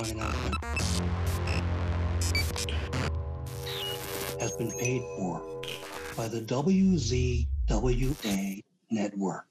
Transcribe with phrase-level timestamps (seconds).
[0.00, 0.56] announcement
[4.40, 5.40] has been paid for
[6.16, 7.46] by the WZWA
[8.90, 9.46] network.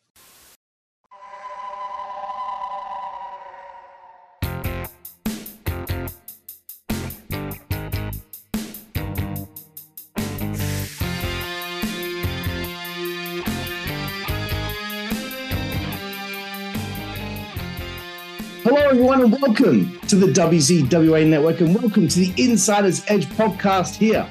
[19.12, 24.26] Everyone, and welcome to the WZWA Network, and welcome to the Insider's Edge podcast here.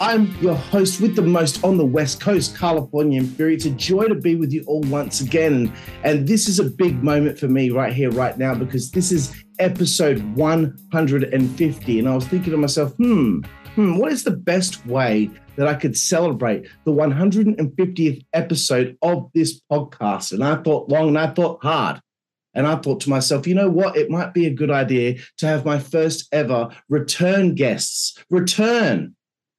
[0.00, 3.54] I'm your host with the most on the West Coast, California Fury.
[3.54, 5.72] It's a joy to be with you all once again.
[6.04, 9.34] And this is a big moment for me right here, right now, because this is
[9.58, 11.98] episode 150.
[11.98, 13.40] And I was thinking to myself, hmm,
[13.74, 19.60] hmm, what is the best way that I could celebrate the 150th episode of this
[19.72, 20.32] podcast?
[20.32, 22.00] And I thought long and I thought hard.
[22.56, 23.96] And I thought to myself, you know what?
[23.96, 29.14] It might be a good idea to have my first ever return guests return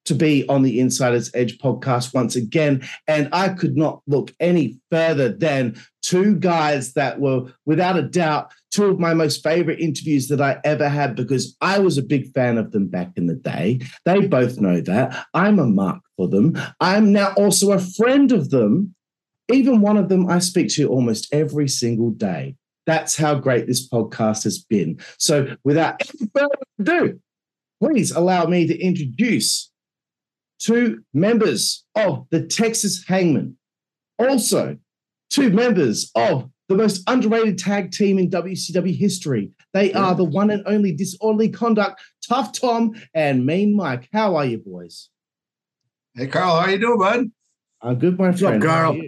[0.06, 2.82] to be on the Insider's Edge podcast once again.
[3.08, 8.52] And I could not look any further than two guys that were, without a doubt,
[8.72, 12.32] two of my most favorite interviews that I ever had because I was a big
[12.34, 13.82] fan of them back in the day.
[14.06, 15.26] They both know that.
[15.34, 16.58] I'm a mark for them.
[16.80, 18.96] I'm now also a friend of them.
[19.52, 22.56] Even one of them I speak to almost every single day.
[22.88, 25.00] That's how great this podcast has been.
[25.20, 27.20] So, without any further ado,
[27.84, 29.70] please allow me to introduce
[30.60, 33.58] two members of the Texas Hangman,
[34.18, 34.78] also
[35.30, 39.52] two members of the most underrated tag team in WCW history.
[39.74, 44.08] They are the one and only Disorderly Conduct, Tough Tom and Mean Mike.
[44.14, 45.10] How are you, boys?
[46.16, 47.32] Hey, Carl, how are you doing, bud?
[47.82, 48.64] I'm good, my What's up, friend.
[48.64, 49.02] How are Carl?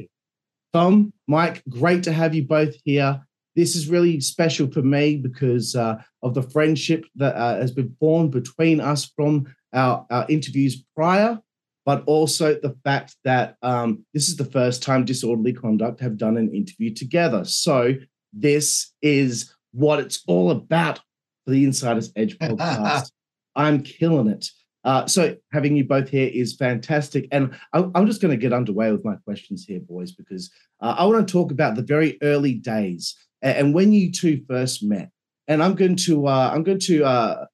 [0.74, 3.22] Tom, Mike, great to have you both here.
[3.56, 7.96] This is really special for me because uh, of the friendship that uh, has been
[8.00, 11.40] formed between us from our, our interviews prior,
[11.86, 16.38] but also the fact that um, this is the first time Disorderly Conduct have done
[16.38, 17.44] an interview together.
[17.46, 17.96] So
[18.34, 21.00] this is what it's all about
[21.46, 23.12] for the Insider's Edge podcast.
[23.56, 24.48] I'm killing it.
[24.84, 28.54] Uh, so having you both here is fantastic, and I, I'm just going to get
[28.54, 32.18] underway with my questions here, boys, because uh, I want to talk about the very
[32.22, 35.10] early days and, when you two first met.
[35.48, 37.46] And I'm going to uh, I'm going to uh,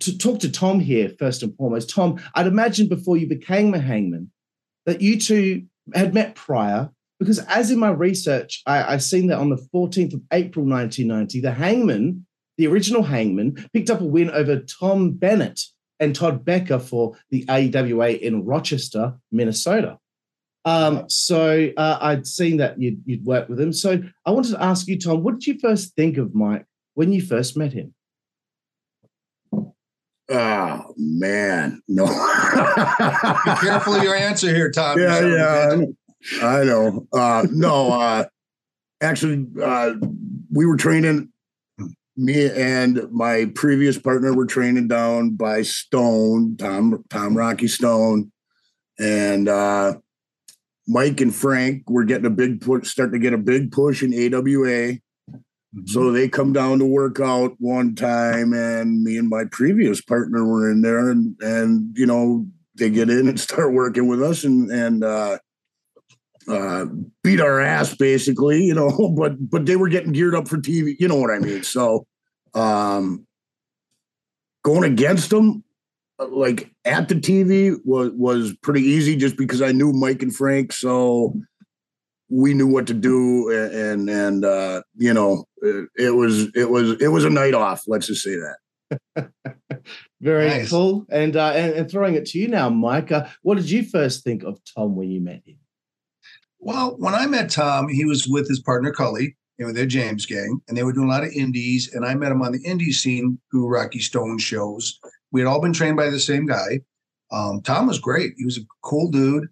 [0.00, 1.90] to talk to Tom here first and foremost.
[1.90, 4.30] Tom, I'd imagine before you became a hangman
[4.86, 5.64] that you two
[5.94, 10.14] had met prior, because as in my research, I, I seen that on the 14th
[10.14, 12.26] of April 1990, the hangman,
[12.56, 15.60] the original hangman, picked up a win over Tom Bennett
[16.00, 19.98] and Todd Becker for the AWA in Rochester, Minnesota.
[20.64, 23.72] Um, so uh, I'd seen that you'd, you'd worked with him.
[23.72, 26.64] So I wanted to ask you, Tom, what did you first think of Mike
[26.94, 27.94] when you first met him?
[30.30, 32.06] Oh man, no.
[32.06, 34.98] Be careful of your answer here, Tom.
[34.98, 35.88] yeah, You yeah, son of
[36.42, 37.06] a I know.
[37.12, 38.24] Uh, no, uh,
[39.02, 39.94] actually, uh,
[40.50, 41.30] we were training.
[42.16, 48.30] Me and my previous partner were training down by Stone, Tom, Tom Rocky Stone,
[48.98, 49.94] and uh,
[50.86, 54.12] Mike and Frank were getting a big push, starting to get a big push in
[54.12, 54.98] AWA.
[55.86, 60.44] So they come down to work out one time, and me and my previous partner
[60.44, 62.46] were in there, and and you know
[62.76, 65.38] they get in and start working with us, and and uh,
[66.46, 66.86] uh,
[67.22, 68.90] beat our ass basically, you know.
[69.16, 71.64] But but they were getting geared up for TV, you know what I mean.
[71.64, 72.06] So
[72.54, 73.26] um,
[74.62, 75.64] going against them,
[76.18, 80.72] like at the TV, was was pretty easy, just because I knew Mike and Frank,
[80.72, 81.34] so
[82.30, 86.92] we knew what to do and and uh you know it, it was it was
[87.00, 89.30] it was a night off let's just say that
[90.20, 90.70] Very Nice.
[90.70, 91.04] cool.
[91.10, 93.12] And, uh, and and throwing it to you now, Mike.
[93.12, 95.58] Uh, what did you first think of Tom when you met him?
[96.58, 100.24] Well, when I met Tom, he was with his partner Cully, you know, their James
[100.24, 101.90] gang, and they were doing a lot of indies.
[101.92, 104.98] And I met him on the indie scene through Rocky Stone shows.
[105.34, 106.80] We had all been trained by the same guy.
[107.32, 108.34] Um, Tom was great.
[108.36, 109.48] He was a cool dude.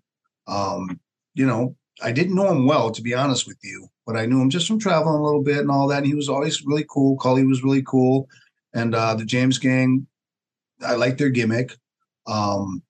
[0.46, 1.00] Um,
[1.34, 4.40] you know, I didn't know him well, to be honest with you, but I knew
[4.40, 5.98] him just from traveling a little bit and all that.
[5.98, 7.16] And he was always really cool.
[7.16, 8.28] Cully was really cool.
[8.72, 10.06] And uh, the James gang,
[10.86, 11.76] I liked their gimmick.
[12.28, 12.84] Um,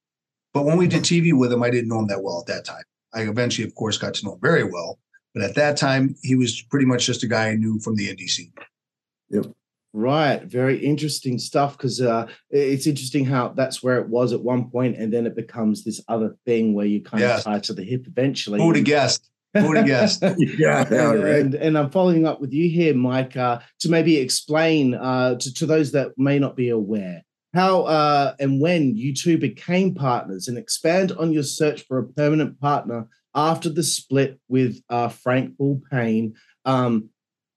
[0.53, 2.67] but when we did TV with him, I didn't know him that well at that
[2.67, 2.85] time.
[3.15, 4.99] I eventually, of course, got to know him very well.
[5.33, 8.15] But at that time, he was pretty much just a guy I knew from the
[8.15, 8.53] indie scene.
[9.93, 11.77] Right, very interesting stuff.
[11.77, 15.37] Because uh, it's interesting how that's where it was at one point, and then it
[15.37, 17.41] becomes this other thing where you kind Yes.
[17.41, 18.59] of tie to the hip eventually.
[18.59, 19.31] Who would have guessed?
[19.55, 20.23] Who would have guessed?
[20.23, 21.35] yeah, yeah, and, right.
[21.41, 25.55] and, and I'm following up with you here, Mike, uh, to maybe explain uh, to,
[25.55, 27.23] to those that may not be aware
[27.55, 32.09] how uh, and when you two became partners and expand on your search for a
[32.09, 36.35] permanent partner after the split with uh, Frank Bull Pain.
[36.65, 37.11] Um,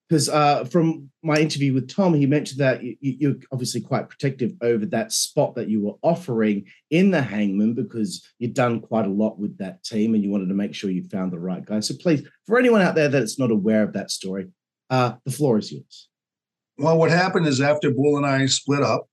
[0.07, 4.53] because uh, from my interview with Tom, he mentioned that you, you're obviously quite protective
[4.61, 9.09] over that spot that you were offering in the Hangman because you'd done quite a
[9.09, 11.79] lot with that team and you wanted to make sure you found the right guy.
[11.79, 14.47] So please, for anyone out there that's not aware of that story,
[14.91, 16.07] uh, the floor is yours.
[16.77, 19.07] Well, what happened is after Bull and I split up,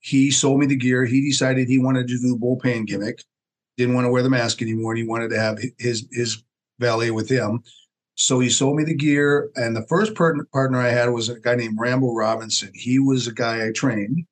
[0.00, 1.04] he sold me the gear.
[1.04, 3.22] He decided he wanted to do the Bull Pain gimmick,
[3.76, 6.42] didn't want to wear the mask anymore, and he wanted to have his his
[6.78, 7.62] valet with him.
[8.20, 11.38] So he sold me the gear, and the first partner, partner I had was a
[11.38, 12.72] guy named Rambo Robinson.
[12.74, 14.26] He was a guy I trained,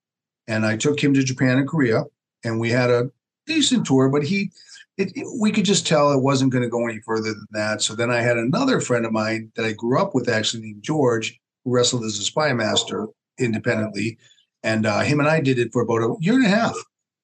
[0.48, 2.02] and I took him to Japan and Korea,
[2.42, 3.10] and we had a
[3.46, 4.08] decent tour.
[4.08, 4.50] But he,
[4.98, 7.80] it, it, we could just tell it wasn't going to go any further than that.
[7.80, 10.82] So then I had another friend of mine that I grew up with, actually named
[10.82, 13.06] George, who wrestled as a spy master
[13.38, 14.18] independently,
[14.64, 16.74] and uh, him and I did it for about a year and a half.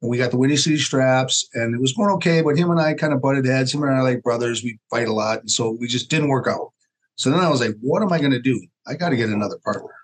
[0.02, 2.42] And we got the Windy City straps, and it was going okay.
[2.42, 3.72] But him and I kind of butted heads.
[3.72, 4.62] Him and I are like brothers.
[4.62, 6.72] We fight a lot, and so we just didn't work out.
[7.16, 8.60] So then I was like, "What am I going to do?
[8.86, 9.94] I got to get another partner."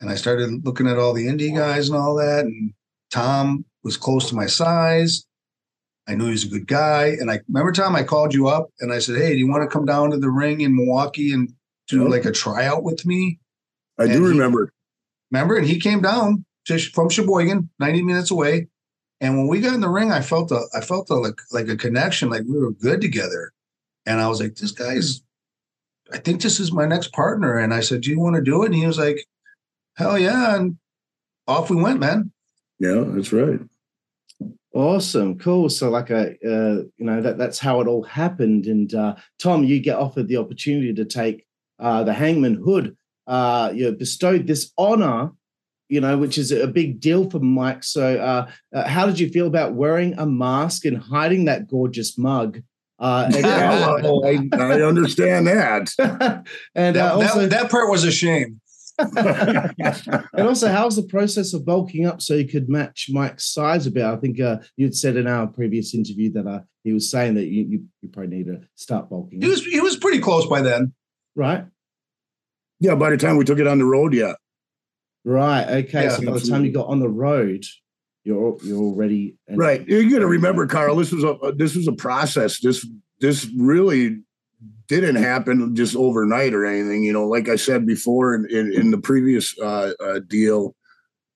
[0.00, 2.44] And I started looking at all the indie guys and all that.
[2.44, 2.72] And
[3.12, 5.24] Tom was close to my size.
[6.08, 7.16] I knew he was a good guy.
[7.20, 9.62] And I remember Tom, I called you up and I said, "Hey, do you want
[9.62, 11.52] to come down to the ring in Milwaukee and
[11.86, 13.38] do like a tryout with me?"
[14.00, 14.72] I do and he- remember.
[15.30, 15.56] Remember?
[15.56, 18.68] And he came down to, from Sheboygan, 90 minutes away.
[19.22, 21.68] And when we got in the ring, I felt a I felt a, like like
[21.68, 23.52] a connection, like we were good together.
[24.04, 25.22] And I was like, this guy's
[26.12, 27.56] I think this is my next partner.
[27.56, 28.66] And I said, Do you want to do it?
[28.66, 29.24] And he was like,
[29.96, 30.56] Hell yeah.
[30.56, 30.76] And
[31.46, 32.32] off we went, man.
[32.78, 33.60] Yeah, that's right.
[34.74, 35.68] Awesome, cool.
[35.68, 38.66] So, like a, uh, you know, that that's how it all happened.
[38.66, 41.46] And uh, Tom, you get offered the opportunity to take
[41.78, 42.96] uh, the Hangman Hood.
[43.26, 45.30] Uh, you're bestowed this honor,
[45.92, 47.84] you know, which is a big deal for Mike.
[47.84, 52.16] So, uh, uh, how did you feel about wearing a mask and hiding that gorgeous
[52.16, 52.62] mug?
[52.98, 55.90] Uh, Yeah, well, I, I understand that.
[56.74, 58.58] and That, uh, also, that, that part was a shame.
[58.98, 63.90] and also, how's the process of bulking up so you could match Mike's size a
[63.90, 64.04] bit?
[64.04, 67.48] I think uh, you'd said in our previous interview that uh, he was saying that
[67.48, 70.62] you, you, you probably need to start bulking He was he was pretty close by
[70.62, 70.94] then.
[71.34, 71.66] right?
[72.80, 74.34] yeah, by the time we took it on the road, yeah.
[75.24, 75.64] Right.
[75.84, 76.04] Okay.
[76.04, 77.64] Yeah, so by the time you got on the road,
[78.24, 79.86] you're you're already Right.
[79.86, 80.96] You got to remember, Carl.
[80.96, 82.60] This was a this was a process.
[82.60, 82.86] This
[83.20, 84.20] this really
[84.88, 87.02] didn't happen just overnight or anything.
[87.04, 90.74] You know, like I said before in in, in the previous uh, uh, deal,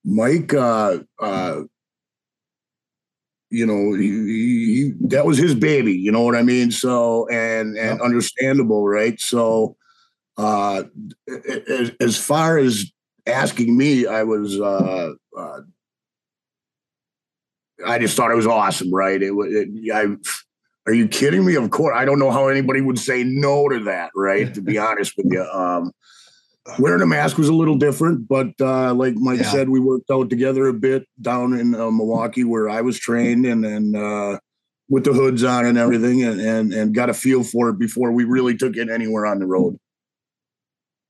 [0.05, 0.53] Mike.
[0.53, 1.63] Uh, uh,
[3.49, 5.93] you know, he, he, that was his baby.
[5.93, 6.73] You know what I mean?
[6.73, 9.19] So and and understandable, right?
[9.21, 9.77] So,
[10.37, 10.83] uh,
[11.69, 12.91] as, as far as
[13.27, 14.61] asking me, I was.
[14.61, 15.61] Uh, uh,
[17.87, 19.23] I just thought it was awesome, right?
[19.23, 19.49] It was.
[19.53, 20.17] It, I,
[20.89, 21.57] are you kidding me?
[21.57, 24.53] Of course, I don't know how anybody would say no to that, right?
[24.55, 25.91] to be honest with you, um,
[26.79, 29.51] wearing a mask was a little different, but uh, like Mike Yeah.
[29.51, 33.45] said, we worked out together a bit down in uh, Milwaukee where I was trained,
[33.47, 34.39] and then uh,
[34.89, 38.13] with the hoods on and everything, and, and and got a feel for it before
[38.13, 39.77] we really took it anywhere on the road.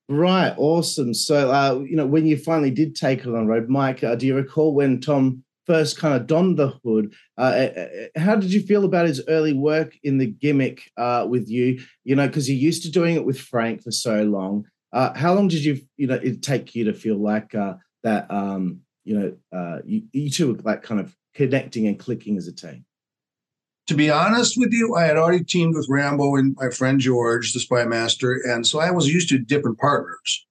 [0.08, 0.54] Right.
[0.56, 1.12] Awesome.
[1.14, 4.26] So, uh, you know, when you finally did take it on road, Mike, uh, do
[4.26, 7.12] you recall when Tom first kind of donned the hood?
[7.36, 7.40] Uh,
[7.76, 7.80] uh,
[8.16, 11.80] uh, how did you feel about his early work in the gimmick uh, with you?
[12.04, 14.66] You know, because you're used to doing it with Frank for so long.
[14.92, 18.30] Uh, how long did you, you know, it take you to feel like uh, that?
[18.30, 22.48] Um, you know, uh, you, you two were like kind of connecting and clicking as
[22.48, 22.85] a team.
[23.88, 27.52] To be honest with you, I had already teamed with Rambo and my friend George,
[27.52, 30.46] the spy master, and so I was used to different partners.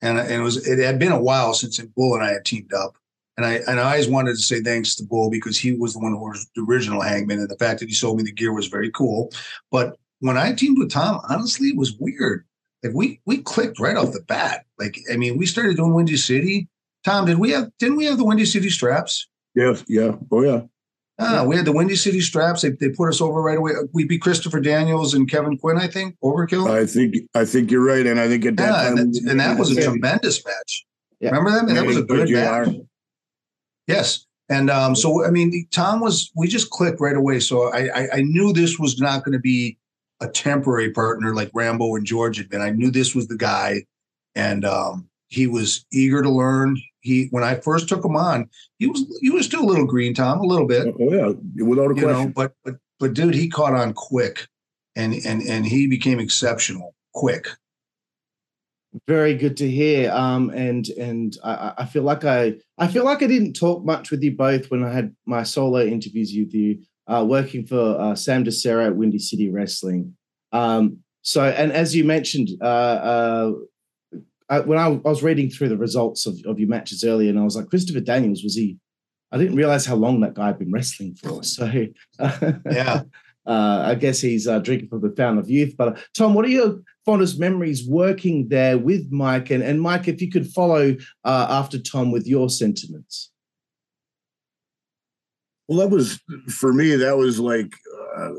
[0.00, 2.72] And, and it was it had been a while since Bull and I had teamed
[2.72, 2.96] up.
[3.36, 6.00] And I and I always wanted to say thanks to Bull because he was the
[6.00, 8.52] one who was the original hangman, and the fact that he sold me the gear
[8.52, 9.30] was very cool.
[9.70, 12.44] But when I teamed with Tom, honestly, it was weird.
[12.82, 14.64] Like we we clicked right off the bat.
[14.78, 16.68] Like I mean, we started doing Windy City.
[17.04, 19.28] Tom, did we have didn't we have the Windy City straps?
[19.54, 20.62] Yes, yeah, oh yeah.
[21.20, 22.62] Ah, we had the Windy City straps.
[22.62, 23.72] They, they put us over right away.
[23.92, 26.16] We beat Christopher Daniels and Kevin Quinn, I think.
[26.22, 26.70] Overkill.
[26.70, 29.30] I think I think you're right, and I think at that yeah, time, and that,
[29.30, 30.86] and that was a tremendous match.
[31.20, 31.30] Yeah.
[31.30, 31.68] Remember that?
[31.68, 32.68] And that was a good match.
[32.68, 32.72] JR.
[33.88, 34.26] Yes.
[34.48, 37.40] And um, so I mean, Tom was we just clicked right away.
[37.40, 39.76] So I I, I knew this was not going to be
[40.20, 42.60] a temporary partner like Rambo and George had been.
[42.60, 43.84] I knew this was the guy,
[44.34, 46.76] and um, he was eager to learn.
[47.08, 48.48] He when I first took him on,
[48.78, 50.94] he was he was still a little green, Tom, a little bit.
[51.00, 52.26] Oh yeah, without a you question.
[52.26, 54.46] know but but but dude he caught on quick
[54.94, 57.48] and and and he became exceptional quick.
[59.06, 60.10] Very good to hear.
[60.10, 64.10] Um, and and I, I feel like I I feel like I didn't talk much
[64.10, 68.14] with you both when I had my solo interviews with you, uh, working for uh,
[68.14, 70.14] Sam DeCero at Windy City Wrestling.
[70.52, 73.52] Um, so, and as you mentioned, uh, uh,
[74.48, 77.38] I, when I, I, was reading through the results of, of your matches earlier, and
[77.38, 78.78] I was like, Christopher Daniels was he?
[79.30, 81.42] I didn't realize how long that guy had been wrestling for.
[81.42, 81.70] So,
[82.70, 83.02] yeah,
[83.46, 85.74] uh, I guess he's uh, drinking from the fountain of youth.
[85.76, 89.50] But uh, Tom, what are your fondest memories working there with Mike?
[89.50, 93.30] And, and Mike, if you could follow uh, after Tom with your sentiments.
[95.66, 96.96] Well, that was for me.
[96.96, 97.72] That was like,
[98.16, 98.30] uh,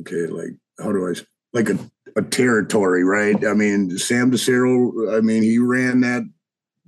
[0.00, 1.14] okay, like how do I
[1.52, 1.78] like a,
[2.16, 3.44] a territory, right?
[3.46, 5.16] I mean, Sam DeCero.
[5.16, 6.22] I mean, he ran that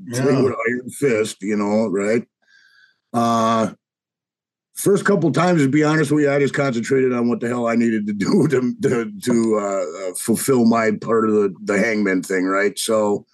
[0.04, 0.24] yeah.
[0.24, 2.26] thing with iron fist, you know, right?
[3.12, 3.72] Uh
[4.74, 7.68] first couple times, to be honest with you, I just concentrated on what the hell
[7.68, 11.78] I needed to do to to, to uh, uh, fulfill my part of the the
[11.78, 12.78] hangman thing, right?
[12.78, 13.26] So,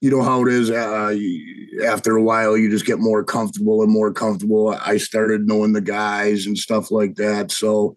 [0.00, 0.70] you know how it is.
[0.70, 1.16] Uh,
[1.84, 4.76] after a while, you just get more comfortable and more comfortable.
[4.84, 7.50] I started knowing the guys and stuff like that.
[7.50, 7.96] So,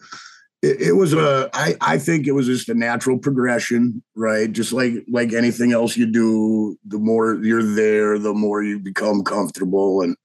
[0.61, 4.51] it, was a I, I think it was just a natural progression right?
[4.51, 9.23] Just like like anything else you do the more you're there the more you become
[9.23, 10.01] comfortable.
[10.01, 10.15] And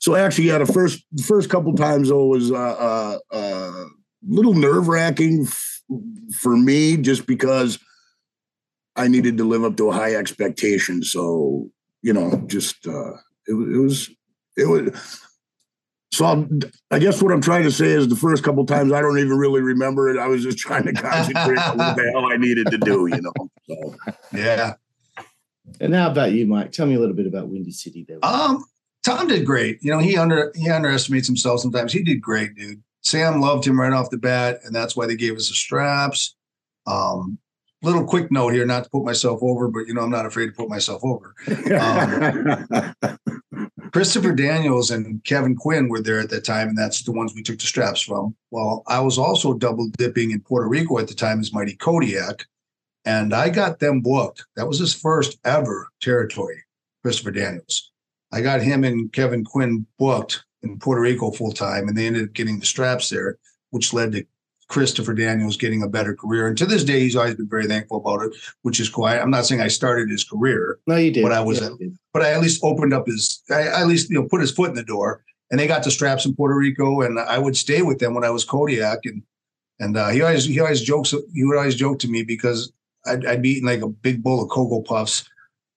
[0.00, 3.84] so actually yeah the first first couple times though was uh, uh, uh,
[4.26, 5.82] little nerve-wracking f-
[6.40, 7.78] for me just because
[8.96, 11.02] i needed to live up to a high expectation.
[11.02, 11.68] So
[12.02, 13.12] you know just uh
[13.46, 14.10] it, it was
[14.56, 15.26] it was
[16.12, 19.00] so I'm, i guess what I'm trying to say is the first couple times I
[19.00, 20.18] don't even really remember it.
[20.18, 23.20] I was just trying to concentrate on what the hell I needed to do, you
[23.20, 23.32] know.
[23.68, 23.94] So
[24.32, 24.74] yeah.
[25.80, 26.72] And how about you, Mike?
[26.72, 28.18] Tell me a little bit about Windy City there.
[28.24, 28.64] Um,
[29.04, 29.78] Tom did great.
[29.82, 31.92] You know, he under he underestimates himself sometimes.
[31.92, 32.82] He did great, dude.
[33.02, 36.34] Sam loved him right off the bat, and that's why they gave us the straps.
[36.86, 37.38] Um,
[37.82, 40.46] little quick note here, not to put myself over, but you know, I'm not afraid
[40.46, 41.34] to put myself over.
[41.70, 43.16] Um,
[43.92, 47.42] Christopher Daniels and Kevin Quinn were there at that time, and that's the ones we
[47.42, 48.36] took the straps from.
[48.50, 52.46] Well, I was also double dipping in Puerto Rico at the time as Mighty Kodiak,
[53.04, 54.44] and I got them booked.
[54.54, 56.62] That was his first ever territory,
[57.02, 57.90] Christopher Daniels.
[58.32, 62.24] I got him and Kevin Quinn booked in Puerto Rico full time, and they ended
[62.24, 63.38] up getting the straps there,
[63.70, 64.24] which led to
[64.70, 66.46] Christopher Daniels getting a better career.
[66.46, 69.20] And to this day, he's always been very thankful about it, which is quiet.
[69.20, 70.78] I'm not saying I started his career.
[70.86, 71.22] No, you did.
[71.22, 74.18] But I was, yeah, but I at least opened up his, I at least you
[74.18, 75.22] know put his foot in the door.
[75.50, 78.22] And they got the straps in Puerto Rico, and I would stay with them when
[78.22, 79.22] I was Kodiak, and
[79.80, 82.72] and uh, he always he always jokes he would always joke to me because
[83.04, 85.28] I'd, I'd be eating like a big bowl of cocoa puffs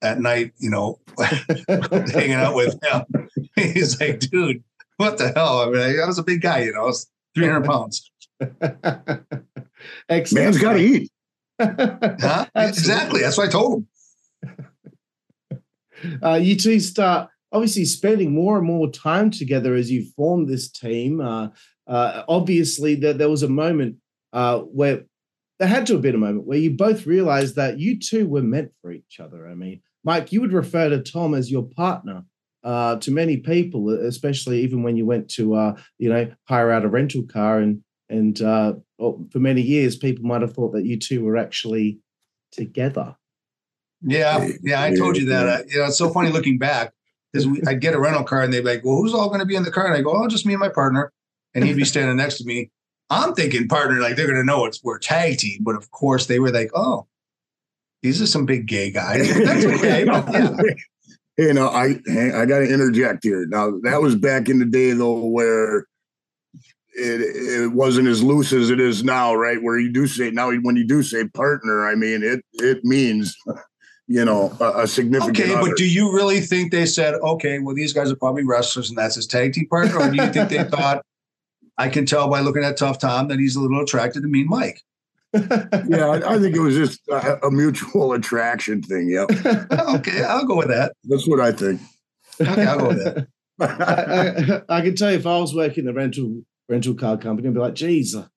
[0.03, 3.29] at night, you know, hanging out with him.
[3.55, 4.63] He's like, dude,
[4.97, 5.61] what the hell?
[5.61, 8.11] I mean, I was a big guy, you know, I was 300 pounds.
[10.09, 10.45] Excellent.
[10.45, 11.11] Man's got to eat.
[11.59, 12.45] huh?
[12.55, 13.21] Exactly.
[13.21, 13.87] That's what I told him.
[16.21, 20.69] Uh, you two start obviously spending more and more time together as you form this
[20.69, 21.21] team.
[21.21, 21.49] Uh,
[21.87, 23.97] uh, obviously, there, there was a moment
[24.33, 25.03] uh, where
[25.59, 28.41] there had to have been a moment where you both realized that you two were
[28.41, 29.47] meant for each other.
[29.47, 32.25] I mean, Mike, you would refer to Tom as your partner.
[32.63, 36.85] Uh, to many people, especially even when you went to, uh, you know, hire out
[36.85, 40.99] a rental car and and uh, for many years, people might have thought that you
[40.99, 41.99] two were actually
[42.51, 43.15] together.
[44.03, 45.47] Yeah, yeah, I told you that.
[45.47, 46.93] Uh, you know, it's so funny looking back
[47.31, 49.45] because I'd get a rental car and they'd be like, "Well, who's all going to
[49.45, 51.11] be in the car?" And I go, "Oh, just me and my partner,"
[51.55, 52.69] and he'd be standing next to me.
[53.09, 56.27] I'm thinking partner, like they're going to know it's we're tag team, but of course
[56.27, 57.07] they were like, "Oh,
[58.03, 60.05] these are some big gay guys." That's okay.
[60.05, 60.53] yeah.
[61.35, 61.95] You know, I
[62.35, 63.47] I got to interject here.
[63.47, 65.87] Now that was back in the day though, where
[66.95, 69.61] it, it wasn't as loose as it is now, right?
[69.61, 73.35] Where you do say now when you do say partner, I mean it it means
[74.07, 75.39] you know a, a significant.
[75.39, 75.69] Okay, other.
[75.69, 78.97] but do you really think they said, okay, well these guys are probably wrestlers and
[78.97, 81.03] that's his tag team partner, or do you think they thought?
[81.77, 84.47] I can tell by looking at Tough Tom that he's a little attracted to Mean
[84.47, 84.79] Mike.
[85.33, 89.09] yeah, I, I, think it was just a, a mutual attraction thing.
[89.09, 89.31] Yep.
[89.95, 90.93] okay, I'll go with that.
[91.05, 91.81] That's what I think.
[92.39, 93.27] Okay, I'll go with that.
[93.59, 97.47] I, I, I, can tell you if I was working the rental rental car company
[97.47, 98.27] and be like, geez, uh,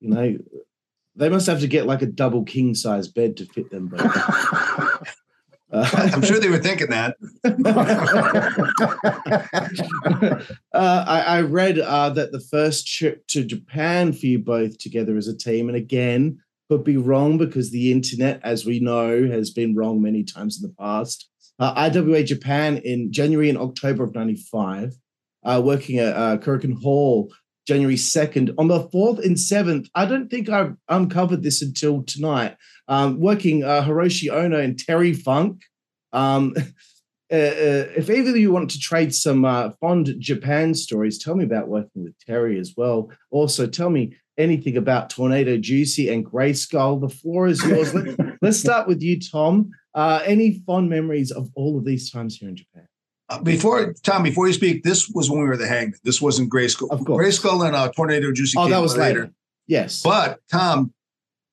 [0.00, 0.38] you know,
[1.16, 4.00] they must have to get like a double king size bed to fit them both.
[5.70, 7.16] Uh, I'm sure they were thinking that.
[10.72, 15.16] uh, I, I, read uh, that the first trip to Japan for you both together
[15.16, 19.50] as a team, and again, could be wrong because the internet, as we know, has
[19.50, 21.28] been wrong many times in the past.
[21.58, 24.94] Uh, IWA Japan in January and October of 95,
[25.44, 27.32] uh, working at uh, Korakuen Hall
[27.68, 28.54] January 2nd.
[28.56, 32.56] On the 4th and 7th, I don't think I've uncovered this until tonight.
[32.88, 35.60] Um, working uh, Hiroshi Ono and Terry Funk.
[36.14, 36.54] Um,
[37.30, 41.34] uh, uh, if either of you want to trade some uh, fond Japan stories, tell
[41.34, 43.10] me about working with Terry as well.
[43.30, 46.98] Also, tell me anything about Tornado Juicy and Gray Skull.
[46.98, 47.92] The floor is yours.
[47.92, 49.72] Let, us start with you, Tom.
[49.94, 52.87] Uh, any fond memories of all of these times here in Japan?
[53.30, 55.98] Uh, before Tom, before you speak, this was when we were the Hangman.
[56.02, 56.88] This wasn't Gray Skull.
[56.90, 57.18] Of course.
[57.18, 58.56] Gray Skull and uh, Tornado Juicy.
[58.58, 59.20] Oh, that was later.
[59.20, 59.32] later.
[59.66, 60.02] Yes.
[60.02, 60.94] But Tom,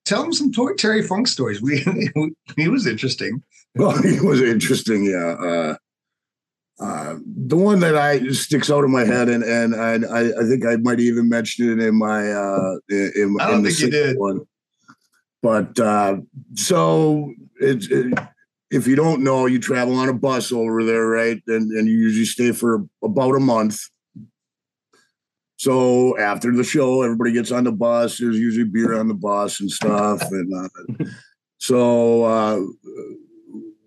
[0.06, 1.60] tell him some Terry Funk stories.
[1.60, 1.84] We
[2.56, 3.42] he was interesting.
[3.74, 5.04] Well, he was interesting.
[5.04, 5.36] Yeah.
[5.38, 5.76] Uh,
[6.78, 9.74] uh, the one that I sticks out in my head, and and
[10.06, 13.64] I I think I might even mention it in my uh in, I don't in
[13.64, 14.40] think you did one.
[15.42, 16.18] But uh,
[16.54, 18.18] so it's it,
[18.70, 21.40] if you don't know, you travel on a bus over there, right?
[21.46, 23.80] And and you usually stay for about a month.
[25.58, 28.18] So after the show, everybody gets on the bus.
[28.18, 31.04] There's usually beer on the bus and stuff, and uh,
[31.58, 32.60] so uh,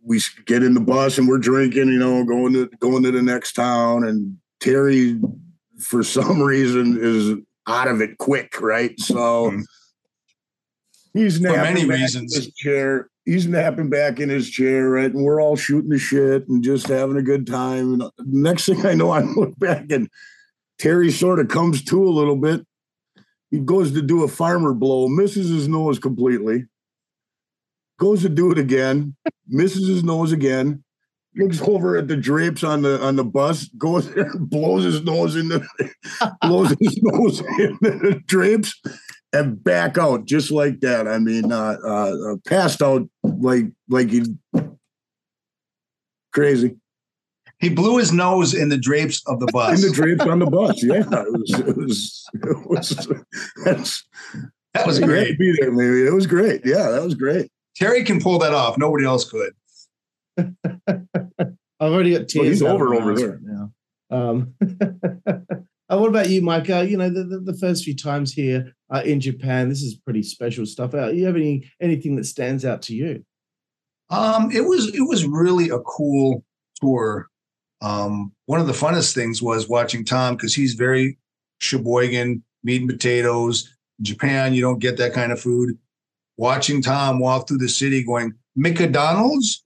[0.04, 3.22] we get in the bus and we're drinking, you know, going to going to the
[3.22, 4.04] next town.
[4.06, 5.20] And Terry,
[5.80, 7.36] for some reason, is
[7.68, 9.00] out of it quick, right?
[9.00, 9.62] So mm-hmm.
[11.14, 12.36] he's for many reasons.
[12.36, 13.09] his chair.
[13.26, 15.12] He's napping back in his chair, right?
[15.14, 17.94] And we're all shooting the shit and just having a good time.
[17.94, 20.10] And uh, next thing I know, I look back and
[20.78, 22.66] Terry sort of comes to a little bit.
[23.52, 26.66] He goes to do a farmer blow, misses his nose completely
[28.00, 29.16] goes to do it again,
[29.48, 30.84] misses his nose again,
[31.36, 35.36] looks over at the drapes on the on the bus, goes there, blows his nose
[35.36, 35.66] in the
[36.42, 38.82] blows his nose in the drapes,
[39.34, 41.08] and back out just like that.
[41.08, 44.24] I mean, uh, uh, uh passed out like like he
[46.32, 46.76] crazy.
[47.60, 49.84] He blew his nose in the drapes of the bus.
[49.84, 51.00] In the drapes on the bus, yeah.
[51.00, 53.08] It was, it was, it was
[53.66, 54.08] that's,
[54.74, 55.38] that was great.
[55.38, 56.62] Be there, maybe it was great.
[56.64, 57.52] Yeah, that was great.
[57.76, 58.78] Terry can pull that off.
[58.78, 59.52] Nobody else could.
[61.82, 62.36] I've already got tears.
[62.36, 63.72] Well, he's over over there now.
[64.10, 64.56] Um,
[65.90, 66.70] uh, what about you, Mike?
[66.70, 69.96] Uh, you know, the, the, the, first few times here uh, in Japan, this is
[69.96, 70.94] pretty special stuff.
[70.94, 73.24] Uh, you have any anything that stands out to you?
[74.10, 76.44] Um, it was it was really a cool
[76.80, 77.30] tour.
[77.82, 81.18] Um, one of the funnest things was watching Tom because he's very
[81.60, 83.76] Sheboygan, meat and potatoes.
[84.00, 85.78] In Japan, you don't get that kind of food
[86.38, 89.62] watching Tom walk through the city going, McDonald's?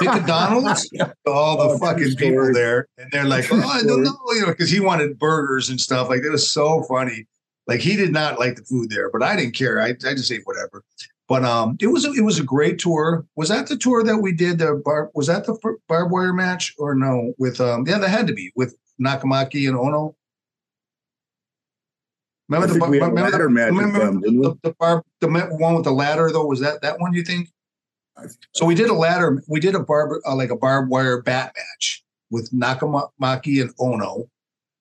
[0.00, 0.90] McDonald's?
[1.26, 2.88] All the oh, fucking people there.
[2.98, 6.08] And they're like, oh, I don't know, you know, because he wanted burgers and stuff.
[6.08, 7.26] Like, it was so funny.
[7.66, 9.80] Like, he did not like the food there, but I didn't care.
[9.80, 10.82] I, I just ate whatever.
[11.28, 13.26] But um, it was a, it was a great tour.
[13.34, 14.58] Was that the tour that we did?
[14.58, 17.34] The bar was that the barbed wire match or no?
[17.36, 20.14] With um, yeah, that had to be with Nakamaki and Ono.
[22.48, 26.46] Remember the, remember the, remember them, the, the, bar, the one with the ladder though?
[26.46, 27.12] Was that that one?
[27.12, 27.48] You think?
[28.52, 29.42] So we did a ladder.
[29.48, 34.28] We did a barb uh, like a barbed wire bat match with Nakamaki and Ono,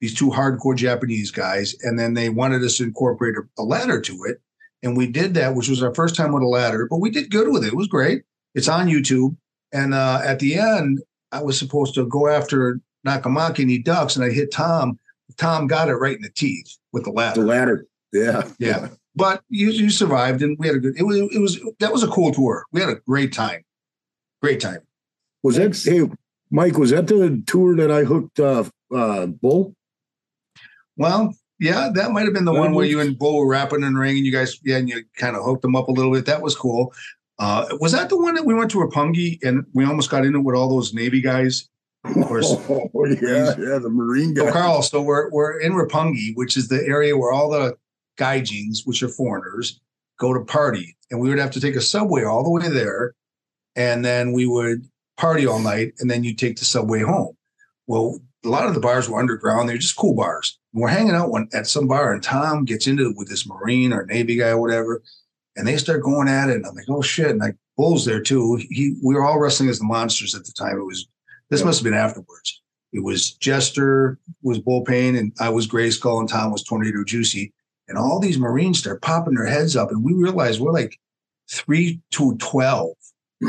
[0.01, 4.23] these two hardcore Japanese guys, and then they wanted us to incorporate a, ladder to
[4.23, 4.41] it,
[4.83, 6.87] and we did that, which was our first time with a ladder.
[6.89, 7.73] But we did good with it.
[7.73, 8.23] It was great.
[8.55, 9.35] It's on YouTube,
[9.73, 14.15] and uh, at the end, I was supposed to go after Nakamaki and he ducks,
[14.15, 14.97] and I hit Tom.
[15.37, 17.41] Tom got it right in the teeth with the ladder.
[17.41, 17.85] The ladder.
[18.13, 18.49] Yeah.
[18.59, 18.89] Yeah.
[19.15, 22.03] But you, you survived and we had a good it was it was that was
[22.03, 22.65] a cool tour.
[22.71, 23.63] We had a great time.
[24.41, 24.79] Great time.
[25.43, 26.09] Was that hey
[26.51, 29.75] Mike, was that the tour that I hooked uh uh Bull?
[30.97, 32.77] Well, yeah, that might have been the that one was...
[32.77, 34.25] where you and Bull were rapping and ringing.
[34.25, 36.25] You guys, yeah, and you kind of hooked them up a little bit.
[36.25, 36.93] That was cool.
[37.37, 40.39] Uh, was that the one that we went to Roppongi and we almost got into
[40.39, 41.69] it with all those Navy guys?
[42.03, 42.55] Of course.
[42.69, 44.47] Oh, yeah, yeah, the Marine guys.
[44.47, 47.75] So, Carl, so we're, we're in Roppongi, which is the area where all the
[48.17, 49.79] gaijins, which are foreigners,
[50.19, 50.97] go to party.
[51.11, 53.13] And we would have to take a subway all the way there.
[53.75, 55.93] And then we would party all night.
[55.99, 57.35] And then you take the subway home.
[57.87, 59.67] Well, a lot of the bars were underground.
[59.67, 60.57] They're just cool bars.
[60.73, 63.47] And we're hanging out one, at some bar, and Tom gets into it with this
[63.47, 65.03] Marine or Navy guy or whatever.
[65.55, 66.55] And they start going at it.
[66.55, 67.29] And I'm like, oh shit.
[67.29, 68.55] And like Bull's there too.
[68.69, 70.77] He we were all wrestling as the monsters at the time.
[70.77, 71.07] It was
[71.49, 72.61] this must have been afterwards.
[72.93, 77.53] It was Jester was Bullpain, and I was Gray Skull, and Tom was Tornado Juicy.
[77.87, 80.99] And all these Marines start popping their heads up, and we realize we're like
[81.51, 82.95] three to twelve.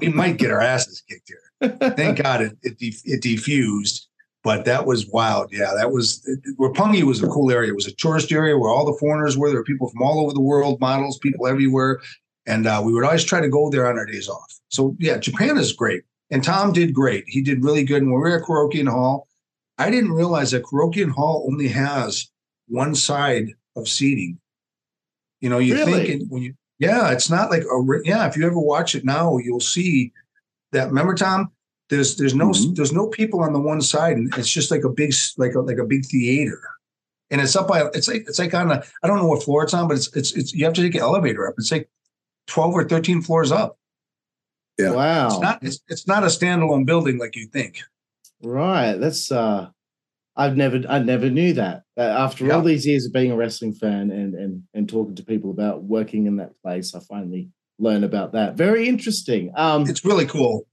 [0.00, 1.90] we might get our asses kicked here.
[1.96, 4.06] Thank God it it, it defused,
[4.42, 5.52] but that was wild.
[5.52, 6.26] Yeah, that was
[6.58, 7.70] Roppongi was a cool area.
[7.70, 9.48] It was a tourist area where all the foreigners were.
[9.48, 12.00] There were people from all over the world, models, people everywhere,
[12.46, 14.58] and uh, we would always try to go there on our days off.
[14.68, 16.02] So yeah, Japan is great.
[16.30, 17.24] And Tom did great.
[17.26, 18.00] He did really good.
[18.02, 19.28] And when we were at Korakuen Hall,
[19.76, 22.30] I didn't realize that Korakuen Hall only has
[22.68, 24.38] one side of seating.
[25.40, 25.92] You know, you Really?
[26.06, 28.26] think it- when you yeah, it's not like a yeah.
[28.26, 30.12] If you ever watch it now, you'll see
[30.72, 30.88] that.
[30.88, 31.52] Remember, Tom?
[31.90, 32.74] There's there's no Mhm.
[32.74, 35.60] there's no people on the one side, and it's just like a big like a
[35.60, 36.60] like a big theater,
[37.30, 39.62] and it's up by it's like it's like on a I don't know what floor
[39.62, 41.54] it's on, but it's it's it's you have to take an elevator up.
[41.58, 41.88] It's like
[42.48, 43.78] twelve or thirteen floors up.
[44.78, 44.90] Yeah.
[44.92, 45.26] Wow.
[45.28, 47.78] It's not it's, it's not a standalone building like you think.
[48.42, 48.94] Right.
[48.94, 49.68] That's uh
[50.36, 51.82] I've never I never knew that.
[51.96, 55.22] Uh, after all these years of being a wrestling fan and and and talking to
[55.22, 58.54] people about working in that place, I finally learned about that.
[58.56, 59.52] Very interesting.
[59.56, 60.66] Um It's really cool.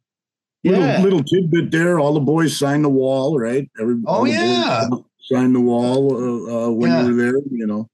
[0.63, 1.01] Little, yeah.
[1.01, 1.99] little tidbit there.
[1.99, 3.69] All the boys signed the wall, right?
[3.79, 4.87] Every, Oh, all yeah.
[5.21, 7.01] signed the wall uh, uh, when Yeah.
[7.07, 7.41] you were there.
[7.51, 7.87] You know,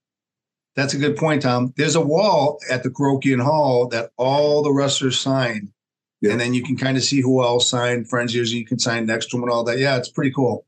[0.74, 1.72] That's a good point, Tom.
[1.76, 5.72] There's a wall at the Korakuen Hall that all the wrestlers sign.
[6.20, 6.32] Yeah.
[6.32, 9.06] And then you can kind of see who else signed friends years you can sign
[9.06, 9.78] next to them and all that.
[9.78, 10.64] Yeah, it's pretty cool.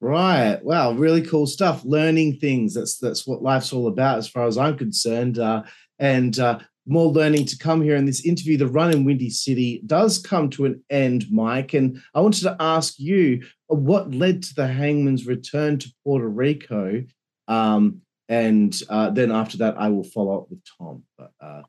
[0.00, 0.58] Right.
[0.62, 0.92] Wow.
[0.92, 1.84] Really cool stuff.
[1.84, 2.74] Learning things.
[2.74, 5.38] That's that's what life's all about, as far as I'm concerned.
[5.38, 5.64] Uh,
[5.98, 8.56] and uh, more learning to come here in this interview.
[8.56, 11.74] The run in Windy City does come to an end, Mike.
[11.74, 16.28] And I wanted to ask you uh, what led to the Hangman's return to Puerto
[16.28, 17.04] Rico.
[17.48, 21.02] Um, and uh, then after that, I will follow up with Tom.
[21.16, 21.62] But uh,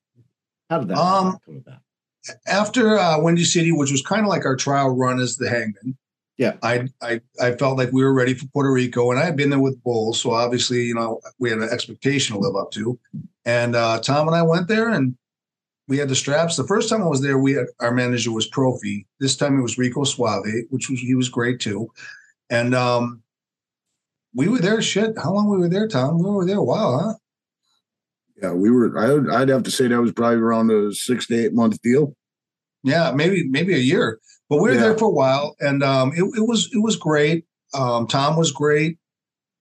[0.70, 1.80] how did that, Um, come about?
[2.46, 5.98] After uh, Windy City, which was kind of like our trial run as the Hangman,
[6.40, 6.54] Yeah.
[6.64, 9.50] I, I I felt like we were ready for Puerto Rico, and I had been
[9.50, 12.98] there with Bulls, so obviously, you know, we had an expectation to live up to.
[13.46, 15.16] And uh, Tom and I went there, and
[15.90, 16.56] we had the straps.
[16.56, 19.06] The first time I was there, we had our manager was Profi.
[19.20, 21.92] This time it was Rico Suave, which was he was great too.
[22.50, 23.22] And um,
[24.34, 24.82] we were there.
[24.82, 26.20] Shit, how long we were there, Tom?
[26.20, 27.14] We were there a while, huh?
[28.42, 28.98] yeah, we were.
[28.98, 31.82] I would, I'd have to say that was probably around a six to eight month
[31.82, 32.16] deal.
[32.84, 34.20] Yeah, maybe maybe a year.
[34.50, 34.82] But we were Yeah.
[34.82, 37.46] there for a while, and um, it, it was it was great.
[37.74, 38.98] Um, Tom was great.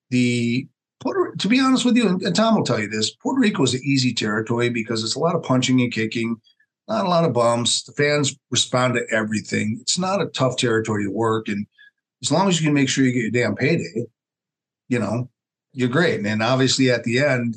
[0.09, 0.67] The
[0.99, 3.63] Puerto, to be honest with you, and, and Tom will tell you this, Puerto Rico
[3.63, 6.35] is an easy territory because it's a lot of punching and kicking,
[6.87, 7.83] not a lot of bumps.
[7.83, 9.77] The fans respond to everything.
[9.79, 11.65] It's not a tough territory to work, and
[12.23, 14.05] as long as you can make sure you get your damn payday,
[14.89, 15.29] you know,
[15.71, 16.25] you're great.
[16.25, 17.55] And obviously at the end,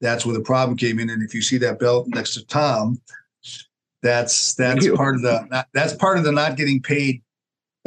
[0.00, 1.10] that's where the problem came in.
[1.10, 3.00] And if you see that belt next to Tom,
[4.04, 7.22] that's that's part of the not, that's part of the not getting paid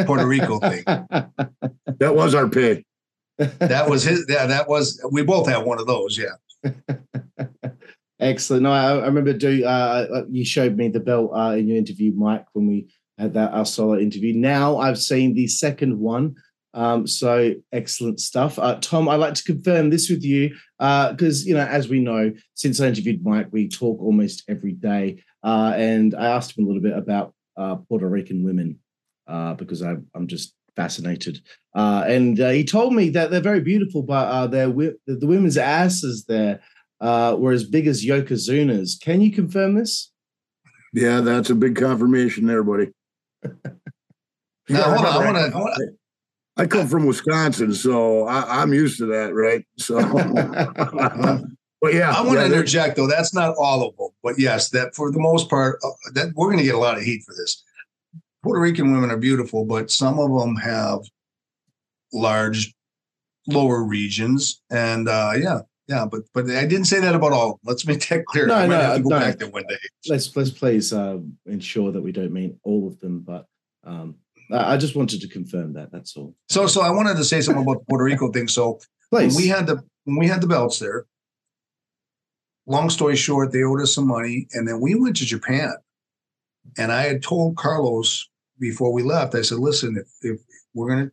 [0.05, 0.83] Puerto Rico thing.
[1.99, 2.85] That was our pay.
[3.37, 4.25] That was his.
[4.29, 5.03] Yeah, that was.
[5.11, 6.15] We both have one of those.
[6.15, 6.71] Yeah.
[8.19, 8.63] Excellent.
[8.63, 11.77] No, I, I remember do uh, uh, you showed me the belt uh, in your
[11.77, 14.33] interview, Mike, when we had that our solo interview.
[14.35, 16.35] Now I've seen the second one.
[16.75, 18.59] Um, so excellent stuff.
[18.59, 22.31] Uh, Tom, I'd like to confirm this with you because you know, as we know,
[22.53, 25.23] since I interviewed Mike, we talk almost every day.
[25.43, 28.79] Uh, and I asked him a little bit about uh, Puerto Rican women
[29.27, 31.41] uh, because I, I'm just fascinated.
[31.75, 35.15] Uh, and uh, he told me that they're very beautiful, but uh, they're wi- the,
[35.15, 36.59] the women's asses there
[37.01, 38.97] uh, were as big as Yokozuna's.
[39.01, 40.11] Can you confirm this?
[40.93, 42.89] Yeah, that's a big confirmation there, buddy.
[44.69, 45.91] Now, hold on, I wanna- I wanna-
[46.57, 49.63] I come from Wisconsin, so I, I'm used to that, right?
[49.77, 49.97] So,
[51.81, 53.07] but yeah, I want to yeah, they're- interject though.
[53.07, 56.47] That's not all of them, but yes, that for the most part, uh, that we're
[56.47, 57.63] going to get a lot of heat for this.
[58.43, 60.99] Puerto Rican women are beautiful, but some of them have
[62.13, 62.73] large
[63.47, 66.05] lower regions, and uh, yeah, yeah.
[66.05, 67.59] But but I didn't say that about all.
[67.63, 68.47] Let's make that clear.
[68.47, 69.19] No, I might no, have to go no.
[69.19, 69.77] back there one day.
[70.07, 73.45] let's let's please uh, ensure that we don't mean all of them, but
[73.83, 74.15] um,
[74.51, 75.91] I, I just wanted to confirm that.
[75.91, 76.35] That's all.
[76.49, 78.47] So so I wanted to say something about the Puerto Rico thing.
[78.47, 78.79] So
[79.11, 79.35] Please.
[79.35, 81.05] when we had the when we had the belts there.
[82.67, 85.73] Long story short, they owed us some money, and then we went to Japan.
[86.77, 90.41] And I had told Carlos before we left, I said, "Listen, if, if
[90.73, 91.11] we're gonna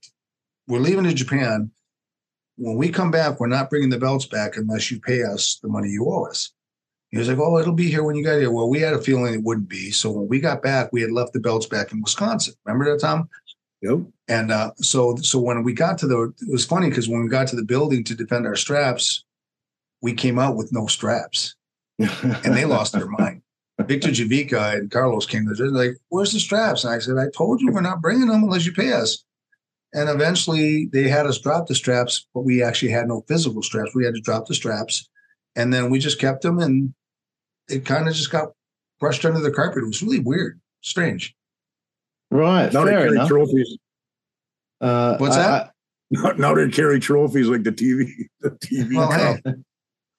[0.66, 1.70] we're leaving to Japan,
[2.56, 5.68] when we come back, we're not bringing the belts back unless you pay us the
[5.68, 6.52] money you owe us."
[7.10, 9.00] He was like, "Oh, it'll be here when you get here." Well, we had a
[9.00, 9.92] feeling it wouldn't be.
[9.92, 12.54] So when we got back, we had left the belts back in Wisconsin.
[12.64, 13.28] Remember that, Tom?
[13.82, 13.98] Yep.
[14.28, 17.28] And uh, so, so when we got to the, it was funny because when we
[17.28, 19.24] got to the building to defend our straps,
[20.04, 21.54] we came out with no straps,
[21.98, 23.40] and they lost their mind.
[23.80, 27.28] Victor Jovica and Carlos came to they're like, "Where's the straps?" And I said, "I
[27.34, 29.24] told you we're not bringing them unless you pay us."
[29.94, 33.94] And eventually, they had us drop the straps, but we actually had no physical straps.
[33.94, 35.08] We had to drop the straps,
[35.56, 36.92] and then we just kept them, and
[37.68, 38.50] it kind of just got
[39.00, 39.84] brushed under the carpet.
[39.84, 41.34] It was really weird, strange.
[42.30, 42.70] right.
[42.72, 43.28] Now they fair carry enough.
[43.28, 43.78] trophies.
[44.82, 45.70] Uh, What's I- that?
[46.10, 48.94] Now, now they carry trophies like the TV, the TV.
[48.94, 49.40] Well, hey,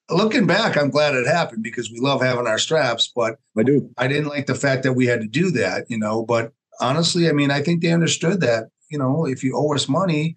[0.10, 3.90] looking back, I'm glad it happened because we love having our straps, but I do.
[3.98, 6.24] I didn't like the fact that we had to do that, you know.
[6.24, 9.90] But honestly, I mean, I think they understood that, you know, if you owe us
[9.90, 10.36] money,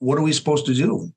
[0.00, 1.12] what are we supposed to do?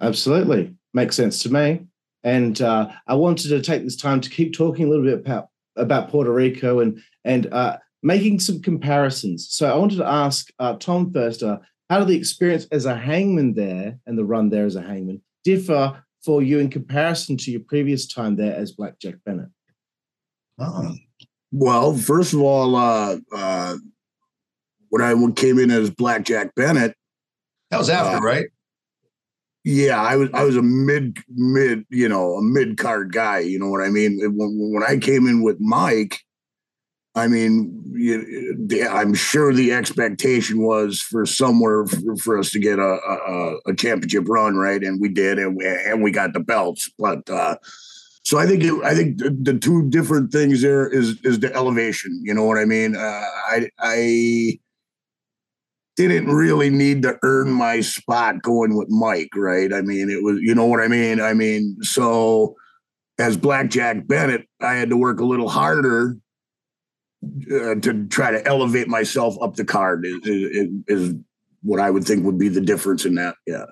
[0.00, 0.74] Absolutely.
[0.92, 1.86] Makes sense to me.
[2.24, 5.48] And uh, I wanted to take this time to keep talking a little bit about,
[5.76, 9.46] about Puerto Rico and, and uh, making some comparisons.
[9.48, 11.58] So I wanted to ask uh, Tom first, uh,
[11.88, 15.22] how did the experience as a hangman there and the run there as a hangman
[15.44, 19.48] differ for you in comparison to your previous time there as Blackjack Bennett?
[20.58, 20.94] Oh,
[21.52, 23.76] Well, first of all, uh, uh,
[24.88, 26.96] when I came in as Blackjack Bennett,
[27.70, 28.46] that was after, Uh, right?
[29.64, 33.38] yeah, I was I was a mid mid you know a mid card guy.
[33.40, 34.18] You know what I mean?
[34.20, 36.20] When, when I came in with Mike,
[37.16, 37.82] I mean,
[38.90, 43.74] I'm sure the expectation was for somewhere for, for us to get a, a a
[43.74, 44.82] championship run, right?
[44.82, 46.90] And we did, and we and we got the belts.
[46.98, 47.56] But uh,
[48.22, 51.54] so I think it, I think the, the two different things there is is the
[51.54, 52.20] elevation.
[52.22, 52.94] You know what I mean?
[52.94, 54.58] Uh, I I
[55.96, 59.72] didn't really need to earn my spot going with Mike, right?
[59.72, 61.22] I mean, it was, you know what I mean?
[61.22, 62.54] I mean, so
[63.18, 66.18] as Blackjack Bennett, I had to work a little harder
[67.24, 71.14] uh, to try to elevate myself up the card, is, is, is
[71.62, 73.36] what I would think would be the difference in that.
[73.46, 73.66] Yeah.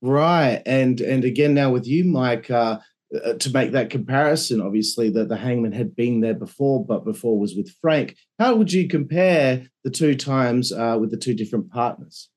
[0.00, 2.80] Right, and and again now with you, Mike, uh,
[3.24, 7.38] uh, to make that comparison, obviously that the Hangman had been there before, but before
[7.38, 8.16] was with Frank.
[8.38, 12.30] How would you compare the two times uh, with the two different partners?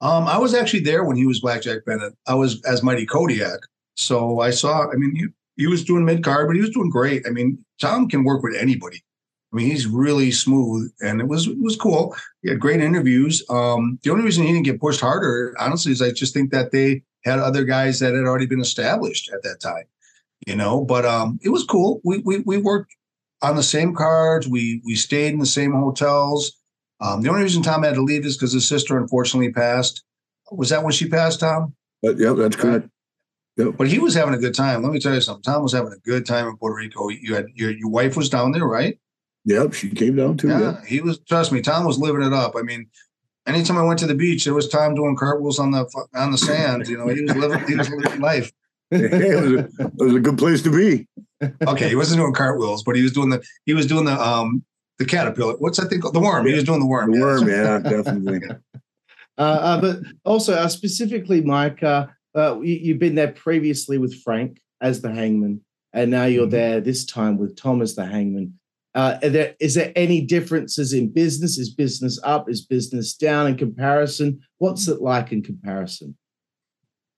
[0.00, 2.14] Um, I was actually there when he was Blackjack Bennett.
[2.26, 3.60] I was as Mighty Kodiak.
[3.96, 5.26] So I saw, I mean, he,
[5.62, 7.26] he was doing mid card, but he was doing great.
[7.26, 9.02] I mean, Tom can work with anybody.
[9.52, 12.14] I mean, he's really smooth and it was it was cool.
[12.42, 13.42] He had great interviews.
[13.50, 16.70] Um, the only reason he didn't get pushed harder, honestly, is I just think that
[16.70, 19.84] they had other guys that had already been established at that time.
[20.46, 22.00] You know, but um, it was cool.
[22.04, 22.94] We we we worked
[23.42, 24.48] on the same cards.
[24.48, 26.52] We we stayed in the same hotels.
[27.00, 30.02] Um, the only reason Tom had to leave is because his sister unfortunately passed.
[30.50, 31.74] Was that when she passed, Tom?
[32.02, 32.88] But yeah, that's correct.
[33.56, 34.82] But he was having a good time.
[34.82, 35.42] Let me tell you something.
[35.42, 37.08] Tom was having a good time in Puerto Rico.
[37.08, 38.98] You had your your wife was down there, right?
[39.46, 39.72] Yep.
[39.72, 40.48] She came down too.
[40.48, 40.84] Yeah, Yeah.
[40.86, 41.18] he was.
[41.20, 42.54] Trust me, Tom was living it up.
[42.56, 42.86] I mean,
[43.46, 46.38] anytime I went to the beach, there was Tom doing cartwheels on the on the
[46.38, 46.88] sand.
[46.88, 48.52] You know, he was living he was living life.
[48.90, 51.06] it, was a, it was a good place to be.
[51.66, 54.62] Okay, he wasn't doing cartwheels, but he was doing the he was doing the um
[54.98, 55.54] the caterpillar.
[55.58, 56.14] What's that thing called?
[56.14, 56.44] The worm.
[56.44, 57.12] He was doing the worm.
[57.12, 57.24] The yeah.
[57.24, 58.40] worm, yeah, definitely.
[59.38, 64.22] Uh, uh, but also uh, specifically, Mike, uh, uh, you, you've been there previously with
[64.22, 65.62] Frank as the Hangman,
[65.94, 66.50] and now you're Mhm.
[66.50, 68.59] there this time with Tom as the Hangman.
[68.94, 71.58] Uh, there, is there any differences in business?
[71.58, 72.50] Is business up?
[72.50, 74.40] Is business down in comparison?
[74.58, 76.16] What's it like in comparison?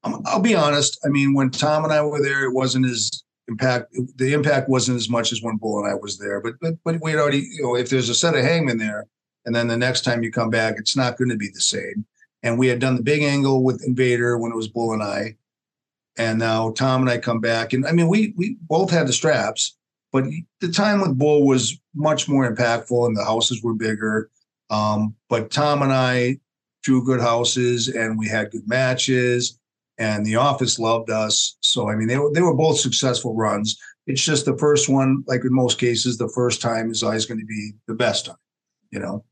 [0.05, 0.99] Um, I'll be honest.
[1.05, 3.95] I mean, when Tom and I were there, it wasn't as impact.
[4.17, 6.41] The impact wasn't as much as when Bull and I was there.
[6.41, 9.07] But but but we had already, you know, if there's a set of hangmen there,
[9.47, 12.05] and then the next time you come back, it's not going to be the same.
[12.43, 15.37] And we had done the big angle with Invader when it was Bull and I,
[16.19, 19.13] and now Tom and I come back, and I mean, we we both had the
[19.13, 19.77] straps,
[20.13, 20.25] but
[20.61, 24.31] the time with Bull was much more impactful, and the houses were bigger.
[24.71, 26.39] Um, but Tom and I
[26.83, 29.59] drew good houses, and we had good matches
[29.99, 31.57] and the office loved us.
[31.61, 33.79] So I mean, they were they were both successful runs.
[34.07, 37.39] It's just the first one, like in most cases, the first time is always going
[37.39, 38.37] to be the best time.
[38.91, 39.25] You know,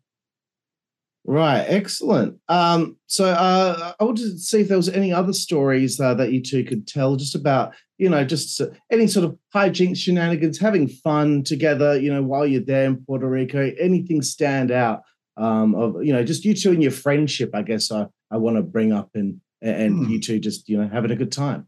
[1.26, 2.38] Right, excellent.
[2.48, 6.33] Um, so uh, I wanted to see if there was any other stories uh, that
[6.33, 10.59] you two could tell, just about you know, just uh, any sort of hijinks, shenanigans,
[10.59, 12.00] having fun together.
[12.00, 15.02] You know, while you're there in Puerto Rico, anything stand out
[15.37, 17.50] um, of you know, just you two and your friendship.
[17.54, 20.11] I guess I I want to bring up and and Hmm.
[20.11, 21.66] you two just you know having a good time.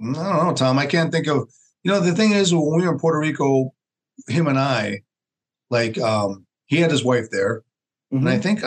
[0.00, 0.14] I don't
[0.46, 0.78] know, Tom.
[0.78, 1.48] I can't think of.
[1.82, 3.72] You know, the thing is, when we were in Puerto Rico,
[4.28, 5.00] him and I,
[5.70, 7.64] like, um, he had his wife there,
[8.12, 8.42] and I Mhm.
[8.42, 8.60] think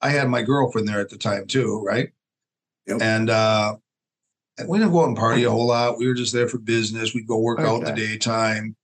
[0.00, 2.10] I had my girlfriend there at the time too, right?
[2.86, 3.02] Yep.
[3.02, 3.76] And uh,
[4.66, 5.98] we didn't go out and party a whole lot.
[5.98, 7.14] We were just there for business.
[7.14, 8.74] We'd go work out in the daytime.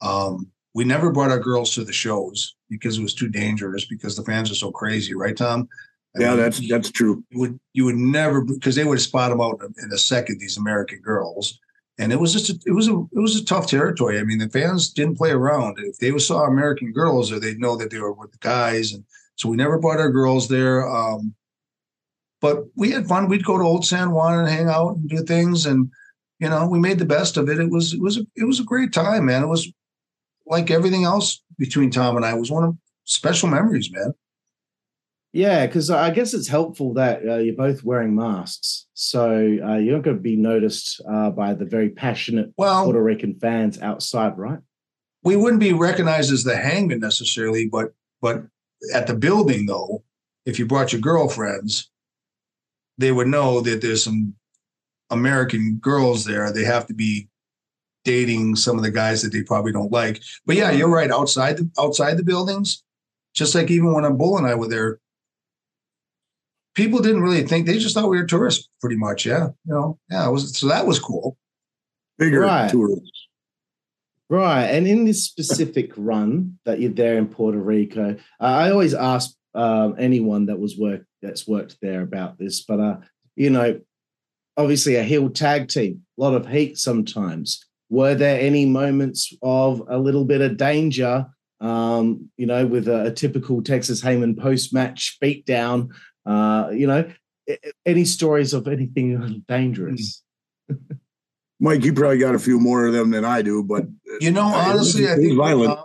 [0.00, 4.16] Um, we never brought our girls to the shows because it was too dangerous because
[4.16, 5.68] the fans are so crazy, right, Tom?
[6.16, 7.22] I Yeah, mean, that's that's true.
[7.30, 10.38] you would you would never because they would spot them out in a second.
[10.40, 11.58] These American girls,
[11.98, 14.18] and it was just a, it was a it was a tough territory.
[14.18, 15.78] I mean, the fans didn't play around.
[15.78, 19.04] If they saw American girls, or they'd know that they were with the guys, and
[19.36, 20.88] so we never brought our girls there.
[20.88, 21.34] Um,
[22.40, 23.28] but we had fun.
[23.28, 25.90] We'd go to Old San Juan and hang out and do things, and
[26.38, 27.60] you know, we made the best of it.
[27.60, 29.44] It was it was a, it was a great time, man.
[29.44, 29.70] It was
[30.46, 32.34] like everything else between Tom and I.
[32.34, 34.14] It was one of special memories, man.
[35.32, 39.96] Yeah, because I guess it's helpful that uh, you're both wearing masks, so uh, you're
[39.96, 44.36] not going to be noticed uh, by the very passionate Well, Puerto Rican fans outside,
[44.36, 44.58] right?
[45.24, 48.44] we wouldn't be recognized as the hangman necessarily, but but
[48.94, 50.02] at the building though,
[50.44, 51.90] if you brought your girlfriends,
[52.98, 54.34] they would know that there's some
[55.10, 56.52] American girls there.
[56.52, 57.28] They have to be
[58.04, 60.20] dating some of the guys that they probably don't like.
[60.44, 61.10] But yeah, you're right.
[61.10, 62.82] Outside the outside the buildings,
[63.34, 64.98] just like even when I'm Bull and I were there,
[66.74, 69.26] people didn't really think they just thought we were tourists, pretty much.
[69.26, 70.28] Yeah, you know, yeah.
[70.28, 71.36] Was so that was cool.
[72.18, 72.70] Bigger Right.
[72.70, 73.28] tourists.
[74.28, 74.64] Right.
[74.64, 79.34] And in this specific run that you're there in Puerto Rico, uh, I always ask
[79.54, 82.96] um, anyone that was work that's worked there about this, but uh,
[83.36, 83.80] you know,
[84.56, 87.64] obviously a heel tag team, a lot of heat sometimes.
[87.90, 91.26] Were there any moments of a little bit of danger?
[91.60, 95.90] Um, you know, with a, a typical Texas Hangman post-match beatdown.
[96.26, 97.04] Uh, you know,
[97.48, 100.22] a- a- any stories of anything dangerous?
[101.60, 103.86] Mike, you probably got a few more of them than I do, but
[104.20, 105.76] You know, It was- honestly, I it was think when violent.
[105.78, 105.84] Tom-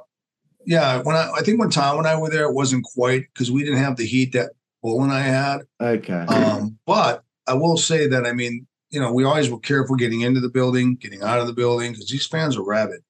[0.65, 3.51] yeah, when I I think when Tom and I were there, it wasn't quite because
[3.51, 4.51] we didn't have the heat that
[4.83, 5.61] Bull and I had.
[5.81, 6.13] Okay.
[6.13, 10.21] Um, but I will say that I mean, you know, we always were careful getting
[10.21, 13.01] into the building, getting out of the building because these fans are rabid.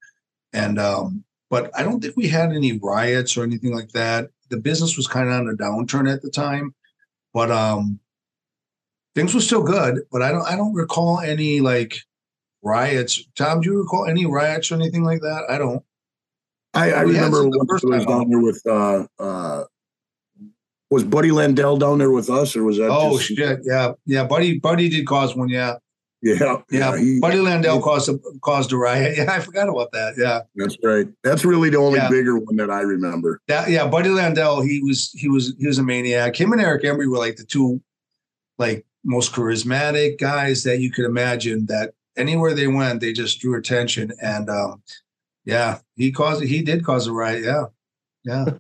[0.53, 4.29] And um, but I don't think we had any riots or anything like that.
[4.49, 6.73] The business was kind of on a downturn at the time,
[7.33, 7.99] but um,
[9.15, 10.01] things were still good.
[10.11, 11.97] But I don't I don't recall any like
[12.61, 13.23] riots.
[13.35, 15.45] Tom, do you recall any riots or anything like that?
[15.49, 15.83] I don't.
[16.73, 19.63] I, I remember when I was down there with uh uh
[20.89, 23.59] was Buddy Landel down there with us or was that Oh just, shit!
[23.63, 24.25] Yeah, yeah.
[24.25, 25.49] Buddy, Buddy did cause one.
[25.49, 25.75] Yeah,
[26.21, 26.97] yeah yeah.
[26.97, 29.17] he- Buddy Landel he- caused a caused a riot.
[29.17, 30.15] Yeah, I forgot about that.
[30.17, 30.41] Yeah.
[30.55, 32.09] that's right that's really the only Yeah.
[32.09, 35.77] bigger one that I remember That yeah, Buddy Landel, he was he was he was
[35.77, 36.35] a maniac.
[36.39, 37.81] Him and Eric Embry were like the two
[38.57, 43.55] like most charismatic guys that you could imagine that anywhere they went, they just drew
[43.57, 44.11] attention.
[44.21, 44.81] And um
[45.45, 47.43] yeah, he caused he did cause a riot.
[47.43, 47.65] Yeah.
[48.23, 48.45] Yeah.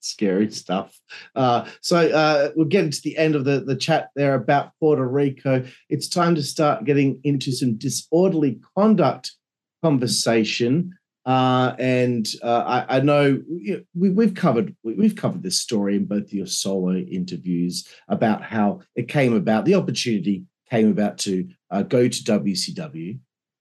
[0.00, 0.98] scary stuff.
[1.34, 5.06] Uh, so uh, we're getting to the end of the, the chat there about Puerto
[5.06, 5.64] Rico.
[5.88, 9.32] It's time to start getting into some disorderly conduct
[9.82, 10.96] conversation.
[11.26, 13.40] Uh, and uh, I, I know
[13.94, 18.80] we, we've covered we, we've covered this story in both your solo interviews about how
[18.96, 23.18] it came about, the opportunity came about to uh, go to WCW.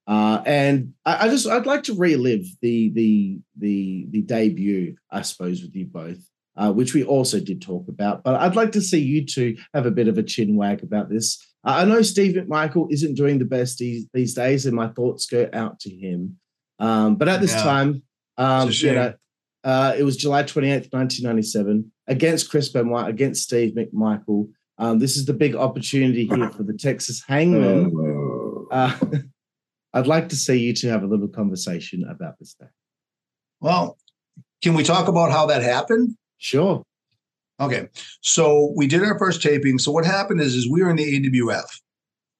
[0.09, 5.21] Uh, and I, I just I'd like to relive the the the the debut, I
[5.21, 6.17] suppose, with you both,
[6.57, 8.23] uh, which we also did talk about.
[8.23, 11.09] But I'd like to see you two have a bit of a chin wag about
[11.09, 11.37] this.
[11.63, 15.27] Uh, I know Steve McMichael isn't doing the best these, these days, and my thoughts
[15.27, 16.37] go out to him.
[16.79, 17.63] Um, but at this Yeah.
[17.63, 18.01] time,
[18.37, 19.13] um, you know,
[19.63, 24.49] uh, it was July 28th, 1997, against Chris Benoit, against Steve McMichael.
[24.79, 27.91] Um, this is the big opportunity here for the Texas Hangman.
[28.71, 28.97] Uh,
[29.93, 32.67] I'd like to see you two have a little conversation about this day.
[33.59, 33.97] Well,
[34.61, 36.15] can we talk about how that happened?
[36.37, 36.83] Sure.
[37.59, 37.89] Okay.
[38.21, 39.79] So we did our first taping.
[39.79, 41.65] So what happened is, is we were in the AWF,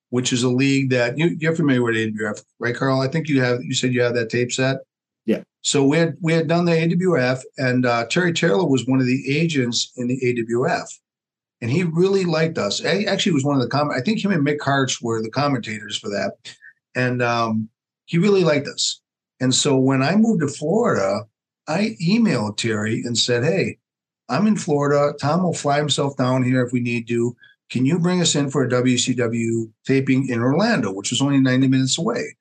[0.09, 3.01] which is a league that you, you're familiar with AWF, right, Carl?
[3.01, 3.62] I think you have.
[3.62, 4.77] You said you have that tape set.
[5.25, 5.43] Yeah.
[5.62, 9.05] So we had we had done the AWF, and uh, Terry Taylor was one of
[9.05, 10.88] the agents in the AWF,
[11.62, 12.79] and he really liked us.
[12.79, 13.91] He actually was one of the com.
[13.91, 16.31] I think him and Mick Karch were the commentators for that,
[16.95, 17.69] and um,
[18.06, 19.02] he really liked us.
[19.39, 21.21] And so when I moved to Florida,
[21.67, 23.78] I emailed Terry and said, "Hey."
[24.30, 25.13] I'm in Florida.
[25.19, 27.36] Tom will fly himself down here if we need to.
[27.69, 31.67] Can you bring us in for a WCW taping in Orlando, which was only 90
[31.67, 32.36] minutes away?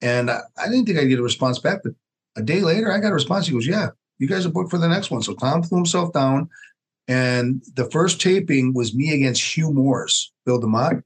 [0.00, 1.94] And I, I didn't think I'd get a response back, but
[2.36, 3.46] a day later, I got a response.
[3.46, 5.22] He goes, Yeah, you guys are booked for the next one.
[5.22, 6.48] So Tom flew himself down.
[7.08, 11.02] And the first taping was me against Hugh Morris, Bill DeMott.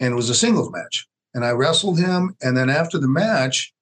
[0.00, 1.06] And it was a singles match.
[1.34, 2.36] And I wrestled him.
[2.42, 3.72] And then after the match,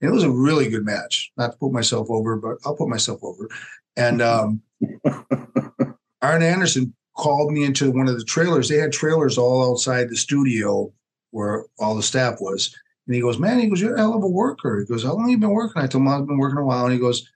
[0.00, 1.32] it was a really good match.
[1.36, 3.48] Not to put myself over, but I'll put myself over.
[3.96, 4.62] And um,
[6.22, 8.68] Arn Anderson called me into one of the trailers.
[8.68, 10.92] They had trailers all outside the studio
[11.30, 12.74] where all the staff was.
[13.06, 14.80] And he goes, Man, he goes, You're a hell of a worker.
[14.80, 15.82] He goes, How long have you been working?
[15.82, 16.84] I told him I've been working a while.
[16.84, 17.28] And he goes,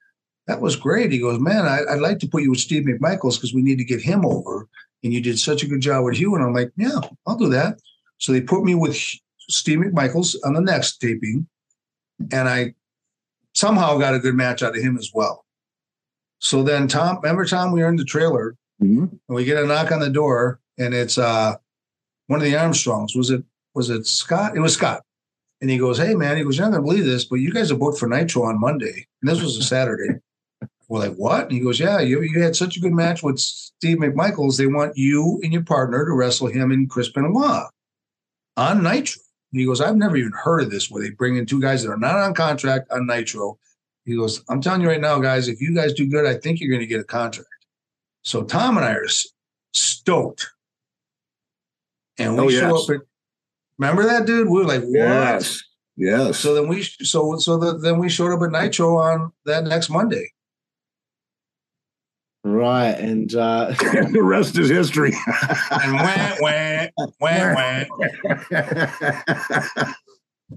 [0.47, 1.13] That was great.
[1.13, 3.79] He goes, Man, I, would like to put you with Steve McMichaels because we need
[3.79, 4.69] to get him over.
[5.05, 6.35] And you did such a good job with Hugh.
[6.35, 7.79] And I'm like, Yeah, I'll do that.
[8.19, 8.97] So they put me with
[9.49, 11.47] Steve McMichaels on the next taping.
[12.33, 12.75] And I
[13.55, 15.45] somehow got a good match out of him as well.
[16.41, 19.11] So then Tom, remember Tom, we were in the trailer Mhm.
[19.11, 21.57] and we get a knock on the door and it's uh
[22.29, 23.17] one of the Armstrongs.
[23.17, 23.43] Was it
[23.75, 24.57] was it Scott?
[24.57, 25.03] It was Scott.
[25.61, 27.71] And he goes, Hey man, he goes, You're not gonna believe this, but you guys
[27.73, 29.07] are booked for Nitro on Monday.
[29.23, 30.21] And this was a Saturday.
[30.89, 31.43] We're like, what?
[31.45, 34.57] And he goes, Yeah, you, you had such a good match with Steve McMichaels.
[34.57, 37.69] They want you and your partner to wrestle him and Chris Benoit
[38.59, 39.23] on Nitro.
[39.53, 41.83] And he goes, I've never even heard of this where they bring in two guys
[41.83, 43.59] that are not on contract on Nitro.
[44.05, 46.61] He goes, I'm telling you right now, guys, if you guys do good, I think
[46.61, 47.49] you're going to get a contract.
[48.23, 49.07] So Tom and I are
[49.73, 50.51] stoked.
[52.19, 52.85] And we Oh, show yes.
[52.85, 53.01] up at
[53.79, 54.49] remember that dude?
[54.49, 54.93] We were like, what?
[54.93, 55.63] Yes.
[55.97, 56.39] Yes.
[56.39, 59.89] So then we so so the, then we showed up at Nitro on that next
[59.89, 60.33] Monday.
[62.45, 63.67] Right, and uh,
[64.13, 65.13] the rest is history.
[65.71, 66.87] And wah, wah,
[67.21, 67.85] wah, wah.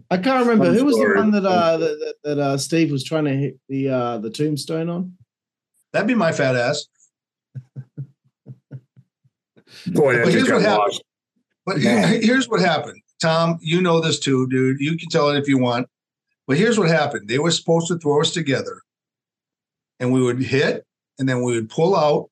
[0.10, 1.14] I can't remember I'm who was sorry.
[1.16, 4.18] the one that uh, that, that, that uh, Steve was trying to hit the uh,
[4.20, 5.14] the tombstone on.
[5.92, 6.86] That'd be my fat ass.
[9.88, 10.78] Boy, that But just what happened.
[10.78, 11.04] lost.
[11.66, 13.02] But here's what happened.
[13.22, 14.80] Tom, you know this too, dude.
[14.80, 15.88] You can tell it if you want.
[16.48, 17.28] But here's what happened.
[17.28, 18.82] They were supposed to throw us together.
[20.00, 20.86] And we would hit,
[21.22, 22.30] and then we would pull out,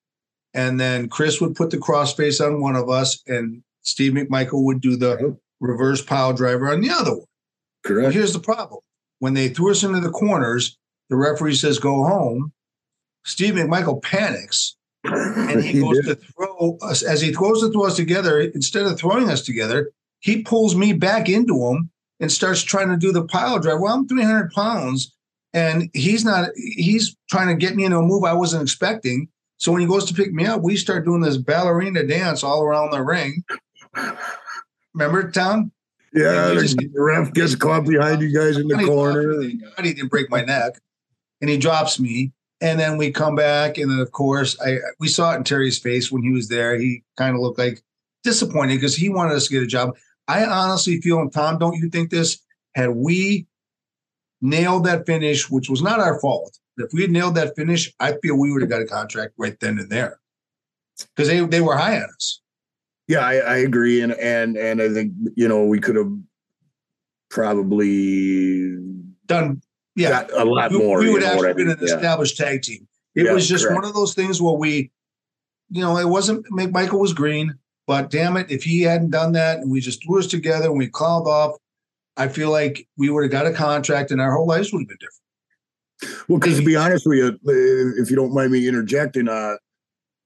[0.55, 4.81] and then Chris would put the crossface on one of us, and Steve McMichael would
[4.81, 7.25] do the reverse pile driver on the other one.
[7.83, 8.13] But Correct.
[8.15, 8.81] here's the problem.
[9.19, 10.75] When they threw us into the corners,
[11.09, 12.51] the referee says, go home.
[13.25, 16.05] Steve McMichael panics and he, He goes did.
[16.05, 18.39] to throw us as he throws goes to throw us together.
[18.41, 22.97] Instead of throwing us together, he pulls me back into him and starts trying to
[22.97, 23.79] do the pile drive.
[23.79, 25.13] Well, I'm 300 pounds,
[25.53, 26.49] and he's not.
[26.55, 29.27] He's trying to get me into a move I wasn't expecting.
[29.57, 32.63] So when he goes to pick me up, we start doing this ballerina dance all
[32.63, 33.43] around the ring.
[34.93, 35.71] Remember, Tom?
[36.13, 39.33] Yeah, He the just- ref gets caught behind you guys in the corner.
[39.33, 40.79] God he didn't break my neck,
[41.41, 42.31] and he drops me.
[42.61, 45.77] And then we come back, and then of course, I we saw it in Terry's
[45.79, 46.77] face when he was there.
[46.77, 47.81] He kind of looked like
[48.23, 49.95] disappointed because he wanted us to get a job.
[50.27, 52.39] I honestly feel, and Tom, don't you think this?
[52.75, 53.47] Had we
[54.41, 58.13] nailed that finish, which was not our fault, if we had nailed that finish, I
[58.21, 60.19] feel we would have got a contract right then and there
[61.15, 62.41] because they they were high on us.
[63.07, 66.11] Yeah, I, I agree, and and and I think you know we could have
[67.29, 68.77] probably
[69.27, 69.61] Done,
[69.95, 70.25] yeah.
[70.35, 70.99] a lot we, more.
[70.99, 71.77] we would have what I been mean?
[71.79, 71.95] an Yeah.
[71.95, 72.87] established tag team.
[73.15, 73.81] It Yeah, was just correct.
[73.81, 74.91] one of those things where we,
[75.69, 77.53] you know, it wasn't Michael was green,
[77.85, 80.77] but damn it, if he hadn't done that and we just threw us together and
[80.79, 81.55] we called off,
[82.19, 84.87] I feel like we would have got a contract and our whole lives would have
[84.87, 86.25] been different.
[86.27, 87.39] Well, because to be honest with you,
[87.97, 89.55] if you don't mind me interjecting, uh,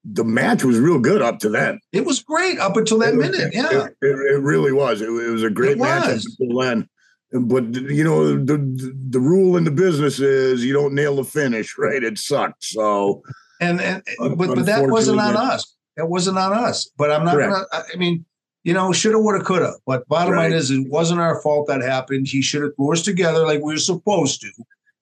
[0.04, 1.80] the match was real good up to then.
[1.92, 3.54] It was great up until that was- minute.
[3.54, 3.86] Yeah.
[3.86, 5.00] It, it, it really was.
[5.00, 6.88] It, it was a great match up until then.
[7.32, 11.24] But you know, the, the the rule in the business is you don't nail the
[11.24, 12.00] finish, right?
[12.04, 12.64] It sucked.
[12.64, 13.22] So
[13.60, 15.74] And and but but that wasn't on us.
[15.96, 16.88] That wasn't on us.
[16.96, 17.50] But I'm not Correct.
[17.72, 18.24] gonna I mean,
[18.64, 19.74] you know, shoulda, woulda, coulda.
[19.86, 22.26] But bottom line is it wasn't our fault that happened.
[22.28, 24.50] He should have threw us together like we were supposed to,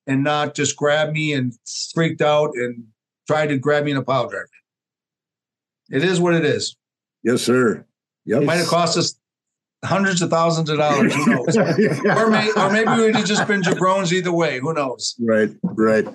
[0.07, 1.53] and not just grab me and
[1.95, 2.85] freaked out and
[3.27, 4.49] tried to grab me in a pile driver.
[5.91, 6.77] It is what it is.
[7.23, 7.85] yes, sir.
[8.25, 8.43] Yep.
[8.43, 9.15] It might have cost us
[9.85, 11.13] hundreds of thousands of dollars.
[11.15, 11.57] Who knows?
[11.57, 14.59] or, may, or maybe we would have just been jabrones either way.
[14.61, 15.17] Who knows?
[15.21, 16.07] right, right.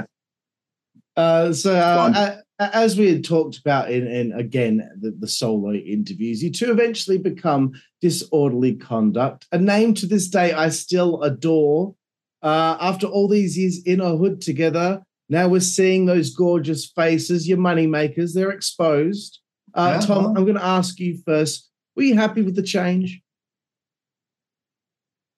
[1.15, 2.15] Uh, so uh, Fun.
[2.15, 6.51] a- a- as we had talked about in, in again the, the solo interviews, you
[6.51, 11.95] two eventually become disorderly conduct, a name to this day I still adore.
[12.41, 17.47] Uh, after all these years in a hood together, now we're seeing those gorgeous faces,
[17.47, 18.33] your money makers.
[18.33, 19.39] They're exposed.
[19.73, 20.25] Uh, Yeah, Tom.
[20.37, 21.69] I'm going to ask you first.
[21.95, 23.21] Were you happy with the change?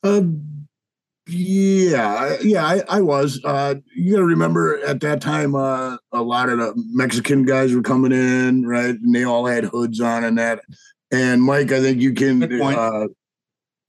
[0.04, 0.59] Um,
[1.30, 3.40] yeah, yeah, I, I was.
[3.44, 7.74] Uh, you got to remember at that time, uh, a lot of the Mexican guys
[7.74, 8.96] were coming in, right?
[8.96, 10.62] And they all had hoods on and that.
[11.12, 13.08] And Mike, I think you can, uh,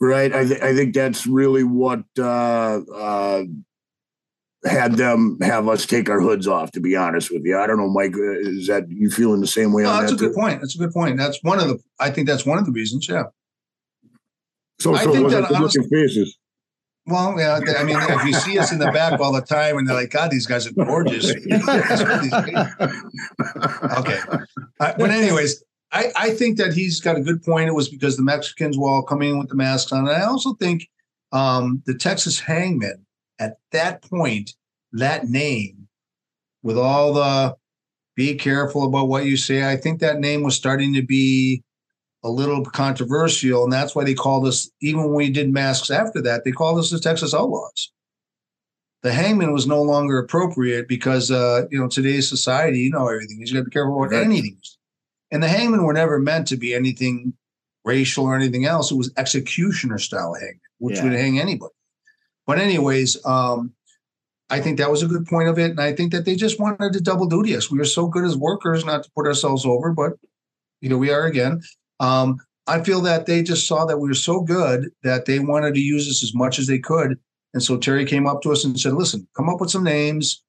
[0.01, 0.33] right?
[0.35, 3.43] I, th- I think that's really what uh, uh,
[4.65, 6.71] had them have us take our hoods off.
[6.73, 8.15] To be honest with you, I don't know, Mike.
[8.15, 10.27] uh, Is that you feeling the same way No, that's a that?
[10.27, 10.61] good point.
[10.61, 11.17] That's a good point.
[11.17, 11.79] That's one of the.
[11.99, 13.09] I think that's one of the reasons.
[13.09, 13.25] Yeah.
[14.79, 16.39] So, I think was that looking faces?
[17.07, 17.61] Well, yeah.
[17.79, 20.11] I mean, if you see us in the back all the time, and they're like,
[20.11, 21.39] "God, these guys are gorgeous." okay.
[24.79, 27.69] Uh, but anyways, I, I think that he's got a good point.
[27.69, 30.07] It was because the Mexicans were all coming in with the masks on.
[30.07, 30.89] And I also think
[31.33, 33.05] um, the Texas Hangman
[33.39, 34.53] at that point,
[34.93, 35.89] that name,
[36.63, 37.57] with all the
[38.17, 41.63] be careful about what you say, I think that name was starting to be
[42.23, 43.65] a little controversial.
[43.65, 46.79] And that's why they called us, even when we did masks after that, they called
[46.79, 47.93] us the Texas Outlaws.
[49.03, 53.41] The hangman was no longer appropriate because, uh, you know, today's society, you know, everything.
[53.41, 54.25] You got to be careful about Right.
[54.25, 54.59] anything.
[55.31, 57.33] And the hangmen were never meant to be anything
[57.85, 58.91] racial or anything else.
[58.91, 61.05] It was executioner style hangman, which Yeah.
[61.05, 61.73] would hang anybody.
[62.47, 63.73] But anyways, um,
[64.51, 66.59] I think that was a good point of it, and I think that they just
[66.61, 67.71] wanted to double duty us.
[67.71, 70.15] We were so good as workers, not to put ourselves over, but
[70.81, 71.63] you know we are again.
[72.01, 75.75] Um, I feel that they just saw that we were so good that they wanted
[75.75, 77.19] to use us as much as they could.
[77.53, 80.43] And so Terry came up to us and said, "Listen, come up with some names,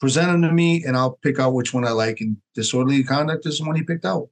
[0.00, 3.46] present them to me, and I'll pick out which one I like." And disorderly conduct
[3.46, 4.28] is the one he picked out.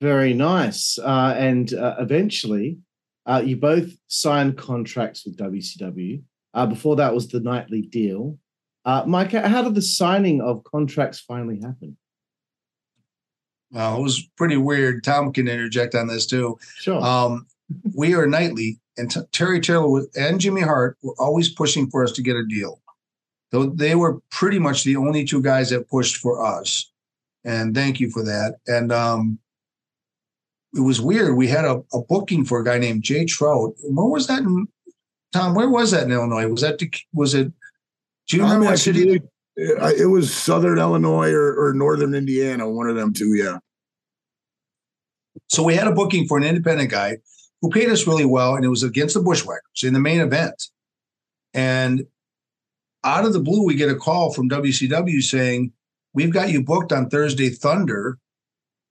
[0.00, 0.98] Very nice.
[0.98, 2.78] Uh, and uh, eventually,
[3.26, 6.22] uh, you both signed contracts with WCW.
[6.54, 8.38] Uh, before that was the nightly deal.
[8.84, 11.96] Uh, Mike, how did the signing of contracts finally happen?
[13.70, 15.04] Well, it was pretty weird.
[15.04, 16.58] Tom can interject on this too.
[16.76, 17.02] Sure.
[17.02, 17.46] Um,
[17.94, 22.12] we are nightly, and t- Terry Taylor and Jimmy Hart were always pushing for us
[22.12, 22.80] to get a deal.
[23.50, 26.90] Though they were pretty much the only two guys that pushed for us,
[27.44, 28.56] and thank you for that.
[28.66, 29.38] And um,
[30.74, 31.36] it was weird.
[31.36, 33.74] We had a, a booking for a guy named Jay Trout.
[33.82, 34.68] Where was that in
[35.32, 35.54] Tom?
[35.54, 36.48] Where was that in Illinois?
[36.48, 36.80] Was that
[37.12, 37.52] was it?
[38.28, 39.20] Do you remember what city?
[39.58, 43.34] Uh, it it was Southern Illinois or, or Northern Indiana, one of them two.
[43.34, 43.58] Yeah.
[45.48, 47.18] So we had a booking for an independent guy
[47.60, 50.62] who paid us really well, and it was against the Bushwhackers in the main event.
[51.54, 52.06] And
[53.04, 55.72] out of the blue, we get a call from WCW saying,
[56.12, 58.18] "We've got you booked on Thursday Thunder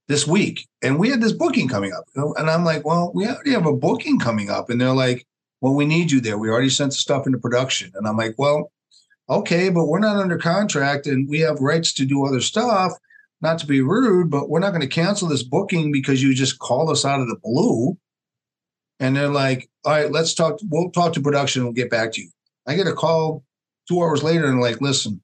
[0.08, 2.04] this week," and we had this booking coming up.
[2.16, 5.26] And I'm like, "Well, we already have a booking coming up," and they're like,
[5.62, 6.38] "Well, we need you there.
[6.38, 8.72] We already sent the stuff into production." And I'm like, "Well."
[9.30, 12.94] Okay, but we're not under contract and we have rights to do other stuff
[13.42, 16.60] not to be rude, but we're not going to cancel this booking because you just
[16.60, 17.98] called us out of the blue.
[19.00, 20.60] And they're like, all right, let's talk.
[20.70, 21.64] We'll talk to production.
[21.64, 22.30] We'll get back to you.
[22.66, 23.44] I get a call
[23.88, 25.22] two hours later and like, listen,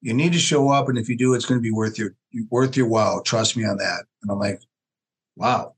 [0.00, 0.88] you need to show up.
[0.88, 2.14] And if you do, it's going to be worth your
[2.50, 3.20] worth your while.
[3.20, 4.04] Trust me on that.
[4.22, 4.60] And I'm like,
[5.34, 5.74] wow.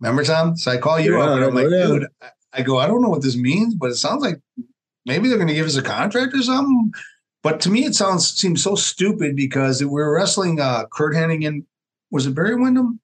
[0.00, 0.56] Remember, Tom?
[0.56, 2.06] So I call you Yeah, up and I'm like, dude,
[2.52, 4.40] I go, I don't know what this means, but it sounds like
[5.08, 6.92] maybe they're going to give us a contract or something.
[7.42, 11.64] But to me, it sounds seems so stupid because we were wrestling uh, Curt Hennigan.
[12.10, 13.00] Was it Barry Windham?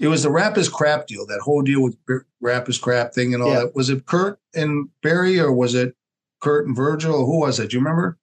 [0.00, 1.26] It was the rap is crap deal.
[1.26, 3.60] That whole deal with Bar- rap is crap thing and all Yeah.
[3.60, 3.74] that.
[3.76, 5.94] Was it Curt and Barry or was it
[6.40, 7.24] Curt and Virgil?
[7.26, 7.70] Who was it?
[7.70, 8.18] Do you remember?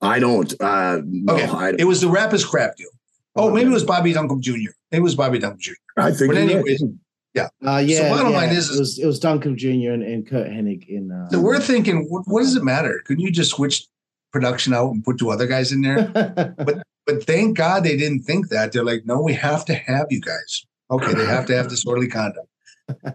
[0.00, 0.52] I don't.
[0.60, 1.46] Uh, no, Okay.
[1.46, 2.88] I, It was the rap is crap deal.
[3.36, 4.72] Oh, maybe it was Bobby Duncum Jr.
[4.90, 5.72] It was Bobby Duncum Jr.
[5.96, 6.32] I think.
[6.34, 6.88] But you're
[7.34, 8.36] anyways, Uh, yeah, bottom yeah.
[8.38, 9.92] line is- it was it was Duncum Jr.
[9.92, 11.10] and, and Curt Hennig in.
[11.10, 13.00] Uh, So we're thinking, what, what does it matter?
[13.06, 13.86] Couldn't you just switch
[14.32, 16.54] production out and put two other guys in there?
[16.58, 18.70] But but thank God they didn't think that.
[18.72, 20.64] They're like, no, we have to have you guys.
[20.90, 22.46] Okay, they have to have disorderly conduct.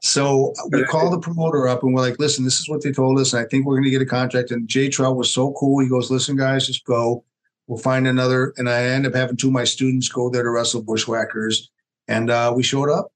[0.02, 3.20] So we call the promoter up and we're like, listen, this is what they told
[3.20, 3.34] us.
[3.34, 4.52] And I think we're going to get a contract.
[4.52, 5.80] And Jay Trout was so cool.
[5.82, 7.24] He goes, listen, guys, just go.
[7.68, 8.54] We'll find another.
[8.58, 11.70] And I end up having two of my students go there to wrestle bushwhackers.
[12.08, 13.12] And uh, we showed up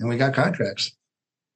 [0.00, 0.92] and we got contracts.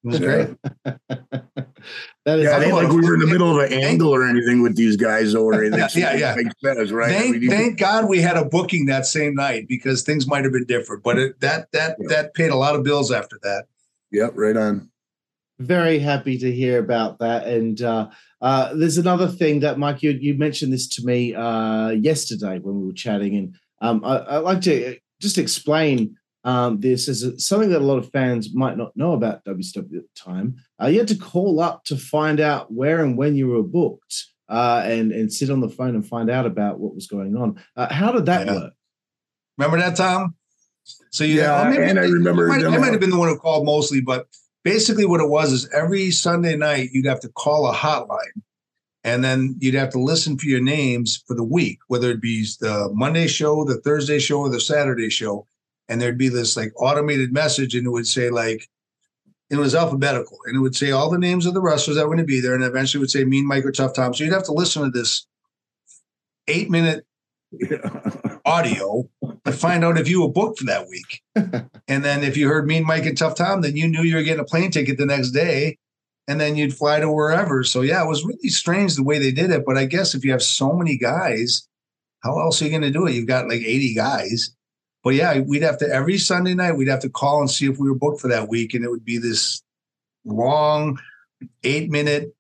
[0.05, 0.49] It was great.
[0.85, 4.27] that is Yeah, it ain't like we were in the middle of an angle or
[4.27, 5.79] anything with these guys or anything.
[5.79, 6.35] Yeah, yeah, yeah.
[6.37, 7.11] Makes sense, right?
[7.11, 10.27] I Thank, mean, you- thank God we had a booking that same night because things
[10.27, 11.03] might have been different.
[11.05, 12.09] But it, that that Yeah.
[12.09, 13.67] that paid a lot of bills after that.
[14.11, 14.91] Yep, right on.
[15.61, 17.47] very happy to hear about that.
[17.47, 18.09] And uh,
[18.41, 22.81] uh, there's another thing that Mike, you, you mentioned this to me uh, yesterday when
[22.81, 27.39] we were chatting, and um, I, I'd like to just explain um, this is a-
[27.39, 30.57] something that a lot of fans might not know about WCW at the time.
[30.83, 34.27] Uh, you had to call up to find out where and when you were booked.
[34.49, 37.59] Uh, and and sit on the phone and find out about what was going on.
[37.75, 38.55] Uh, how did that Yeah.
[38.55, 38.73] work?
[39.57, 40.35] Remember that, Tom?
[41.11, 43.29] So you Yeah, or and I remember I might, I might have been the one
[43.29, 44.27] who called mostly, but
[44.63, 48.43] basically what it was is every Sunday night you'd have to call a hotline,
[49.05, 52.45] and then you'd have to listen for your names for the week, whether it be
[52.61, 55.47] the Monday show, the Thursday show, or the Saturday show,
[55.89, 58.69] and there'd be this like automated message, and it would say like.
[59.51, 62.15] It was alphabetical, and it would say all the names of the wrestlers that were
[62.15, 64.15] going to be there, and eventually it would say Mean Mike or Tough Tom.
[64.15, 65.27] So you'd have to listen to this
[66.49, 67.05] eight-minute
[68.45, 69.09] audio
[69.45, 71.23] to find out if you were booked for that week.
[71.89, 74.23] and then if you heard Mean Mike and Tough Tom, then you knew you were
[74.23, 75.79] getting a plane ticket the next day.
[76.29, 77.65] And then you'd fly to wherever.
[77.65, 79.65] So yeah, it was really strange the way they did it.
[79.67, 81.69] But I guess if you have so many guys,
[82.21, 83.15] how else are you going to do it?
[83.15, 84.55] You've got like 80 guys.
[85.05, 87.79] But yeah, we'd have to every Sunday night, we'd have to call and see if
[87.79, 88.75] we were booked for that week.
[88.75, 89.63] And it would be this
[90.25, 90.99] long
[91.65, 92.35] eight minute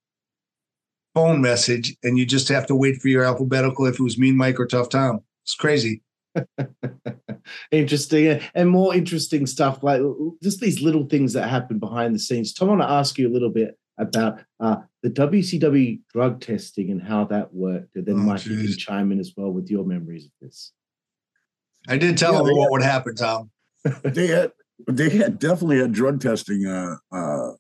[1.14, 1.96] phone message.
[2.02, 4.66] And you just have to wait for your alphabetical if it was Mean Mike or
[4.66, 5.20] Tough Tom.
[5.44, 6.02] It's crazy.
[7.70, 10.00] interesting and more interesting stuff like
[10.42, 13.28] just these little things that happen behind the scenes tom i want to ask you
[13.28, 18.14] a little bit about uh, the wcw drug testing and how that worked and then
[18.14, 20.72] Oh, mike you can chime in as well with your memories of this
[21.89, 23.51] I did tell Yeah, they- what would happen, Tom.
[24.05, 24.53] they had
[24.89, 27.53] they had definitely had drug testing uh, uh,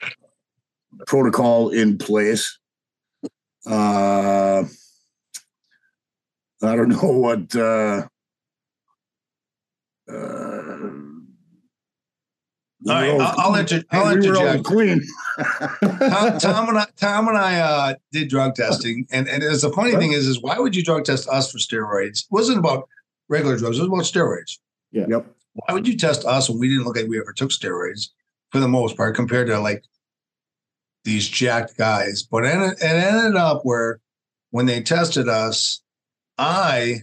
[1.06, 2.58] protocol in place.
[3.66, 4.64] Uh,
[6.62, 7.54] I don't know what.
[7.56, 8.06] Uh,
[10.08, 10.12] uh,
[12.88, 14.64] All right, I'll, I'll, inter- I'll we were all interject.
[14.64, 15.00] clean.
[15.80, 19.94] Tom, Tom and I, Tom and I uh, did drug testing, and and the funny
[19.96, 22.18] thing is, is why would you drug test us for steroids?
[22.24, 22.88] It wasn't about
[23.32, 23.78] regular drugs.
[23.78, 24.58] It was about steroids.
[24.92, 25.06] Yeah.
[25.08, 25.26] Yep.
[25.54, 28.08] Why would you test us when we didn't look like we ever took steroids
[28.50, 29.84] for the most part compared to like
[31.04, 32.22] these jacked guys?
[32.22, 34.00] But it, it ended up where
[34.50, 35.82] when they tested us,
[36.38, 37.00] I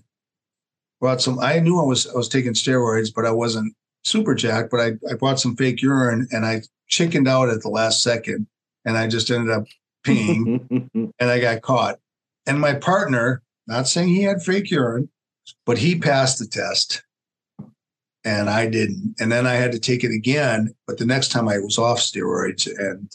[0.99, 1.39] brought some.
[1.39, 3.73] I knew I was I was taking steroids, but I wasn't
[4.03, 4.71] super jacked.
[4.71, 8.47] But I I brought some fake urine and I chickened out at the last second,
[8.85, 9.65] and I just ended up
[10.05, 11.99] peeing, and I got caught.
[12.47, 15.09] And my partner, not saying he had fake urine,
[15.65, 17.03] but he passed the test
[18.25, 19.15] and I didn't.
[19.19, 21.99] And then I had to take it again, but the next time I was off
[21.99, 23.09] steroids and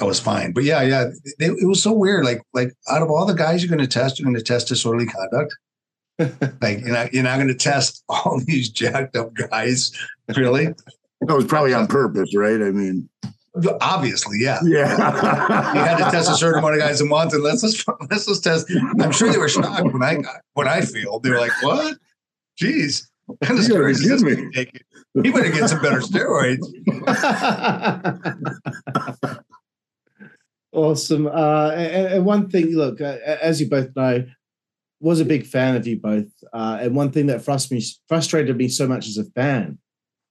[0.00, 0.52] I was fine.
[0.52, 2.24] But yeah, yeah, it, it was so weird.
[2.24, 4.68] Like, like out of all the guys you're going to test, you're going to test
[4.68, 5.54] disorderly conduct.
[6.60, 9.90] like you're not you're not going to test all these jacked up guys,
[10.36, 10.66] really.
[11.22, 12.60] That was probably on purpose, right?
[12.60, 13.08] I mean,
[13.80, 14.60] Obviously, yeah.
[14.64, 14.96] yeah.
[15.74, 18.26] You had to test a certain amount of guys a month, and let's let's let's
[18.26, 18.70] just test.
[19.00, 21.24] I'm sure they were shocked when I got when I failed.
[21.24, 21.98] They were like, "What?
[22.60, 24.80] Jeez, what kind of You gotta be steroids is kidding guy
[25.14, 26.64] me." He better get some better steroids."
[30.72, 31.26] awesome.
[31.26, 34.24] Uh, and, and one thing, look, uh, as you both know,
[35.00, 36.28] was a big fan of you both.
[36.52, 39.78] Uh, and one thing that frust me, frustrated me so much as a fan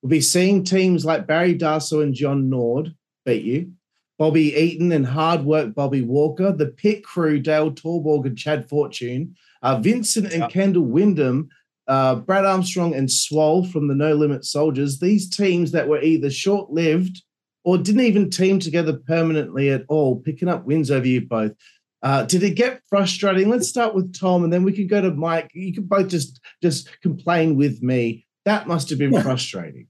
[0.02, 2.96] would be seeing teams like Barry Darsow and John Nord
[3.30, 3.72] beat you,
[4.18, 9.36] Bobby Eaton and hard work Bobby Walker, the pit crew Dale Torborg and Chad Fortune,
[9.62, 10.52] uh, Vincent and.
[10.52, 11.50] Kendall Windham,
[11.88, 15.00] uh, Brad Armstrong and Swoll from the No Limit Soldiers.
[15.00, 17.24] These teams that were either short lived
[17.64, 21.54] or didn't even team together permanently at all, picking up wins over you both.
[22.02, 23.50] Uh, did it get frustrating?
[23.50, 25.52] Let's start with Tom, and then we can go to Mike.
[25.54, 28.26] You can both just just complain with me.
[28.46, 29.22] That must have been Yeah.
[29.22, 29.88] frustrating.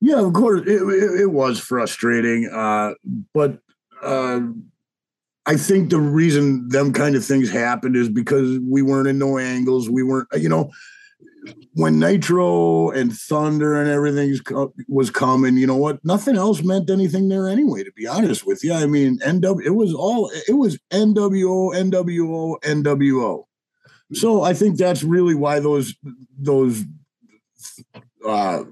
[0.00, 2.94] Yeah, of course, it, it, it was frustrating, uh,
[3.34, 3.58] but
[4.02, 4.40] uh,
[5.44, 9.38] I think the reason them kind of things happened is because we weren't in no
[9.38, 9.90] angles.
[9.90, 10.70] We weren't, you know,
[11.74, 14.36] when Nitro and Thunder and everything
[14.88, 15.56] was coming.
[15.56, 16.04] You know what?
[16.04, 17.84] Nothing else meant anything there anyway.
[17.84, 19.64] To be honest with you, I mean, NW.
[19.64, 20.30] It was all.
[20.48, 23.44] It was NWO, NWO, NWO.
[24.12, 25.94] So I think that's really why those
[26.38, 26.84] those.
[28.26, 28.64] Uh,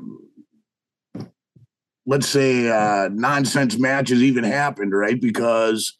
[2.06, 5.20] let's say uh, nonsense matches even happened, right?
[5.20, 5.96] Because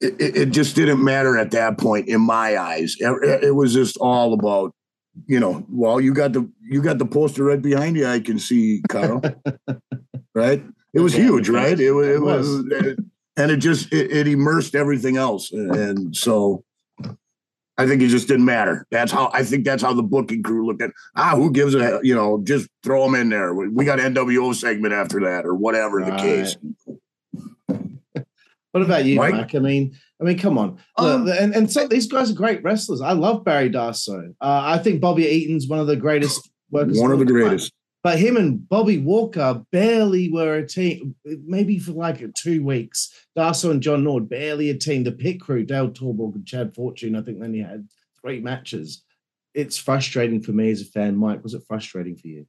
[0.00, 2.96] it, it, just didn't matter at that point in my eyes.
[2.98, 4.74] It, it was just all about,
[5.26, 8.06] you know, well, you got the you got the poster right behind you.
[8.06, 9.20] I can see, Carl.
[10.34, 10.64] right?
[10.94, 11.78] It was huge, right?
[11.78, 12.48] It, it was,
[13.36, 16.64] and it just it immersed everything else, and so.
[17.78, 18.84] I think it just didn't matter.
[18.90, 20.90] That's how I think that's how the booking crew looked at.
[21.16, 22.40] Ah, who gives a you know?
[22.42, 23.54] Just throw them in there.
[23.54, 26.20] We we got NWO segment after that, or whatever the Right.
[26.20, 26.56] case.
[28.72, 29.32] What about you, Mike?
[29.34, 29.54] Mike?
[29.54, 30.78] I mean, I mean, come on.
[30.98, 33.00] Look, Um, and and so these guys are great wrestlers.
[33.00, 34.30] I love Barry Darsow.
[34.40, 36.98] Uh, I think Bobby Eaton's one of the greatest workers.
[36.98, 37.48] One of the all time.
[37.48, 37.72] greatest.
[38.02, 43.12] But him and Bobby Walker barely were a team, maybe for like two weeks.
[43.36, 45.02] Darsow and John Nord barely a team.
[45.02, 47.88] The pit crew, Dale Torborg and Chad Fortune, I think then he had
[48.20, 49.02] three matches.
[49.54, 51.16] It's frustrating for me as a fan.
[51.16, 52.46] Mike, was it frustrating for you?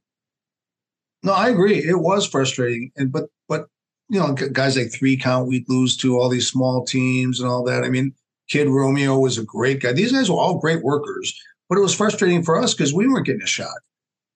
[1.22, 1.78] No, I agree.
[1.78, 3.66] It was frustrating, and but but
[4.08, 7.62] you know, guys like three count we'd lose to all these small teams and all
[7.64, 7.84] that.
[7.84, 8.14] I mean,
[8.48, 9.92] Kid Romeo was a great guy.
[9.92, 11.38] These guys were all great workers,
[11.68, 13.76] but it was frustrating for us because we weren't getting a shot.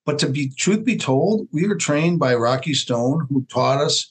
[0.07, 4.11] But to be truth be told, we were trained by Rocky Stone, who taught us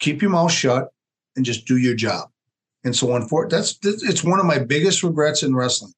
[0.00, 0.88] keep your mouth shut
[1.36, 2.28] and just do your job.
[2.84, 5.92] And so, unfor- that's that's- it's one of my biggest regrets in wrestling.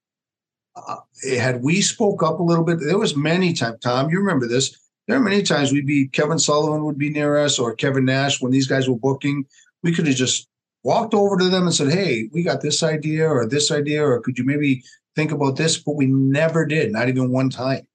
[0.76, 0.96] Uh,
[1.38, 3.78] had we spoke up a little bit, there was many times.
[3.80, 4.76] Tom, you remember this?
[5.06, 8.40] There are many times we'd be Kevin Sullivan would be near us or Kevin Nash
[8.40, 9.44] when these guys were booking.
[9.82, 10.48] We could have just
[10.84, 14.20] walked over to them and said, "Hey, we got this idea or this idea, or
[14.20, 14.82] could you maybe
[15.16, 17.86] think about this?" But we never did, not even one time.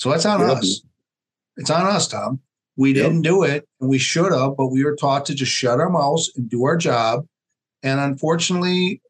[0.00, 0.80] So that's on us.
[1.58, 2.40] It's on us, Tom.
[2.74, 3.04] We Yep.
[3.04, 5.90] didn't do it, and we should have, but we were taught to just shut our
[5.90, 7.26] mouths and do our job.
[7.82, 9.02] And unfortunately,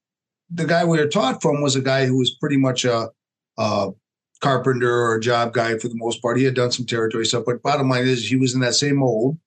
[0.51, 3.09] the guy we were taught from was a guy who was pretty much a,
[3.57, 3.91] a
[4.41, 6.39] carpenter or a job guy for the most part.
[6.39, 8.97] He had done some territory stuff, but bottom line is he was in that same
[8.97, 9.39] mold.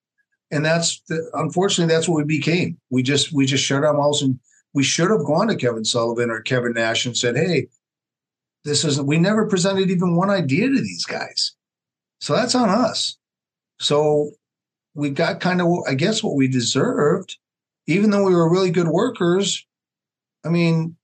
[0.50, 2.78] And that's the, unfortunately that's what we became.
[2.90, 4.40] We just we just shut our mouths and
[4.74, 7.68] we should have gone to Kevin Sullivan or Kevin Nash and said, "Hey,
[8.66, 11.56] this isn't." We never presented even one idea to these guys,
[12.20, 13.18] so that's on us.
[13.80, 14.32] So
[14.94, 17.38] we got kind of, I guess, what we deserved,
[17.88, 19.66] even though we were really good workers.
[20.46, 20.96] I mean,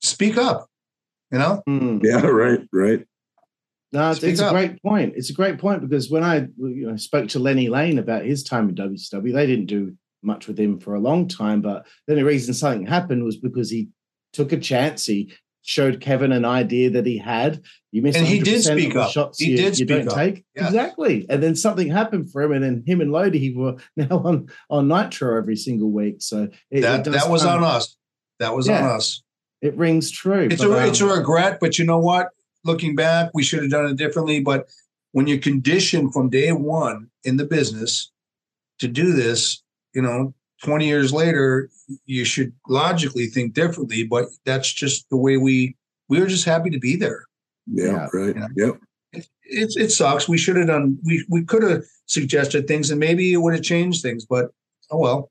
[0.00, 0.68] speak up,
[1.30, 1.62] you know.
[1.66, 1.98] Hmm.
[2.02, 3.06] Yeah, right, right.
[3.92, 5.14] No, it's, it's a great point.
[5.16, 8.42] It's a great point because when I you know, spoke to Lenny Lane about his
[8.42, 11.62] time in WCW, they didn't do much with him for a long time.
[11.62, 13.88] But the only reason something happened was because he
[14.34, 15.06] took a chance.
[15.06, 15.32] He
[15.68, 17.62] showed Kevin an idea that he had.
[17.92, 19.10] You missed And he did speak up.
[19.10, 20.14] Shots He you, did you speak don't up.
[20.14, 20.66] take Yeah.
[20.66, 24.18] exactly, and then something happened for him, and then him and Lodi he were now
[24.24, 26.16] on on Nitro every single week.
[26.20, 27.96] So it, it that does that was kind on us.
[28.40, 28.82] That was Yeah.
[28.88, 29.22] on us.
[29.60, 30.48] It rings true.
[30.50, 32.28] It's but, a it's a um, regret, but you know what?
[32.64, 34.40] Looking back, we should have done it differently.
[34.40, 34.68] But
[35.12, 38.10] when you're conditioned from day one in the business
[38.78, 39.62] to do this,
[39.94, 40.32] you know,
[40.64, 41.70] 20 years later,
[42.06, 44.04] you should logically think differently.
[44.04, 45.76] But that's just the way we
[46.08, 47.24] we were just happy to be there.
[47.66, 48.08] Yeah, Yeah.
[48.12, 48.36] right.
[48.36, 48.46] Yeah.
[48.56, 48.74] Yep.
[49.12, 50.28] It, it, it sucks.
[50.28, 50.98] We should have done.
[51.04, 54.24] We we could have suggested things, and maybe it would have changed things.
[54.26, 54.50] But
[54.90, 55.30] oh well.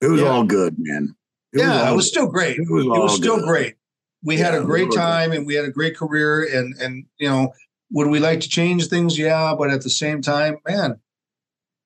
[0.00, 0.28] It was Yeah.
[0.28, 1.14] all good, man.
[1.52, 2.56] It yeah, all it was still great.
[2.58, 3.46] It was, it was still good.
[3.46, 3.74] great.
[4.22, 4.96] We had a great was.
[4.96, 7.52] time and we had a great career and and you know,
[7.90, 9.18] would we like to change things?
[9.18, 11.00] Yeah, but at the same time, man,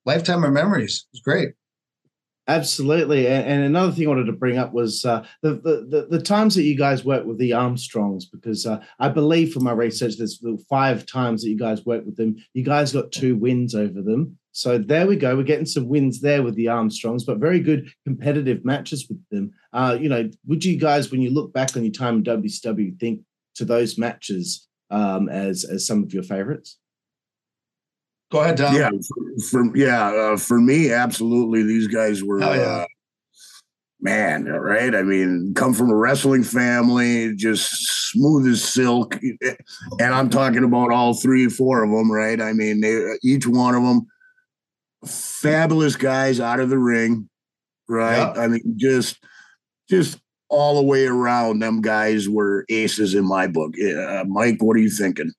[0.04, 1.06] lifetime of memories.
[1.12, 1.54] It was great.
[2.46, 6.22] Absolutely, and, another thing I wanted to bring up was uh, the, the the the
[6.22, 10.18] times that you guys worked with the Armstrongs, because uh, I believe from my research,
[10.18, 12.36] there's five times that you guys worked with them.
[12.52, 15.34] You guys got two wins over them, so there we go.
[15.34, 19.52] We're getting some wins there with the Armstrongs, but very good competitive matches with them.
[19.72, 23.00] Uh, you know, would you guys, when you look back on your time in WCW,
[23.00, 23.22] think
[23.54, 26.76] to those matches um, as as some of your favorites?
[28.34, 28.74] Go ahead, Tom.
[28.74, 31.62] yeah, for, for yeah, uh, for me, absolutely.
[31.62, 32.62] These guys were, Hell yeah.
[32.62, 32.86] uh,
[34.00, 34.92] man, right?
[34.92, 37.70] I mean, come from a wrestling family, just
[38.10, 39.20] smooth as silk,
[40.00, 42.40] and I'm talking about all three, four of them, right?
[42.40, 44.04] I mean, they, each one of them,
[45.06, 47.28] fabulous guys out of the ring,
[47.88, 48.34] right?
[48.34, 48.42] Yeah.
[48.42, 49.16] I mean, just,
[49.88, 50.18] just
[50.48, 51.60] all the way around.
[51.60, 53.74] Them guys were aces in my book.
[53.78, 55.30] Uh, Mike, what are you thinking?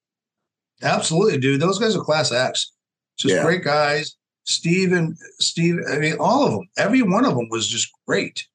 [0.81, 1.59] Absolutely, dude.
[1.59, 2.71] Those guys are class acts.
[3.17, 3.43] Just Yeah.
[3.43, 4.15] great guys.
[4.45, 8.45] Steve and Steve, I mean, all of them, every one of them was just great.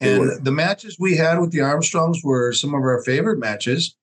[0.00, 3.96] And the matches we had with the Armstrongs were some of our favorite matches.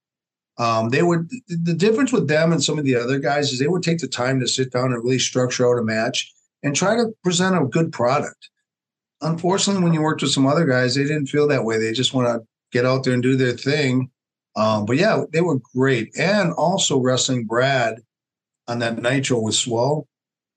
[0.58, 3.68] Um, they would the difference with them and some of the other guys is they
[3.68, 6.32] would take the time to sit down and really structure out a match
[6.64, 8.50] and try to present a good product.
[9.22, 11.78] Unfortunately, when you worked with some other guys, they didn't feel that way.
[11.78, 14.10] They just want to get out there and do their thing.
[14.56, 16.18] Um, but yeah, they were great.
[16.18, 18.02] And also wrestling Brad
[18.68, 20.06] on that Nitro with Swoll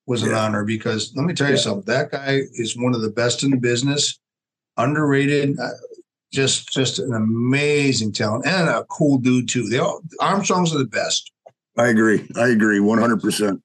[0.06, 0.44] was an Yeah.
[0.44, 1.60] honor because let me tell you Yeah.
[1.60, 1.84] something.
[1.86, 4.18] That guy is one of the best in the business,
[4.76, 5.58] underrated.
[5.58, 5.68] Uh,
[6.32, 9.66] just, just an amazing talent and a cool dude too.
[9.68, 11.30] They all Armstrongs are the best.
[11.78, 12.26] I agree.
[12.36, 12.80] I agree.
[12.80, 13.60] 100%.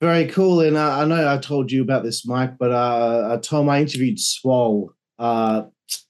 [0.00, 0.60] Very cool.
[0.60, 3.80] And uh, I know I told you about this, Mike, but uh, I Tom, I
[3.80, 5.62] interviewed Swoll, uh,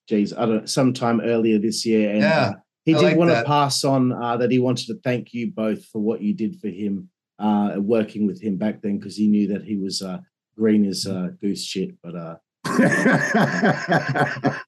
[0.08, 2.10] geez, I don't sometime earlier this year.
[2.10, 2.52] And Yeah, uh,
[2.88, 3.42] he I did like want that.
[3.42, 6.58] to pass on uh, that he wanted to thank you both for what you did
[6.58, 10.20] for him, uh, working with him back then, because he knew that he was uh,
[10.56, 11.90] green as uh, goose shit.
[12.02, 12.36] But uh,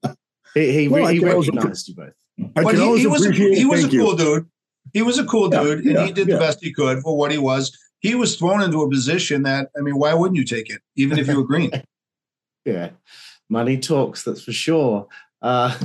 [0.54, 2.12] he, he, Well, I he recognized you both.
[2.56, 4.00] I but he, he was a, he was a Thank you.
[4.00, 4.46] cool dude.
[4.92, 6.34] He was a cool Yeah, dude, yeah, and he did yeah.
[6.34, 7.74] the best he could for what he was.
[8.00, 11.18] He was thrown into a position that I mean, why wouldn't you take it, even
[11.18, 11.70] if you were green?
[12.66, 12.90] Yeah,
[13.48, 15.08] money talks, that's for sure.
[15.42, 15.76] Uh,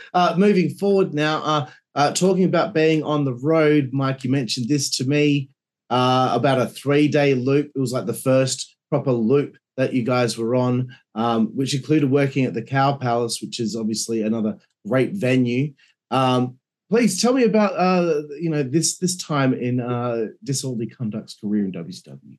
[0.14, 4.68] uh, moving forward now, uh, uh, talking about being on the road, Mike, you mentioned
[4.68, 5.50] this to me
[5.90, 7.70] uh, about a three day loop.
[7.74, 12.10] It was like the first proper loop that you guys were on, um, which included
[12.10, 15.72] working at the Cow Palace, which is obviously another great venue.
[16.10, 16.58] Um,
[16.90, 21.64] please tell me about uh, you know this this time in uh, Disorderly Conduct's career
[21.64, 22.38] in WCW.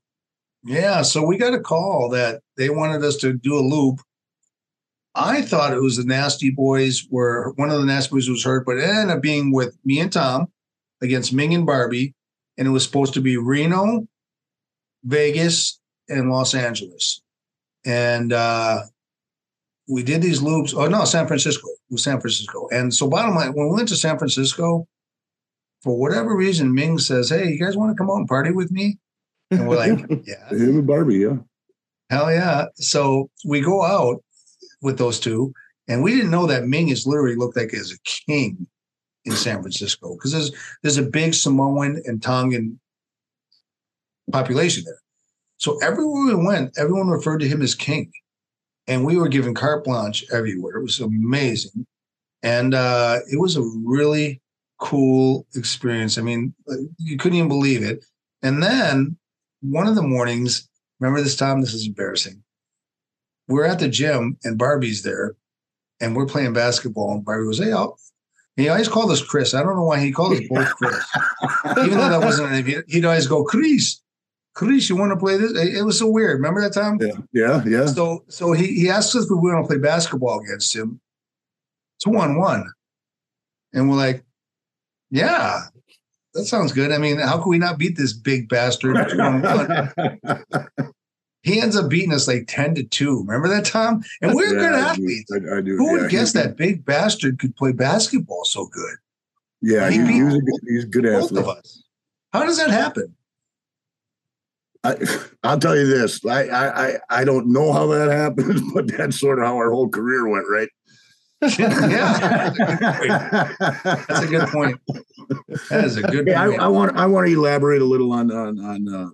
[0.63, 3.99] Yeah, so we got a call that they wanted us to do a loop.
[5.15, 8.65] I thought it was the Nasty Boys were one of the Nasty Boys was hurt,
[8.65, 10.47] but it ended up being with me and Tom
[11.01, 12.13] against Ming and Barbie,
[12.57, 14.07] and it was supposed to be Reno,
[15.03, 17.21] Vegas, and Los Angeles.
[17.85, 18.83] And uh
[19.87, 20.73] we did these loops.
[20.73, 21.67] Oh no, San Francisco.
[21.67, 22.67] It was San Francisco.
[22.71, 24.87] And so bottom line, when we went to San Francisco,
[25.81, 28.71] for whatever reason, Ming says, Hey, you guys want to come out and party with
[28.71, 28.97] me?
[29.51, 31.35] And we're like, Yeah, Him and Barbie, yeah.
[32.09, 32.65] hell yeah.
[32.75, 34.23] So we go out
[34.83, 35.53] with those two,
[35.87, 38.67] and we didn't know that Ming is literally looked like as a king
[39.25, 42.79] in San Francisco because there's there's a big Samoan and Tongan
[44.31, 44.99] population there.
[45.57, 48.11] So everywhere we went, everyone referred to him as king.
[48.87, 50.77] And we were given carte blanche everywhere.
[50.77, 51.85] It was amazing.
[52.41, 54.41] And uh, it was a really
[54.79, 56.17] cool experience.
[56.17, 56.53] I mean,
[56.97, 58.03] you couldn't even believe it.
[58.41, 59.15] And then
[59.61, 60.67] one of the mornings,
[60.99, 61.61] remember this time?
[61.61, 62.43] This is embarrassing.
[63.47, 65.35] We're at the gym and Barbie's there
[65.99, 67.13] and we're playing basketball.
[67.13, 67.97] And Barbie was, hey, I'll,
[68.55, 69.53] he always called us Chris.
[69.53, 71.05] I don't know why he called us both Chris.
[71.77, 74.01] Even though that wasn't a name, he'd always go, Chris,
[74.53, 75.51] Chris, you want to play this?
[75.53, 76.37] It was so weird.
[76.37, 76.99] Remember that time?
[77.01, 77.85] Yeah, yeah, yeah.
[77.87, 81.01] So so he he asked us if we want to play basketball against him.
[82.03, 82.71] Two on one.
[83.73, 84.23] And we're like,
[85.09, 85.61] yeah,
[86.35, 86.91] that sounds good.
[86.91, 88.95] I mean, how can we not beat this big bastard?
[91.43, 93.19] he ends up beating us like 10 to 2.
[93.25, 94.01] Remember that, Tom?
[94.21, 95.03] And we're Yeah, good I do.
[95.03, 95.31] athletes.
[95.31, 95.75] I, I do.
[95.77, 98.95] Who would yeah, guess that big bastard could play basketball so good?
[99.61, 101.43] Yeah, He he, was a good, he's a good Both athlete.
[101.43, 101.83] of us.
[102.31, 103.15] How does that happen?
[104.85, 104.97] I,
[105.43, 106.25] I'll tell you this.
[106.25, 109.71] I, I I I don't know how that happens, but that's sort of how our
[109.71, 110.67] whole career went, right?
[111.59, 114.79] yeah, that's a good point.
[115.69, 116.61] That is a good Yeah, I, point.
[116.61, 118.93] I want I want to elaborate a little on on on.
[118.93, 119.09] Uh,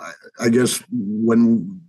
[0.00, 0.12] I,
[0.46, 1.80] I guess when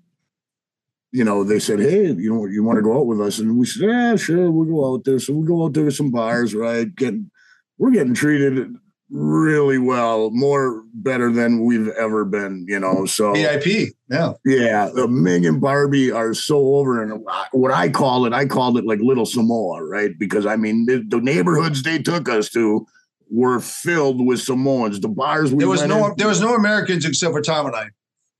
[1.11, 3.57] you know they said, "Hey, you know, you want to go out with us?" and
[3.57, 6.11] we said, "Yeah, sure, we'll go out there." So we go out there to some
[6.11, 6.93] bars, right?
[6.95, 7.31] Getting
[7.77, 8.75] we're getting treated
[9.11, 13.05] really well, more better than we've ever been, you know.
[13.05, 13.89] So VIP.
[14.09, 14.33] Yeah.
[14.45, 18.45] yeah, the Ming and Barbie are so over, and uh, what I call it, I
[18.45, 20.11] called it like Little Samoa, right?
[20.17, 22.85] Because I mean, the, the neighborhoods they took us to
[23.31, 24.99] were filled with Samoans.
[24.99, 27.75] The bars we There was no in- there was no Americans except for Tom and
[27.75, 27.89] I.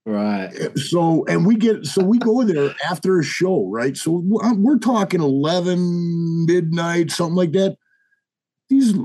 [0.09, 0.49] right.
[0.59, 3.95] Eh, so and we get so we go there after a show, right?
[3.95, 7.77] So we're we're talking eleven midnight, something like that.
[8.69, 8.95] These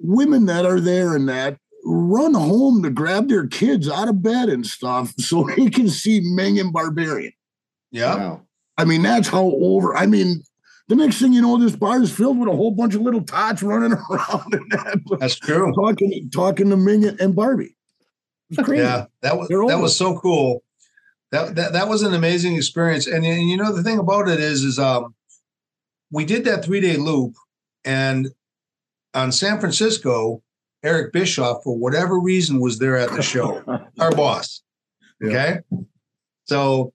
[0.00, 4.48] women that are there and that run home to grab their kids out of bed
[4.48, 7.32] and stuff so they can see Ming and Barbarian.
[7.90, 8.16] Yeah.
[8.16, 8.42] Wow.
[8.76, 9.96] I mean, that's how over.
[9.96, 10.42] I mean,
[10.88, 13.22] the next thing you know, this bar is filled with a whole bunch of little
[13.22, 15.72] tots running around and that, That's true.
[15.74, 17.76] talking talking to Ming and Barbie.
[18.50, 19.06] Yeah.
[19.22, 20.62] That was They're that was so cool.
[21.30, 23.06] That, that that was an amazing experience.
[23.06, 25.14] And, and you know the thing about it is is um
[26.10, 27.34] we did that three day loop
[27.84, 28.28] and
[29.14, 30.42] on San Francisco,
[30.82, 33.62] Eric Bischoff, for whatever reason, was there at the show.
[34.00, 34.62] our boss.
[35.20, 35.28] Yeah.
[35.28, 35.58] Okay.
[36.44, 36.92] So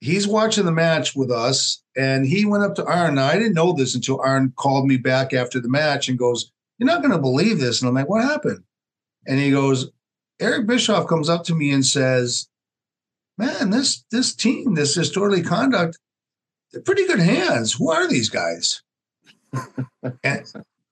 [0.00, 3.16] he's watching the match with us, and he went up to Arn.
[3.16, 6.52] Now, I didn't know this until Arn called me back after the match and goes,
[6.78, 7.80] You're not going to believe this.
[7.80, 8.62] And I'm like, What happened?
[9.26, 9.90] And he goes,
[10.40, 12.48] Eric Bischoff comes up to me and says,
[13.38, 15.98] Man, this this team, this disorderly conduct,
[16.72, 17.74] they're pretty good hands.
[17.74, 18.82] Who are these guys?
[20.24, 20.44] and,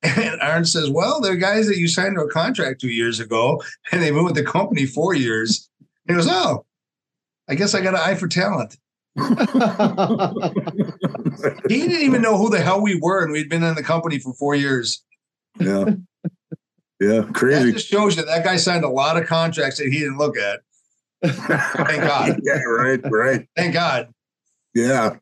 [0.02, 3.62] and Arn says, Well, they're guys that you signed to a contract two years ago,
[3.92, 5.68] and they've been with the company four years.
[6.06, 6.64] He goes, Oh,
[7.48, 8.76] I guess I got an eye for talent.
[11.68, 14.18] He didn't even know who the hell we were, and we'd been in the company
[14.18, 15.02] for four years.
[15.58, 15.84] yeah,
[17.00, 17.72] yeah, That crazy.
[17.72, 20.60] just shows you that guy signed a lot of contracts that he didn't look at.
[21.22, 22.40] Thank God.
[22.42, 23.48] yeah, right, right.
[23.56, 24.12] Thank God.
[24.74, 25.16] Yeah,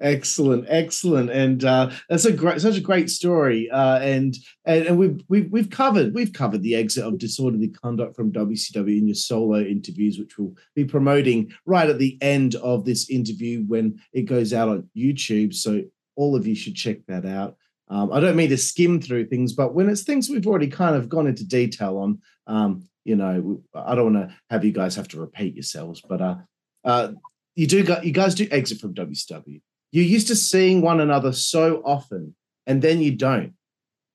[0.00, 3.68] Excellent, excellent, and uh, that's a great, such a great story.
[3.68, 8.14] Uh, and and, and we've, we've we've covered we've covered the exit of disorderly conduct
[8.14, 12.84] from WCW in your solo interviews, which we'll be promoting right at the end of
[12.84, 15.52] this interview when it goes out on YouTube.
[15.52, 15.82] So
[16.14, 17.56] all of you should check that out.
[17.90, 20.94] Um, I don't mean to skim through things, but when it's things we've already kind
[20.94, 24.94] of gone into detail on, um, you know, I don't want to have you guys
[24.96, 26.36] have to repeat yourselves, but uh,
[26.84, 27.12] uh,
[27.54, 29.60] you do you guys do exit from WCW
[29.90, 32.34] you're used to seeing one another so often
[32.66, 33.54] and then you don't.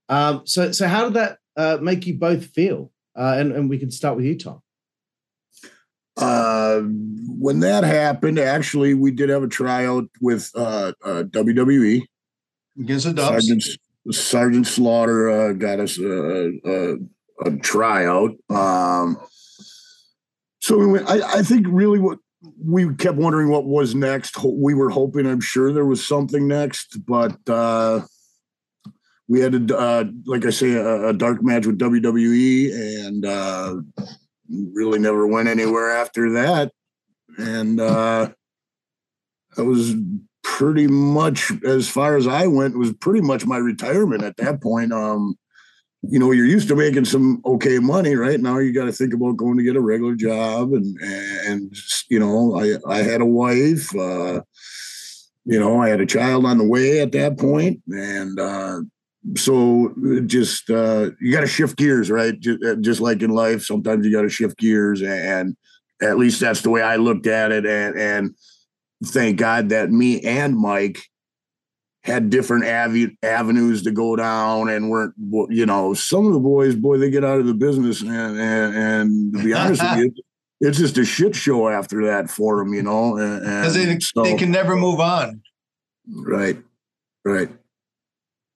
[0.10, 2.92] Um, so so how did that uh, make you both feel?
[3.16, 4.62] Uh, and, and we can start with you tom.
[6.18, 6.82] Uh,
[7.40, 12.04] when that happened, actually, we did have a tryout with uh, uh, WWE.
[12.80, 13.48] Against the Dubs.
[13.48, 13.64] Sergeant,
[14.12, 16.96] Sergeant Slaughter uh, got us a, a,
[17.46, 18.32] a tryout.
[18.50, 19.18] Um,
[20.60, 22.20] so we went, I, I think really what
[22.64, 24.38] we kept wondering what was next.
[24.44, 28.02] We were hoping, I'm sure there was something next, but uh,
[29.28, 33.76] we had a, uh, like I say, a, a dark match with WWE, and uh,
[34.74, 36.72] really never went anywhere after that.
[37.38, 38.30] And uh,
[39.56, 39.96] that was
[40.44, 44.92] pretty much as far as I went was pretty much my retirement at that point.
[44.92, 45.38] Um,
[46.04, 48.40] you know, you're used to making some okay money, right?
[48.40, 51.74] Now you got to think about going to get a regular job, and and
[52.10, 54.42] you know, I I had a wife, uh,
[55.46, 58.82] you know, I had a child on the way at that point, and uh,
[59.38, 59.94] so
[60.26, 62.38] just uh, you got to shift gears, right?
[62.38, 65.56] Just, just like in life, sometimes you got to shift gears, and
[66.02, 68.36] at least that's the way I looked at it, and and
[69.06, 71.00] thank God that me and Mike
[72.04, 75.14] had different avi- avenues to go down and weren't,
[75.50, 78.76] you know, some of the boys, boy, they get out of the business and and,
[78.76, 80.14] and to be honest with you,
[80.62, 83.18] it's just a shit show after that for them, you know.
[83.18, 85.42] And, Because they, so- they can never move on.
[86.14, 86.58] right,
[87.24, 87.50] right.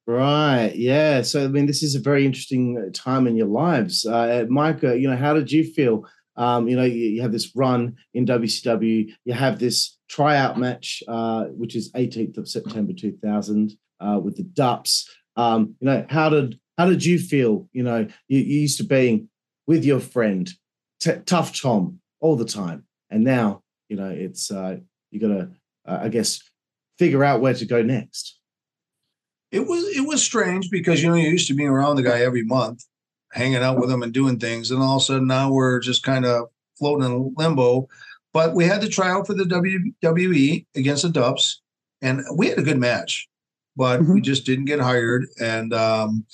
[0.05, 4.05] right yeah so i mean this is a very interesting uh, time in your lives
[4.05, 6.05] uh, micah you know how did you feel
[6.37, 11.03] um, you know you, you have this run in wcw you have this tryout match
[11.07, 15.03] uh, which is 18th of september 2000 uh, with the dups
[15.35, 17.67] um, you know how did How did you feel?
[17.73, 19.29] You know, you, you used to being
[19.65, 20.49] with your friend,
[20.99, 24.77] t- tough Tom, all the time, and now you know it's uh,
[25.11, 25.49] you got to,
[25.87, 26.39] uh, I guess,
[26.99, 28.39] figure out where to go next.
[29.51, 32.19] It was it was strange because you know you're used to being around the guy
[32.21, 32.83] every month,
[33.31, 36.03] hanging out with them and doing things, and all of a sudden now we're just
[36.03, 36.47] kind of
[36.77, 37.87] floating in limbo.
[38.33, 41.61] But we had the trial for the WWE against the Dubs,
[42.01, 43.27] and we had a good match,
[43.75, 44.15] but mm-hmm.
[44.15, 45.25] we just didn't get hired.
[45.39, 46.25] And um,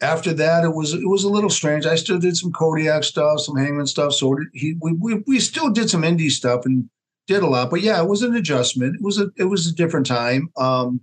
[0.00, 1.86] after that, it was it was a little strange.
[1.86, 4.14] I still did some Kodiak stuff, some Hangman stuff.
[4.14, 6.88] So he we we, we still did some indie stuff and
[7.26, 7.70] did a lot.
[7.70, 8.96] But yeah, it was an adjustment.
[8.96, 10.50] It was a it was a different time.
[10.56, 11.02] Um,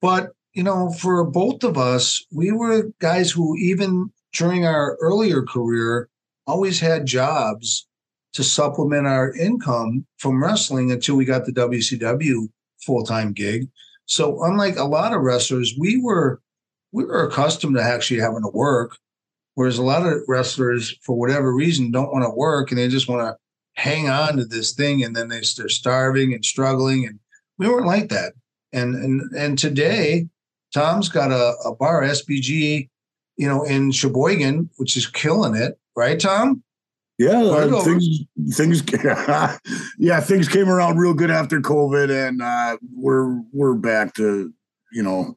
[0.00, 5.42] but you know, for both of us, we were guys who, even during our earlier
[5.42, 6.08] career,
[6.46, 7.86] always had jobs
[8.34, 12.48] to supplement our income from wrestling until we got the WCW
[12.84, 13.68] full time gig.
[14.04, 16.40] So, unlike a lot of wrestlers, we were
[16.92, 18.96] we were accustomed to actually having to work,
[19.54, 23.08] whereas a lot of wrestlers, for whatever reason, don't want to work and they just
[23.08, 23.36] want to
[23.74, 27.06] hang on to this thing, and then they, they're starving and struggling.
[27.06, 27.18] And
[27.58, 28.34] we weren't like that.
[28.72, 30.28] And and and today,
[30.74, 32.88] Tom's got a, a bar, SBG,
[33.36, 36.62] you know, in Sheboygan, which is killing it, right, Tom?
[37.18, 38.82] Yeah, things, things,
[39.98, 44.52] yeah, things came around real good after COVID, and uh, we're we're back to
[44.92, 45.36] you know.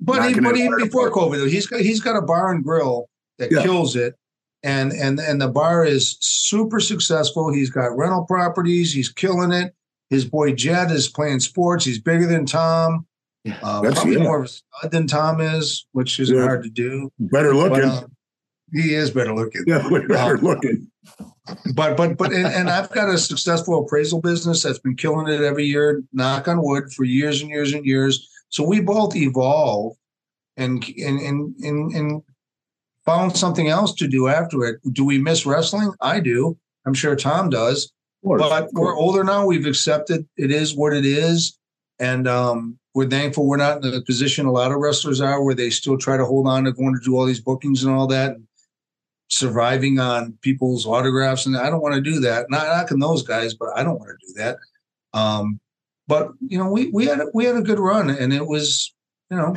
[0.00, 3.08] But he, but even before COVID, he's got he's got a bar and grill
[3.38, 3.62] that yeah.
[3.62, 4.16] kills it,
[4.64, 7.52] and and and the bar is super successful.
[7.52, 8.92] He's got rental properties.
[8.92, 9.74] He's killing it.
[10.10, 11.84] His boy Jed is playing sports.
[11.84, 13.06] He's bigger than Tom.
[13.62, 14.22] Uh, That's probably yeah.
[14.22, 16.42] more of a stud than Tom is, which is yeah.
[16.42, 17.10] hard to do.
[17.18, 17.88] Better looking.
[17.88, 18.06] But, uh,
[18.72, 19.64] he is better looking.
[19.66, 20.90] Yeah, better um, looking.
[21.74, 25.40] But but but and, and, I've got a successful appraisal business that's been killing it
[25.40, 28.28] every year, knock on wood, for years and years and years.
[28.50, 29.96] So we both evolve
[30.58, 32.22] and and and and, and
[33.06, 34.80] found something else to do after it.
[34.92, 35.92] Do we miss wrestling?
[36.02, 36.58] I do.
[36.84, 37.90] I'm sure Tom does.
[38.22, 39.46] Course, but we're older now.
[39.46, 41.58] We've accepted it is what it is.
[41.98, 45.54] And um, we're thankful we're not in the position a lot of wrestlers are where
[45.54, 48.08] they still try to hold on to going to do all these bookings and all
[48.08, 48.44] that and
[49.28, 52.50] surviving on people's autographs and I don't want to do that.
[52.50, 54.56] Not knocking those guys, but I don't want to do that.
[55.12, 55.60] Um,
[56.08, 58.92] but you know, we we had we had a good run and it was,
[59.30, 59.54] you know,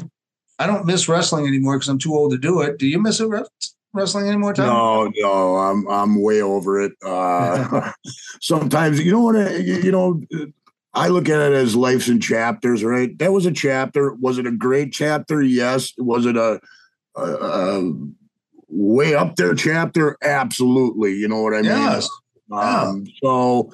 [0.59, 2.77] I don't miss wrestling anymore because I'm too old to do it.
[2.77, 3.29] Do you miss it
[3.91, 4.67] wrestling anymore, Tom?
[4.67, 6.91] No, no, I'm I'm way over it.
[7.03, 7.91] Uh,
[8.41, 10.21] sometimes you know what you, you know
[10.93, 13.17] I look at it as life's in chapters, right?
[13.19, 14.13] That was a chapter.
[14.15, 15.41] Was it a great chapter?
[15.41, 15.93] Yes.
[15.97, 16.59] Was it a,
[17.15, 17.93] a, a
[18.67, 20.17] way up there chapter?
[20.21, 21.13] Absolutely.
[21.13, 21.71] You know what I mean?
[21.71, 22.09] Yes.
[22.51, 23.13] Um, yeah.
[23.23, 23.71] So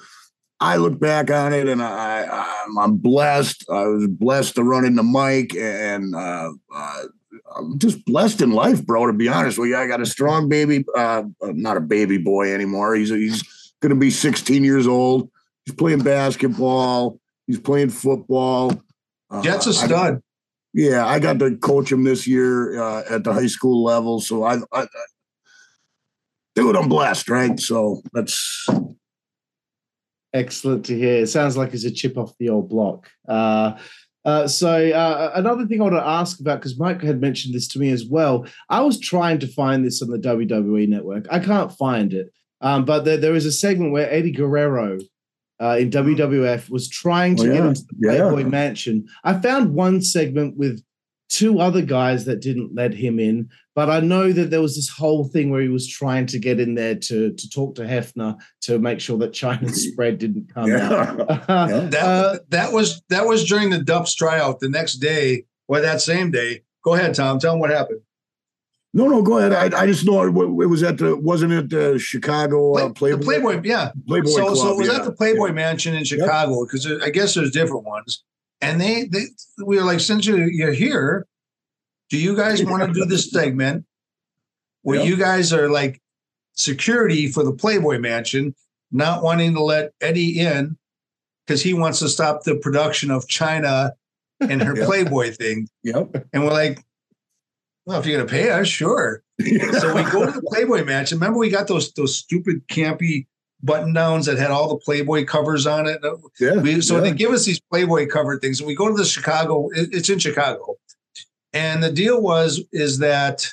[0.59, 2.25] I look back on it and I,
[2.65, 3.65] I'm, I'm, blessed.
[3.69, 7.03] I was blessed to run into Mike and uh, uh,
[7.55, 9.07] I'm just blessed in life, bro.
[9.07, 12.53] To be honest with you, I got a strong baby, uh, not a baby boy
[12.53, 12.95] anymore.
[12.95, 13.43] He's he's
[13.81, 15.29] going to be 16 years old.
[15.67, 17.19] He's playing basketball.
[17.45, 18.71] He's playing football.
[19.41, 20.15] Jet's uh, a stud.
[20.15, 20.19] I,
[20.73, 24.21] yeah, I got to coach him this year uh, at the high school level.
[24.21, 24.87] So I, I, I,
[26.55, 27.59] dude, I'm blessed, right?
[27.59, 28.69] So that's
[30.33, 31.23] excellent to hear.
[31.23, 33.09] It sounds like it's a chip off the old block.
[33.27, 33.77] Uh,
[34.23, 37.67] uh, so uh, another thing I want to ask about because Mike had mentioned this
[37.69, 38.45] to me as well.
[38.69, 41.25] I was trying to find this on the WWE network.
[41.29, 44.99] I can't find it, um, but there, there is a segment where Eddie Guerrero
[45.61, 47.53] uh, in WWF was trying to oh, yeah.
[47.53, 48.47] get into the Playboy yeah.
[48.47, 49.07] Mansion.
[49.23, 50.83] I found one segment with
[51.29, 54.89] two other guys that didn't let him in, but I know that there was this
[54.89, 58.37] whole thing where he was trying to get in there to to talk to Hefner
[58.61, 60.91] to make sure that Chyna's spread didn't come yeah.
[60.91, 61.17] out.
[61.47, 66.01] that, uh, that was that was during the Dubs tryout the next day or that
[66.01, 66.61] same day.
[66.83, 67.39] Go ahead, Tom.
[67.39, 68.01] Tell him what happened.
[68.97, 69.53] No, no, go ahead.
[69.53, 70.29] I, I just know it,
[70.63, 73.19] it was at the wasn't it the Chicago uh, Playboy?
[73.19, 73.91] The Playboy, yeah.
[74.07, 74.95] Playboy so, Club, so it was yeah.
[74.95, 77.01] at the Playboy Mansion in Chicago because yep.
[77.03, 78.23] I guess there's different ones.
[78.59, 79.25] And they, they
[79.63, 81.27] we were like, since you're, you're here,
[82.09, 83.85] do you guys want to do this segment
[84.81, 85.07] where yep.
[85.07, 86.01] you guys are like
[86.53, 88.55] security for the Playboy Mansion,
[88.91, 90.75] not wanting to let Eddie in
[91.45, 93.91] because he wants to stop the production of Chyna
[94.41, 94.87] and her yep.
[94.87, 95.69] Playboy thing.
[95.83, 96.29] Yep.
[96.33, 96.83] And we're like,
[97.87, 99.23] well, if you're gonna pay us, sure.
[99.39, 101.13] so we go to the Playboy match.
[101.13, 103.27] Remember, we got those those stupid campy
[103.63, 106.01] button downs that had all the Playboy covers on it.
[106.37, 106.57] Yeah.
[106.57, 107.01] We, so yeah.
[107.01, 109.69] they give us these Playboy cover things, and we go to the Chicago.
[109.73, 110.75] It, it's in Chicago,
[111.53, 113.47] and the deal was is that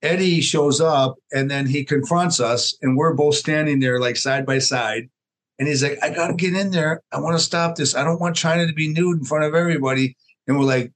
[0.00, 4.46] Eddie shows up, and then he confronts us, and we're both standing there like side
[4.46, 5.10] by side.
[5.58, 7.02] And he's like, I got to get in there.
[7.12, 7.94] I want to stop this.
[7.94, 10.14] I don't want Chyna to be nude in front of everybody.
[10.46, 10.92] And we're like,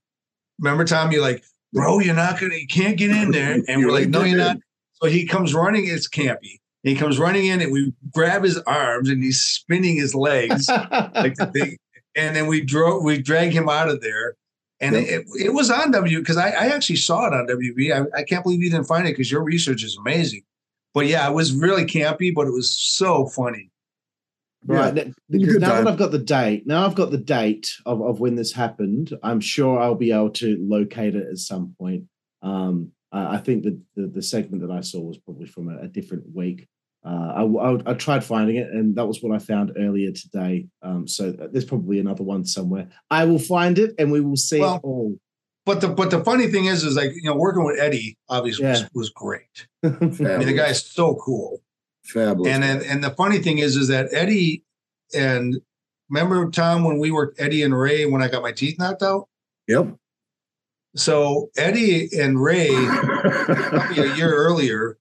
[0.59, 1.43] remember, Tom, you're like,
[1.73, 3.59] bro, you're not gonna, you can't get in there.
[3.67, 4.57] And we're like, no, you're not.
[5.01, 5.85] So he comes running.
[5.87, 6.59] It's campy.
[6.83, 10.67] He comes running in, and we grab his arms, and he's spinning his legs
[11.15, 11.77] like the thing.
[12.15, 14.35] And then we drove, we drag him out of there.
[14.79, 15.05] And Yep.
[15.07, 17.93] it, it was on W because I, I actually saw it on WB.
[17.95, 20.41] I, I can't believe you didn't find it because your research is amazing.
[20.93, 23.69] But yeah, it was really campy, but it was so funny.
[24.65, 24.95] Right.
[24.95, 25.85] Yeah, Because now time.
[25.85, 29.11] that I've got the date, now I've got the date of, of when this happened,
[29.23, 32.03] I'm sure I'll be able to locate it at some point.
[32.43, 35.81] Um, I I think that the, the segment that I saw was probably from a,
[35.83, 36.67] a different week.
[37.03, 40.67] Uh, I, I, I tried finding it, and that was what I found earlier today.
[40.83, 42.87] Um, so there's probably another one somewhere.
[43.09, 45.17] I will find it, and we will see Well, it all.
[45.65, 48.65] But the but the funny thing is, is like you know, working with Eddie obviously
[48.65, 48.71] Yeah.
[48.73, 49.67] was, was great.
[49.83, 51.61] I mean, the guy's so cool.
[52.03, 52.51] Fabulous.
[52.51, 54.63] And then and the funny thing is, is that Eddie
[55.13, 55.61] and
[56.09, 59.27] remember Tom when we worked Eddie and Ray when I got my teeth knocked out.
[59.67, 59.95] Yep.
[60.95, 64.97] So Eddie and Ray, probably a year earlier,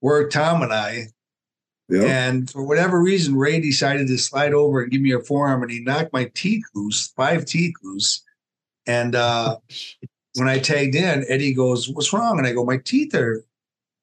[0.00, 1.06] were Tom and I.
[1.88, 2.04] Yep.
[2.04, 5.70] And for whatever reason, Ray decided to slide over and give me a forearm, and
[5.70, 8.22] he knocked my teeth loose, five teeth loose.
[8.86, 9.56] And uh,
[10.34, 13.44] when I tagged in, Eddie goes, "What's wrong?" And I go, "My teeth are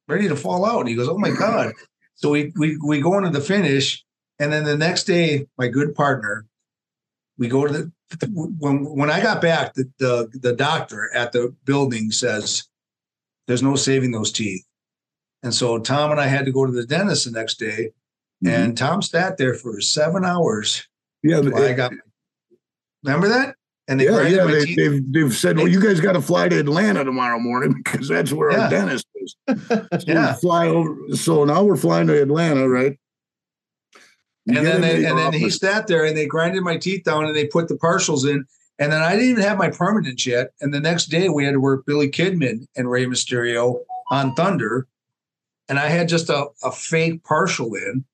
[0.08, 1.72] ready to fall out." And he goes, "Oh my god!"
[2.16, 4.04] So we we we go into the finish,
[4.38, 6.46] and then the next day, my good partner,
[7.38, 7.92] we go to the
[8.58, 12.64] when when I got back, the the, the doctor at the building says,
[13.46, 14.64] "There's no saving those teeth."
[15.42, 17.90] And so Tom and I had to go to the dentist the next day,
[18.44, 18.48] Mhm.
[18.50, 20.86] and Tom sat there for seven hours.
[21.22, 21.92] yeah, I got.
[23.02, 23.56] Remember that?
[23.88, 24.44] And they yeah, yeah.
[24.46, 24.76] They, teeth.
[24.76, 28.32] they've they've said, well, you guys got to fly to Atlanta tomorrow morning because that's
[28.32, 28.64] where Yeah.
[28.64, 29.06] our dentist
[29.98, 30.34] So Yeah.
[30.34, 30.96] fly over.
[31.14, 32.98] So now we're flying to Atlanta, right?
[34.46, 37.04] We and then they, the and then he sat there and they grinded my teeth
[37.04, 38.44] down and they put the partials in.
[38.78, 40.50] And then I didn't even have my permanent yet.
[40.60, 43.78] And the next day we had to work Billy Kidman and Rey Mysterio
[44.10, 44.86] on Thunder.
[45.68, 48.04] And I had just a, a fake partial in,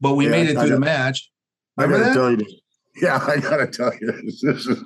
[0.00, 1.30] but we Yeah, made it I through the match.
[1.78, 2.18] I Remember gotta that?
[2.18, 2.59] tell you this.
[3.00, 4.40] Yeah, I gotta tell you this.
[4.42, 4.84] This is-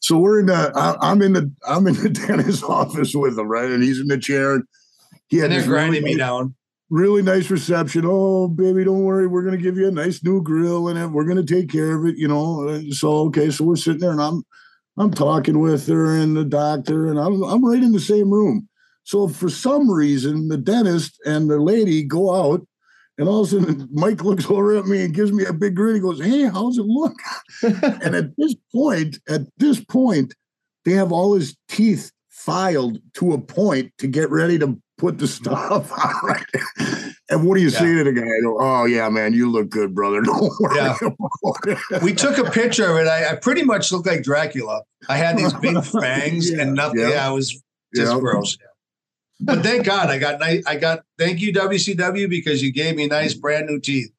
[0.00, 0.72] so we're in the.
[0.74, 1.52] I, I'm in the.
[1.66, 3.70] I'm in the dentist's office with him, right?
[3.70, 4.54] And he's in the chair.
[4.54, 4.64] And
[5.28, 6.54] he had And they're this really grinding me nice- down.
[6.90, 8.04] really nice reception.
[8.06, 9.26] Oh, baby, don't worry.
[9.26, 12.16] We're gonna give you a nice new grill and we're gonna take care of it.
[12.16, 12.68] You know.
[12.68, 14.42] Uh, So okay, so we're sitting there and I'm
[14.96, 18.68] I'm talking with her and the doctor, and I'm I'm right in the same room.
[19.02, 22.66] So for some reason, the dentist and the lady go out,
[23.18, 25.74] and all of a sudden Mike looks over at me and gives me a big
[25.74, 25.94] grin.
[25.96, 27.14] He goes, "Hey, how's it look?"
[27.62, 30.34] And at this point, at this point,
[30.84, 35.26] they have all his teeth filed to a point to get ready to put the
[35.28, 36.14] stuff on.
[36.22, 36.44] Right?
[37.30, 38.22] And what do you say to the guy?
[38.22, 40.20] I go, oh yeah, man, you look good, brother.
[40.22, 40.76] Don't worry.
[40.76, 40.96] Yeah.
[41.02, 43.06] about it." We took a picture of it.
[43.08, 44.82] I, I pretty much looked like Dracula.
[45.08, 47.00] I had these big fangs Yeah, and nothing.
[47.00, 47.08] yeah.
[47.10, 47.50] Yeah, it was
[47.94, 48.18] just Yeah.
[48.20, 48.56] gross.
[49.40, 50.64] But thank God I got nice.
[50.66, 54.10] I got thank you WCW because you gave me nice brand new teeth.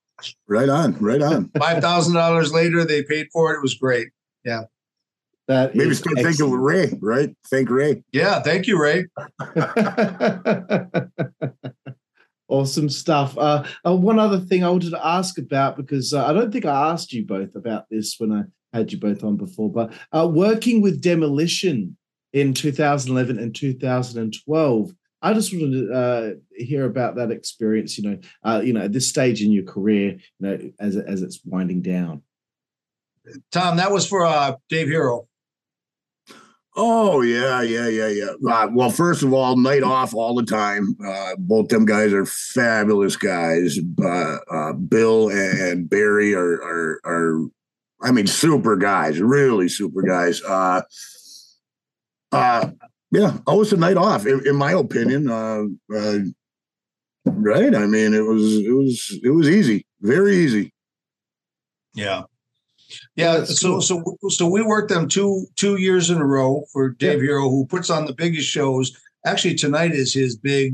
[0.47, 1.49] Right on, right on.
[1.57, 3.57] Five thousand dollars later, they paid for it.
[3.57, 4.09] It was great.
[4.43, 4.63] Yeah.
[5.47, 6.63] That Maybe is start thinking of excellent.
[6.63, 7.35] Ray, right?
[7.47, 8.03] Thank Ray.
[8.11, 9.07] Yeah, thank you, Ray.
[12.47, 13.35] awesome stuff.
[13.37, 16.65] Uh, uh, one other thing I wanted to ask about because uh, I don't think
[16.65, 18.43] I asked you both about this when I
[18.77, 21.97] had you both on before, but uh, working with Demolition
[22.33, 24.91] in 2011 and 2012.
[25.21, 27.97] I just wanted to uh, hear about that experience.
[27.97, 31.21] You know, uh, you know, at this stage in your career, you know, as as
[31.21, 32.23] it's winding down.
[33.51, 35.27] Tom, that was for uh, Dave Herro.
[36.75, 38.31] Oh yeah, yeah, yeah, yeah.
[38.47, 40.95] Uh, well, first of all, night off all the time.
[41.05, 43.77] Uh, both them guys are fabulous guys.
[44.01, 47.41] Uh, uh, Bill and Barry are, are are,
[48.01, 50.41] I mean, super guys, really super guys.
[50.41, 50.83] Uh,
[52.31, 52.69] uh,
[53.11, 55.29] yeah, always a night off, in, in my opinion.
[55.29, 55.63] Uh,
[55.95, 56.19] uh,
[57.25, 57.75] right?
[57.75, 60.73] I mean, it was it was it was easy, very easy.
[61.93, 62.23] Yeah.
[63.15, 67.19] Yeah, so so so we worked them two two years in a row for Dave
[67.19, 68.97] Herro, who puts on the biggest shows.
[69.25, 70.73] Actually, tonight is his big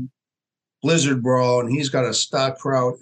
[0.82, 2.94] Blizzard Brawl, and he's got a stock crowd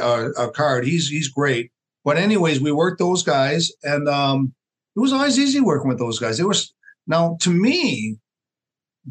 [0.00, 0.84] uh, a card.
[0.84, 1.70] He's he's great.
[2.04, 4.54] But anyways, we worked those guys, and um,
[4.96, 6.40] it was always easy working with those guys.
[6.40, 6.72] It was
[7.06, 8.16] now to me,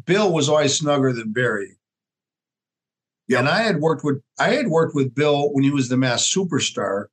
[0.04, 1.76] Bill was always snugger than Barry.
[3.26, 3.40] Yeah.
[3.40, 6.34] And I had worked with I had worked with Bill when he was the Masked
[6.34, 7.06] Superstar,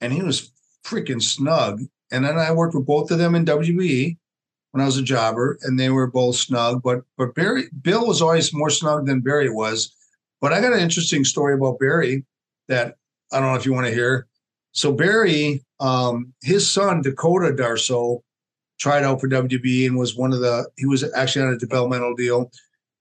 [0.00, 0.52] and he was
[0.84, 1.82] freaking snug.
[2.12, 4.16] And then I worked with both of them in WBE
[4.72, 6.82] when I was a jobber, and they were both snug.
[6.82, 9.94] But but Barry Bill was always more snug than Barry was.
[10.40, 12.24] But I got an interesting story about Barry
[12.68, 12.96] that
[13.32, 14.26] I don't know if you want to hear.
[14.72, 18.22] So Barry, um, his son Dakota Darsow,
[18.80, 20.68] tried out for WWE and was one of the.
[20.76, 22.50] He was actually on a developmental deal.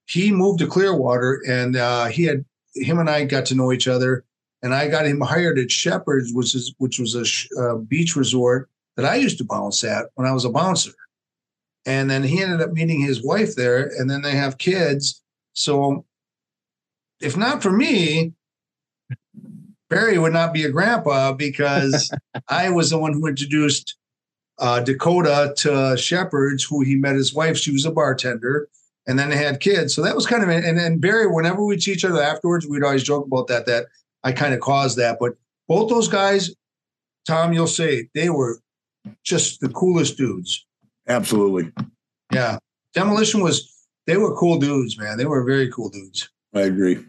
[0.05, 2.45] He moved to Clearwater, and uh, he had
[2.75, 4.25] him and I got to know each other,
[4.61, 8.15] and I got him hired at Shephard's, which is which was a sh- uh, beach
[8.15, 10.91] resort that I used to bounce at when I was a bouncer.
[11.85, 15.23] And then he ended up meeting his wife there, and then they have kids.
[15.53, 16.05] So,
[17.21, 18.33] if not for me,
[19.89, 22.11] Barry would not be a grandpa because
[22.49, 23.95] I was the one who introduced
[24.59, 27.57] uh, Dakota to Shephards, who he met his wife.
[27.57, 28.67] She was a bartender,
[29.07, 29.93] and then they had kids.
[29.95, 31.27] So that was kind of and then Barry.
[31.27, 33.65] Whenever we'd see each other afterwards, we'd always joke about that.
[33.65, 33.85] That
[34.23, 35.33] I kind of caused that, but
[35.67, 36.51] both those guys,
[37.27, 38.59] Tom, you'll say they were
[39.23, 40.65] just the coolest dudes.
[41.07, 41.71] Absolutely.
[42.31, 42.57] Yeah,
[42.93, 43.73] Demolition was.
[44.07, 45.17] They were cool dudes, man.
[45.17, 46.29] They were very cool dudes.
[46.55, 47.05] I agree.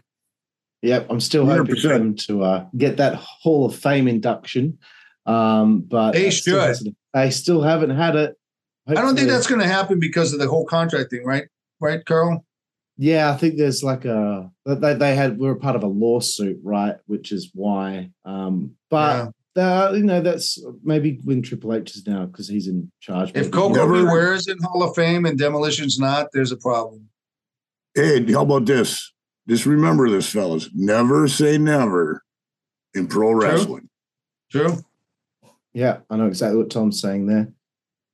[0.83, 1.89] Yep, I'm still hoping for 100%.
[1.89, 4.77] them to uh, get that Hall of Fame induction.
[5.25, 6.53] Um, but They should.
[6.61, 8.35] hasn't- They still haven't had it.
[8.87, 11.45] I don't think that's going to happen because of the whole contract thing, right?
[11.79, 12.45] Right, Carl?
[12.97, 15.87] Yeah, I think there's like a they they had we were a part of a
[15.87, 16.95] lawsuit, right?
[17.07, 18.11] Which is why.
[18.25, 22.91] Um, but uh, you know that's maybe when Triple H is now because he's in
[22.99, 23.29] charge.
[23.29, 24.03] If maybe- Koko Never- B.
[24.03, 27.09] Ware is in Hall of Fame and Demolition's not, there's a problem.
[27.95, 29.11] Hey, how about this?
[29.49, 30.69] Just remember this, fellas.
[30.73, 32.23] Never say never
[32.93, 33.89] in pro wrestling.
[34.51, 34.77] True.
[35.73, 37.47] Yeah, I know exactly what Tom's saying there.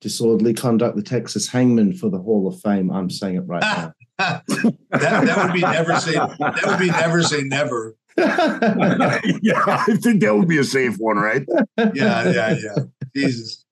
[0.01, 2.91] Disorderly conduct the Texas Hangman for the Hall of Fame.
[2.91, 3.93] I'm saying it right now.
[4.89, 7.95] That that would be never say that would be never say never.
[8.17, 11.45] yeah, I think that would be a safe one, right?
[11.77, 12.75] Yeah, yeah, yeah.
[13.15, 13.63] Jesus.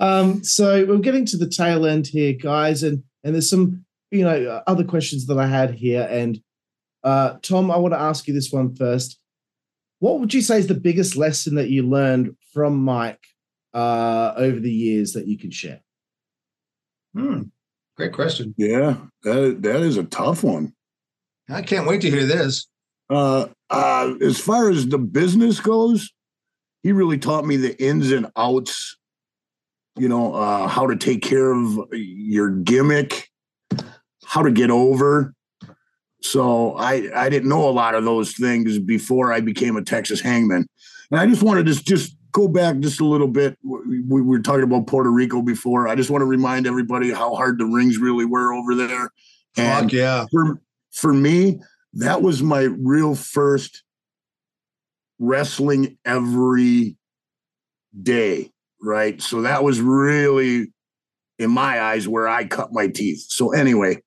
[0.00, 4.22] Um, so we're getting to the tail end here, guys, and and there's some you
[4.22, 6.08] know other questions that I had here.
[6.10, 6.40] And
[7.04, 9.18] uh, Tom, I want to ask you this one first.
[10.00, 13.24] What would you say is the biggest lesson that you learned from Mike
[13.74, 15.80] uh, over the years that you can share?
[17.14, 17.44] Hmm.
[17.96, 18.54] Great question.
[18.56, 20.72] Yeah, that that is a tough one.
[21.50, 22.68] I can't wait to hear this.
[23.10, 26.12] Uh, uh, as far as the business goes,
[26.82, 28.96] he really taught me the ins and outs.
[29.96, 33.28] You know, uh, how to take care of your gimmick,
[34.24, 35.34] how to get over.
[36.22, 40.20] So I I didn't know a lot of those things before I became a Texas
[40.20, 40.66] Hangman,
[41.10, 43.56] and I just wanted to just go back just a little bit.
[43.64, 45.88] We, we were talking about Puerto Rico before.
[45.88, 49.10] I just want to remind everybody how hard the rings really were over there.
[49.56, 50.26] And Fuck yeah.
[50.30, 51.60] for for me,
[51.94, 53.82] that was my real first
[55.18, 56.96] wrestling every
[58.00, 58.50] day,
[58.80, 59.20] right?
[59.20, 60.72] So that was really,
[61.38, 63.26] in my eyes, where I cut my teeth.
[63.28, 64.02] So anyway,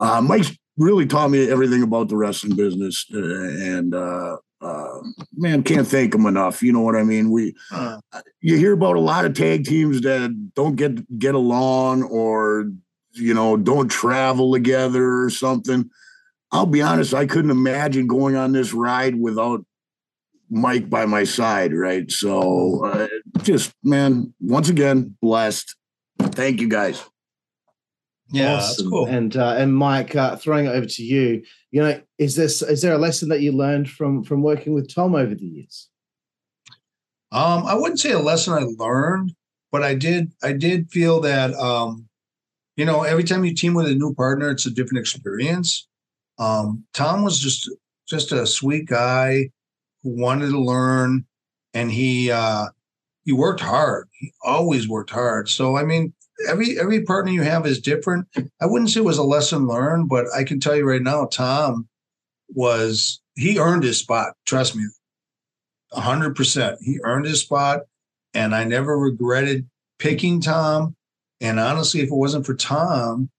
[0.00, 5.00] uh, Mike's really taught me everything about the wrestling business, uh, and uh, uh,
[5.36, 6.62] man, can't thank him enough.
[6.62, 7.30] You know what I mean?
[7.30, 8.00] We Uh,
[8.40, 12.70] you hear about a lot of tag teams that don't get get along or
[13.12, 15.90] you know don't travel together or something
[16.52, 19.64] i'll be honest i couldn't imagine going on this ride without
[20.48, 23.08] mike by my side right so uh,
[23.42, 25.74] just man once again blessed
[26.20, 27.02] thank you guys
[28.32, 28.90] yeah, that's Awesome.
[28.90, 29.06] cool.
[29.06, 31.42] And uh, and Mike, uh, throwing it over to you.
[31.70, 34.92] You know, is this is there a lesson that you learned from from working with
[34.92, 35.88] Tom over the years?
[37.32, 39.32] Um, I wouldn't say a lesson I learned,
[39.70, 42.08] but I did I did feel that um,
[42.76, 45.86] you know, every time you team with a new partner, it's a different experience.
[46.38, 47.70] Um, Tom was just
[48.08, 49.50] just a sweet guy
[50.02, 51.24] who wanted to learn
[51.74, 52.66] and he uh
[53.24, 54.08] he worked hard.
[54.18, 55.48] He always worked hard.
[55.48, 56.12] So I mean,
[56.48, 58.26] every every partner you have is different.
[58.60, 61.26] I wouldn't say it was a lesson learned, but I can tell you right now,
[61.26, 61.88] Tom
[62.48, 64.34] was he earned his spot.
[64.46, 64.84] Trust me,
[65.92, 66.78] hundred percent.
[66.82, 67.80] He earned his spot,
[68.34, 69.68] and I never regretted
[69.98, 70.96] picking Tom.
[71.40, 73.30] And honestly, if it wasn't for Tom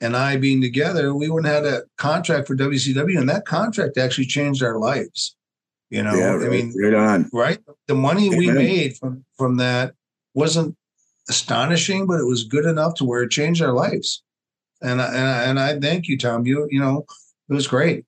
[0.00, 3.98] and I being together, we wouldn't have had a contract for WCW, and that contract
[3.98, 5.36] actually changed our lives.
[5.90, 7.58] You know, yeah I mean, right on right?
[7.88, 9.94] The money we made from from that
[10.34, 10.76] wasn't
[11.30, 14.22] astonishing, but it was good enough to where it changed our lives.
[14.82, 16.46] And I, and I, and I thank you, Tom.
[16.46, 17.06] You you know,
[17.48, 18.04] it was great.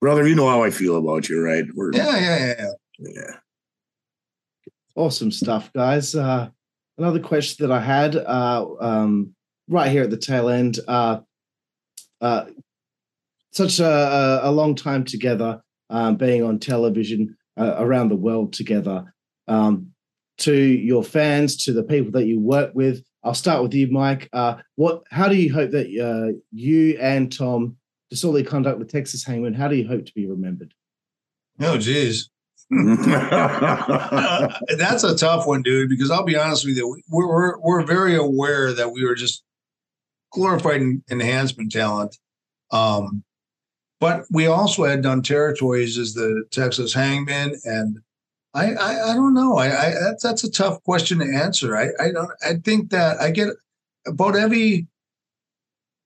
[0.00, 2.54] brother you know how i feel about you right We're, Yeah, yeah, yeah.
[2.98, 3.12] yeah.
[3.14, 3.34] yeah
[4.96, 6.14] Awesome stuff, guys.
[6.14, 6.48] Uh,
[6.98, 9.34] another question that I had uh, um,
[9.68, 10.78] right here at the tail end.
[10.88, 11.20] Uh,
[12.20, 12.46] uh,
[13.52, 18.52] such a, a, a long time together, um, being on television uh, around the world
[18.52, 19.14] together.
[19.48, 19.89] Um,
[20.40, 24.28] to your fans, to the people that you work with, I'll start with you, Mike.
[24.32, 25.02] Uh, what?
[25.10, 27.76] How do you hope that uh, you and Tom
[28.08, 29.54] disorderly conduct with Texas Hangman?
[29.54, 30.72] How do you hope to be remembered?
[31.60, 32.30] Oh, geez.
[32.72, 34.48] Uh,
[34.78, 35.90] that's a tough one, dude.
[35.90, 39.44] Because I'll be honest with you, we're we're, we're very aware that we were just
[40.32, 40.80] glorified
[41.10, 42.16] enhancement talent.
[42.70, 43.22] Um,
[43.98, 47.98] but we also had done territories as the Texas Hangman, and
[48.54, 49.56] I I, I don't know.
[49.56, 51.76] I, I that's that's a tough question to answer.
[51.76, 52.30] I I don't.
[52.44, 53.48] I think that I get
[54.06, 54.86] about every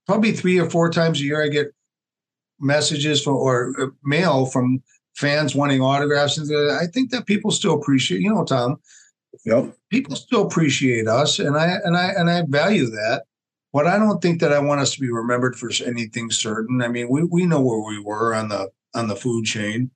[0.06, 1.42] probably three or four times a year.
[1.42, 1.74] I get
[2.60, 4.82] messages from or uh, mail from
[5.14, 6.38] fans wanting autographs.
[6.38, 8.76] And I think that people still appreciate, you know, Tom.
[9.44, 9.76] Yep.
[9.90, 13.24] People still appreciate us, and I and I and I value that.
[13.72, 16.82] But I don't think that I want us to be remembered for anything certain.
[16.82, 19.90] I mean, we we know where we were on the on the food chain,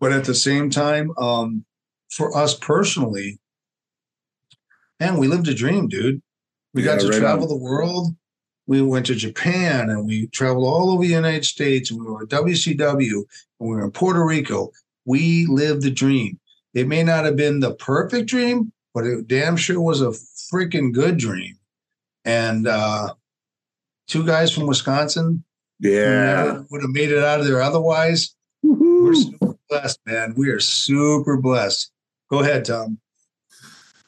[0.00, 1.64] but at the same time, um,
[2.10, 3.38] for us personally,
[5.00, 6.22] and we lived a dream, dude.
[6.72, 7.48] We Yeah, got to right travel on.
[7.48, 8.14] the world.
[8.66, 11.90] We went to Japan and we traveled all over the United States.
[11.90, 13.16] And we were at WCW
[13.60, 14.70] and we were in Puerto Rico.
[15.04, 16.38] We lived the dream.
[16.72, 20.08] It may not have been the perfect dream, but it damn sure was a
[20.52, 21.56] freaking good dream.
[22.24, 23.14] And uh,
[24.08, 25.44] two guys from Wisconsin
[25.78, 26.62] Yeah.
[26.70, 28.34] would have made it out of there otherwise.
[28.62, 30.34] We're super blessed, man.
[30.36, 31.90] We are super blessed.
[32.30, 32.98] Go ahead, Tom.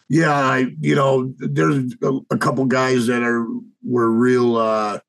[0.08, 3.46] Yeah, I you know, there's a, a couple guys that are
[3.82, 5.00] were real uh,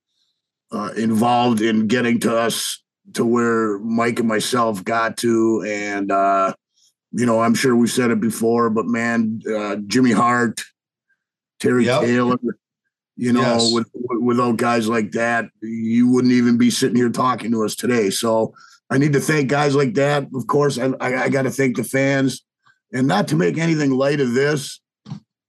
[0.71, 2.81] uh, involved in getting to us
[3.13, 6.53] to where Mike and myself got to, and uh,
[7.11, 10.61] you know, I'm sure we've said it before, but man, uh, Jimmy Hart,
[11.59, 12.01] Terry Yep.
[12.01, 12.37] Taylor,
[13.15, 13.71] you know, Yes.
[13.71, 17.75] with, with without guys like that, you wouldn't even be sitting here talking to us
[17.75, 18.09] today.
[18.09, 18.53] So
[18.89, 20.27] I need to thank guys like that.
[20.33, 22.43] Of course, I, I, I got to thank the fans,
[22.93, 24.79] and not to make anything light of this,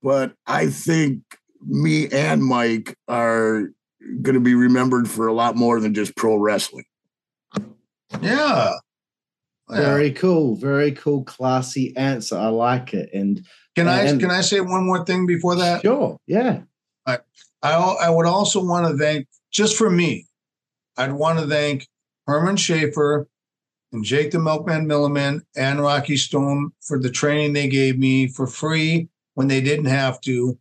[0.02, 1.22] but I think
[1.66, 3.70] me and Mike are
[4.22, 6.84] going to be remembered for a lot more than just pro wrestling.
[8.22, 8.72] Yeah.
[9.70, 9.76] Yeah.
[9.82, 10.56] Very cool.
[10.56, 12.36] Very cool, classy answer.
[12.38, 13.10] I like it.
[13.12, 13.44] And
[13.76, 15.82] Can I and- can I say one more thing before that?
[15.82, 16.60] sure, yeah.
[17.60, 20.26] I al- I would also want to thank just for me.
[20.96, 21.88] I'd want to thank
[22.28, 23.26] Herman Schaefer
[23.90, 28.46] and Jake the Milkman Milliman and Rocky Stone for the training they gave me for
[28.46, 30.58] free when they didn't have to.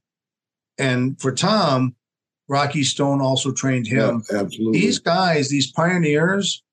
[0.77, 1.93] And for Tom,
[2.47, 4.23] Rocky Stone also trained him.
[4.33, 4.79] absolutely.
[4.79, 6.63] These guys, these pioneers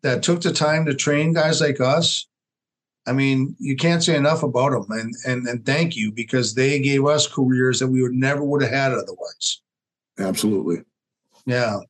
[0.00, 2.26] that took the time to train guys like us,
[3.06, 4.86] I mean, you can't say enough about them.
[4.90, 8.62] And and and thank you because they gave us careers that we would never would
[8.62, 9.60] have had otherwise.
[10.18, 10.82] absolutely.
[11.44, 11.80] Yeah.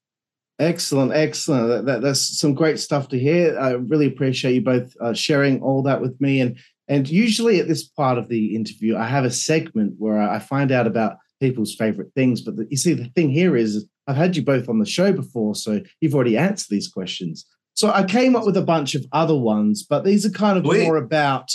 [0.58, 1.68] Excellent, excellent.
[1.68, 3.58] That, that- that's some great stuff to hear.
[3.58, 6.40] I really appreciate you both uh, sharing all that with me.
[6.40, 6.58] And
[6.88, 10.70] and usually at this part of the interview, I have a segment where I find
[10.70, 12.42] out about people's favorite things.
[12.42, 15.12] But the, you see, the thing here is I've had you both on the show
[15.12, 17.44] before, so you've already answered these questions.
[17.74, 20.64] So I came up with a bunch of other ones, but these are kind of
[20.64, 20.84] Sweet.
[20.84, 21.50] more about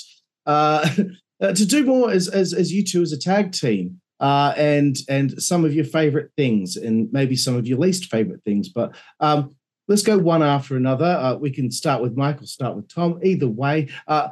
[0.46, 0.88] uh,
[1.42, 4.98] uh, to do more as, as as you two as a tag team uh, and
[5.10, 8.70] and some of your favorite things and maybe some of your least favorite things.
[8.70, 9.56] But um,
[9.88, 11.06] let's go one after another.
[11.06, 13.20] Uh, we can start with Michael, start with Tom.
[13.24, 14.30] Either way, uh,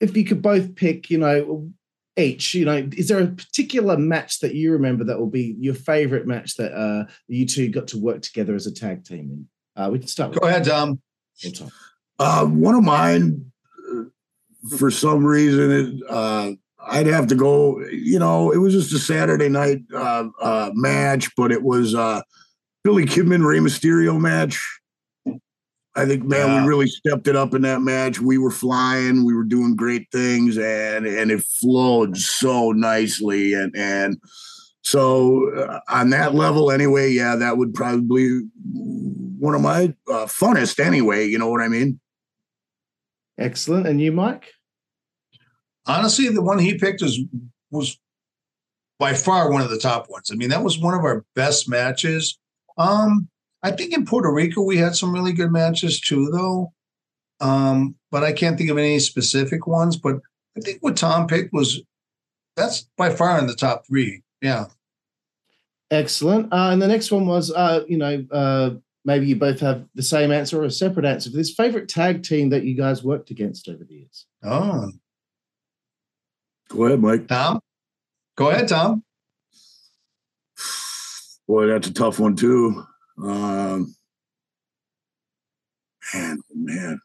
[0.00, 1.70] if you could both pick, you know,
[2.16, 5.74] each, you know, is there a particular match that you remember that will be your
[5.74, 9.46] favorite match that uh, you two got to work together as a tag team?
[9.76, 9.82] in?
[9.82, 11.00] Uh, we can start with Go ahead, Tom.
[11.38, 11.70] you, Tom.
[12.18, 13.50] Uh, one of mine,
[14.78, 16.50] for some reason, it, uh,
[16.86, 17.80] I'd have to go.
[17.88, 22.22] You know, it was just a Saturday night uh, uh, match, but it was uh,
[22.84, 24.60] Billy Kidman Rey Mysterio match.
[25.96, 26.62] I think, man, Yeah.
[26.62, 28.20] we really stepped it up in that match.
[28.20, 33.54] We were flying, we were doing great things, and and it flowed so nicely.
[33.54, 34.16] And and
[34.82, 38.40] so uh, on that level, anyway, yeah, that would probably be
[39.38, 40.78] one of my uh, funnest.
[40.78, 41.98] Anyway, you know what I mean?
[43.36, 43.86] Excellent.
[43.86, 44.52] And you, Mike?
[45.90, 47.18] Honestly, the one he picked was
[47.70, 47.98] was
[49.00, 50.30] by far one of the top ones.
[50.30, 52.38] I mean, that was one of our best matches.
[52.78, 53.28] Um,
[53.62, 56.72] I think in Puerto Rico we had some really good matches too, though.
[57.40, 59.96] Um, but I can't think of any specific ones.
[59.96, 60.16] But
[60.56, 61.82] I think what Tom picked was
[62.56, 64.22] that's by far in the top three.
[64.40, 64.66] Yeah.
[65.90, 66.52] Excellent.
[66.52, 68.70] Uh, and the next one was, uh, you know, uh,
[69.04, 72.22] maybe you both have the same answer or a separate answer for this favorite tag
[72.22, 74.26] team that you guys worked against over the years.
[74.44, 74.92] Oh,
[76.70, 77.26] Go ahead, Mike.
[77.28, 77.60] Tom.
[78.36, 79.02] Go ahead, Tom.
[81.48, 82.84] Boy, that's a tough one too.
[83.22, 83.94] Um,
[86.14, 87.00] man, oh, man.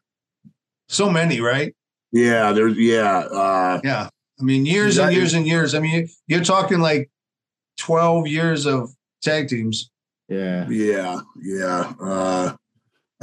[0.88, 1.74] So many, right?
[2.12, 3.18] Yeah, there's yeah.
[3.20, 4.10] Uh, Yeah.
[4.40, 5.74] I mean, years and years is- and years.
[5.74, 7.10] I mean, you're talking like
[7.80, 9.90] 12 years of tag teams.
[10.30, 10.68] Yeah.
[10.70, 11.94] yeah, yeah.
[12.02, 12.56] Uh,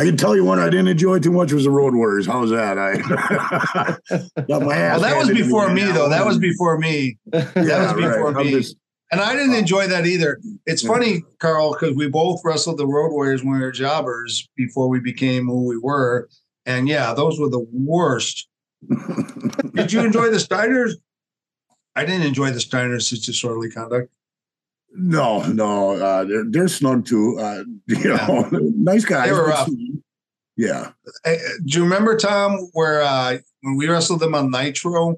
[0.02, 2.26] I can tell you one I didn't enjoy too much was the Road Warriors.
[2.26, 2.76] How's that?
[2.76, 2.96] I
[4.48, 5.00] got my ass.
[5.00, 5.92] Well, that was before me, now.
[5.92, 6.08] though.
[6.08, 7.18] That was before me.
[7.26, 8.50] That was before I'm me.
[8.50, 8.76] just-
[9.12, 9.58] And I didn't oh.
[9.58, 10.40] enjoy that either.
[10.66, 10.88] It's Yeah.
[10.90, 14.98] funny, Carl, because we both wrestled the Road Warriors when we were jobbers before we
[14.98, 16.28] became who we were.
[16.66, 18.48] And yeah, those were the worst.
[19.74, 20.94] Did you enjoy the Steiners?
[21.94, 23.12] I didn't enjoy the Steiners.
[23.12, 24.08] It's disorderly conduct.
[24.94, 27.38] No, no, uh, they're they're snug too.
[27.38, 28.26] Uh, you Yeah.
[28.26, 29.26] know, nice guys.
[29.28, 29.68] They were rough.
[30.56, 30.90] Yeah,
[31.24, 31.30] Uh,
[31.64, 35.16] Do you remember Tom where uh, when we wrestled them on Nitro,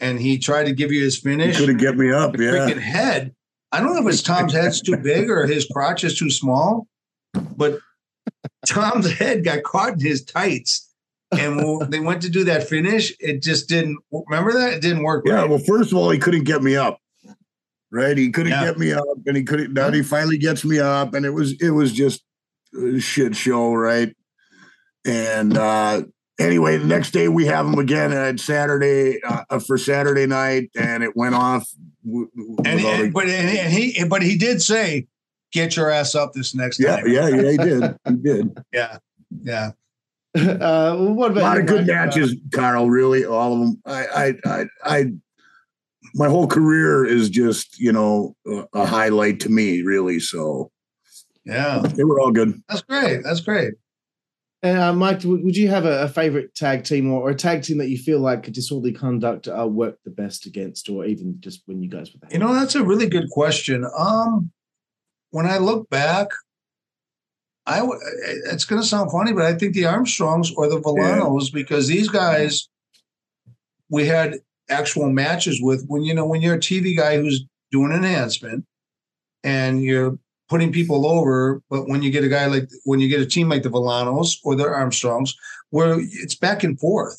[0.00, 1.58] and he tried to give you his he finish?
[1.58, 2.32] couldn't get me up.
[2.36, 3.34] The Yeah, freaking head.
[3.72, 6.86] I don't know if it's Tom's head's too big or his crotch is too small,
[7.56, 7.78] but
[8.66, 10.90] Tom's head got caught in his tights.
[11.32, 13.98] And when they went to do that finish, it just didn't.
[14.12, 15.24] Remember that it didn't work.
[15.26, 15.34] yeah.
[15.34, 15.48] right.
[15.50, 17.00] Well, first of all, he couldn't get me up.
[17.94, 18.64] Right, he couldn't Yeah.
[18.64, 19.74] get me up, and he couldn't.
[19.74, 22.24] Then he finally gets me up, and it was it was just
[22.76, 24.12] a shit show, right?
[25.06, 26.02] And uh
[26.40, 31.02] anyway, the next day we have him again at Saturday uh, for Saturday night, and
[31.04, 31.68] it went off.
[32.04, 35.06] w- w- and, a- and but and, and he but he did say,
[35.52, 37.96] "Get your ass up this next yeah, time." yeah, yeah, he did.
[38.08, 38.58] He did.
[38.72, 38.98] yeah,
[39.42, 39.70] yeah.
[40.36, 41.90] uh, well, what A lot of good Mike?
[41.96, 42.90] Uh, matches, Carl.
[42.90, 43.82] Really, all of them.
[43.86, 45.04] I, I, I, I.
[46.14, 50.20] My whole career is just you know a, a highlight to me, really.
[50.20, 50.70] So
[51.44, 51.80] yeah.
[51.80, 52.60] they were all good.
[52.68, 53.22] That's great.
[53.22, 53.74] That's great.
[54.62, 57.62] Uh, Mike, would would you have a, a favorite tag team or, or a tag
[57.62, 61.62] team that you feel like disorderly conduct uh, worked the best against, or even just
[61.66, 62.30] when you guys were there?
[62.32, 63.86] You know, that's a really good question.
[63.94, 64.50] Um,
[65.32, 66.28] when I look back,
[67.66, 68.00] I w-
[68.46, 72.08] it's going to sound funny, but I think the Armstrongs or the Villanos because these
[72.08, 72.66] guys
[73.90, 74.38] we had
[74.68, 75.84] actual matches with.
[75.86, 78.64] When you know when you're a TV guy who's doing an enhancement
[79.42, 80.18] and you're
[80.48, 83.48] putting people over, but when you get a guy like when you get a team
[83.48, 85.34] like the Villanos or the Armstrongs,
[85.70, 87.18] where it's back and forth.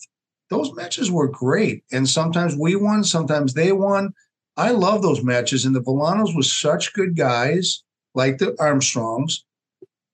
[0.51, 4.13] Those matches were great, and sometimes we won, sometimes they won.
[4.57, 9.43] I love those matches, and the Villanos was such good guys, like the Armstrongs.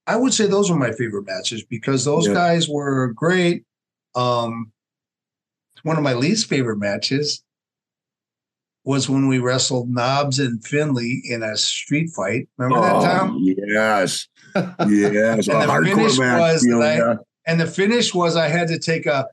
[0.08, 3.64] I would say those are my favorite matches because those guys were great.
[4.16, 4.72] Um,
[5.84, 7.44] one of my least favorite matches
[8.84, 12.48] was when we wrestled Knobbs and Finlay in a street fight.
[12.58, 13.38] Remember that, Oh, Tom?
[13.40, 15.48] yes, yes.
[15.48, 16.40] And a the hardcore finish match.
[16.40, 17.16] was you that I- yeah.
[17.48, 19.28] And the finish was I had to take a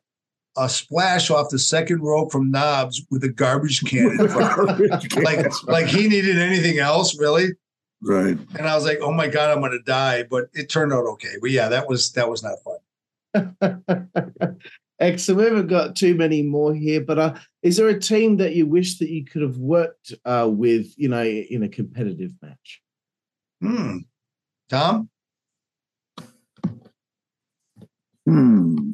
[0.57, 4.19] a splash off the second rope from Knobbs with a garbage can.
[4.21, 5.15] in front.
[5.23, 7.51] like like he needed anything else really
[8.03, 8.37] right.
[8.59, 11.35] and i was like oh my god i'm gonna die but it turned out okay
[11.41, 13.85] but yeah that was that was not fun
[15.01, 15.39] Excellent.
[15.39, 18.67] We haven't got too many more here, but uh, is there a team that you
[18.67, 22.81] wish that you could have worked uh, with, you know, in a competitive match?
[23.61, 23.99] hmm
[24.69, 25.09] tom
[28.27, 28.91] Hmm.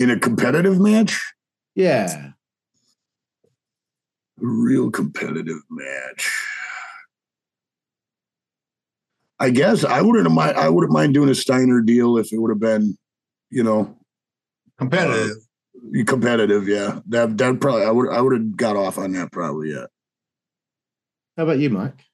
[0.00, 1.20] In a competitive match,
[1.76, 2.30] Yeah.
[2.30, 2.32] a
[4.38, 6.28] real competitive match.
[9.38, 10.56] I guess I wouldn't mind.
[10.56, 12.98] I wouldn't mind doing a Steiner deal if it would have been,
[13.50, 13.96] you know,
[14.80, 15.36] competitive
[16.06, 16.68] competitive.
[16.68, 19.72] Yeah, that that probably I would I would have got off on that probably.
[19.72, 19.86] Yeah.
[21.36, 22.04] How about you, Mike?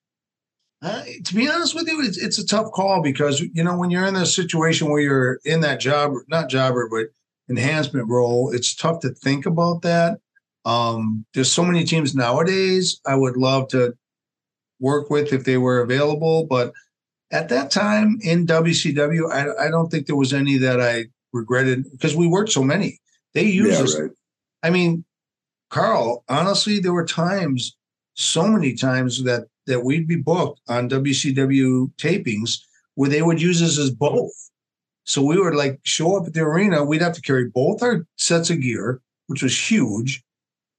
[0.82, 3.90] Uh, to be honest with you, it's, it's a tough call because you know when
[3.90, 7.06] you're in a situation where you're in that job, not jobber, but
[7.48, 10.18] enhancement role, it's tough to think about that.
[10.64, 13.96] Um, there's so many teams nowadays I would love to
[14.80, 16.72] work with if they were available, but
[17.30, 21.06] at that time in WCW, I, I don't think there was any that I
[21.36, 22.98] regretted because we worked so many.
[23.34, 23.84] They used Yeah.
[23.84, 24.10] us Right.
[24.62, 25.04] I mean,
[25.70, 27.76] Carl, honestly, there were times,
[28.14, 32.58] so many times that that we'd be booked on WCW tapings
[32.94, 34.32] where they would use us as both.
[35.04, 38.06] So we would like show up at the arena, we'd have to carry both our
[38.16, 40.22] sets of gear, which was huge,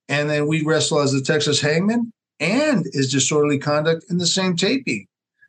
[0.10, 4.56] and then we'd wrestle as the Texas Hangman and as disorderly conduct in the same
[4.56, 5.06] taping.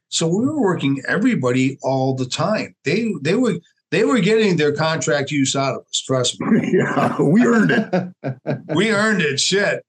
[0.09, 2.75] So we were working everybody all the time.
[2.85, 3.59] They they were
[3.91, 6.03] they were getting their contract use out of us.
[6.03, 8.61] Trust me yeah, we earned it.
[8.75, 9.41] we earned it.
[9.41, 9.85] Shit.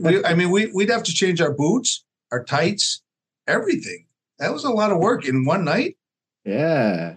[0.00, 3.02] We, I mean, we, we'd have to change our boots, our tights,
[3.46, 4.06] everything.
[4.38, 5.96] That was a lot of work in one night.
[6.44, 7.16] yeah.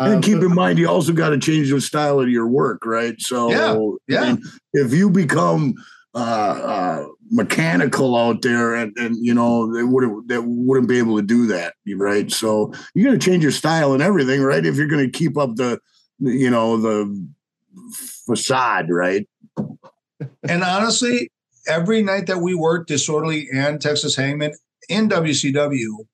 [0.00, 2.84] And Um, keep in mind, you also got to change the style of your work,
[2.84, 3.14] right?
[3.20, 3.78] So, Yeah,
[4.08, 4.22] yeah.
[4.22, 4.42] I mean,
[4.72, 5.74] if you become
[6.14, 11.16] uh, uh, mechanical out there, and, and you know they wouldn't that wouldn't be able
[11.16, 12.30] to do that, right?
[12.30, 14.64] So you got to change your style and everything, right?
[14.64, 15.80] If you're going to keep up the,
[16.20, 17.28] you know, the
[18.26, 19.26] facade, right?
[20.48, 21.30] And honestly,
[21.66, 24.52] every night that we worked disorderly and Texas Hangman
[24.88, 26.06] in WCW,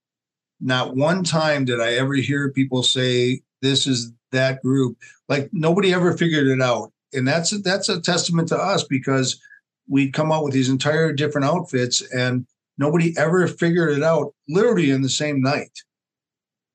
[0.61, 4.97] not one time did I ever hear people say this is that group.
[5.29, 9.41] Like nobody ever figured it out, and that's that's a testament to us because
[9.91, 12.47] we'd come out with these entire different outfits, and
[12.79, 14.33] nobody ever figured it out.
[14.49, 15.73] Literally in the same night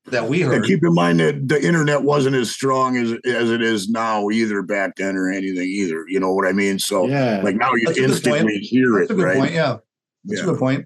[0.08, 0.66] that we And heard.
[0.66, 4.62] keep in mind that the internet wasn't as strong as as it is now either
[4.62, 6.06] back then or anything either.
[6.08, 6.78] You know what I mean?
[6.78, 7.42] So yeah.
[7.44, 9.38] like now you That's instantly hear That's it, a good right?
[9.38, 9.54] point.
[9.54, 9.78] Yeah,
[10.26, 10.48] that's Yeah.
[10.48, 10.86] a good point.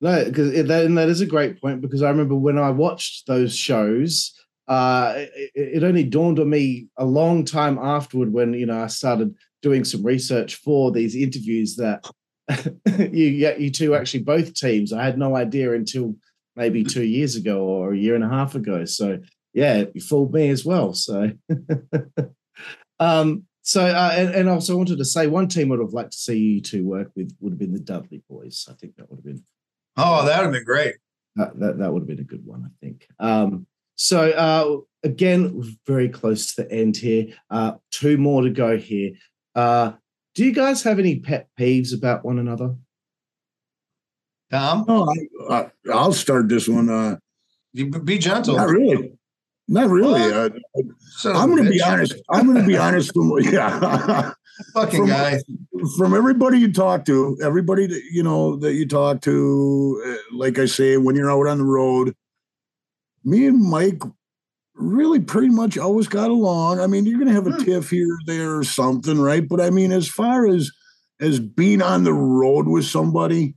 [0.00, 3.26] No, because that and that is a great point because I remember when I watched
[3.26, 4.32] those shows,
[4.68, 8.86] uh, it, it only dawned on me a long time afterward when you know I
[8.88, 12.08] started doing some research for these interviews that
[12.96, 14.92] you yeah, you two actually both teams.
[14.92, 16.14] I had no idea until
[16.56, 18.84] maybe two years ago or a year and a half ago.
[18.84, 19.18] So
[19.52, 20.94] yeah, you fooled me as well.
[20.94, 21.30] So
[23.00, 26.18] um so uh, and, and also wanted to say one team would have liked to
[26.18, 28.66] see you two work with would have been the Dudley boys.
[28.70, 29.44] I think that would have been
[30.00, 30.94] Oh, that would have been great.
[31.34, 33.08] that, that, that would have been a good one, I think.
[33.18, 33.66] Um,
[33.96, 37.34] so uh, again, very close to the end here.
[37.50, 39.10] Uh, two more to go here.
[39.58, 39.92] Uh,
[40.36, 42.76] do you guys have any pet peeves about one another?
[44.52, 45.08] Tom, No,
[45.50, 46.88] I, I, I'll start this one.
[46.88, 47.16] Uh,
[47.72, 48.56] you be- be gentle.
[48.56, 49.12] not really.
[49.66, 50.32] Not really.
[50.32, 50.48] Uh,
[51.00, 52.14] Son of a I'm going to be honest.
[52.30, 53.12] I'm going to be honest.
[53.12, 54.30] From, yeah.
[54.74, 55.40] Fucking from- guy.
[55.96, 60.58] from everybody you talk to, everybody that you know that you talk to, uh, like
[60.60, 62.14] I say, when you're out on the road,
[63.24, 64.00] me and Mike
[64.78, 66.80] really pretty much always got along.
[66.80, 67.64] I mean, you're gonna have a Hmm.
[67.64, 69.46] tiff here or there or something, right?
[69.46, 70.70] But I mean, as far as
[71.20, 73.54] as being on the road with somebody,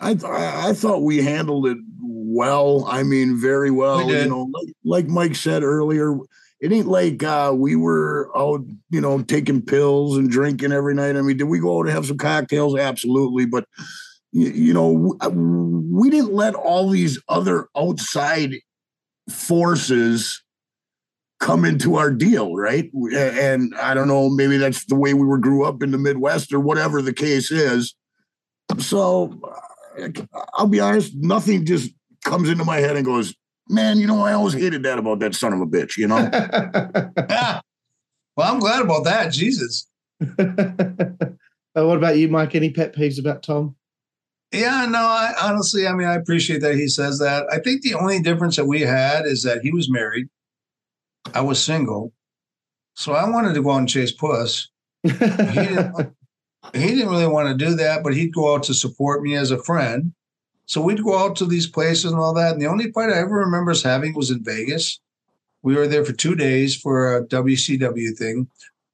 [0.00, 2.84] I th- I thought we handled it well.
[2.88, 4.06] I mean, very well.
[4.06, 4.20] We.
[4.22, 6.16] You know, like, like Mike said earlier,
[6.60, 11.16] it ain't like uh, we were out, you know, taking pills and drinking every night.
[11.16, 12.76] I mean, did we go out and have some cocktails?
[12.76, 13.66] Absolutely, but
[14.32, 18.56] you, you know, we didn't let all these other outside
[19.28, 20.42] forces
[21.40, 22.90] come into our deal, right?
[23.14, 26.52] And I don't know, maybe that's the way we were grew up in the Midwest
[26.52, 27.94] or whatever the case is.
[28.78, 29.38] So
[30.00, 30.08] uh,
[30.54, 31.90] I'll be honest, nothing just
[32.24, 33.34] comes into my head and goes,
[33.68, 36.30] man, you know, I always hated that about that son of a bitch, you know?
[37.28, 37.60] Ah.
[38.36, 39.32] well, I'm glad about that.
[39.32, 39.88] Jesus.
[41.84, 42.54] What about you, Mike?
[42.54, 43.76] Any pet peeves about Tom?
[44.52, 47.46] Yeah, no, I honestly, I mean, I appreciate that he says that.
[47.52, 50.28] I think the only difference that we had is that he was married,
[51.34, 52.12] I was single,
[52.94, 54.68] so I wanted to go out and chase puss.
[55.02, 56.14] He didn't,
[56.74, 59.50] he didn't really want to do that, but he'd go out to support me as
[59.50, 60.12] a friend.
[60.66, 62.52] So we'd go out to these places and all that.
[62.52, 65.00] And the only fight I ever remember us having was in Vegas.
[65.62, 68.48] We were there for two days for a WCW thing,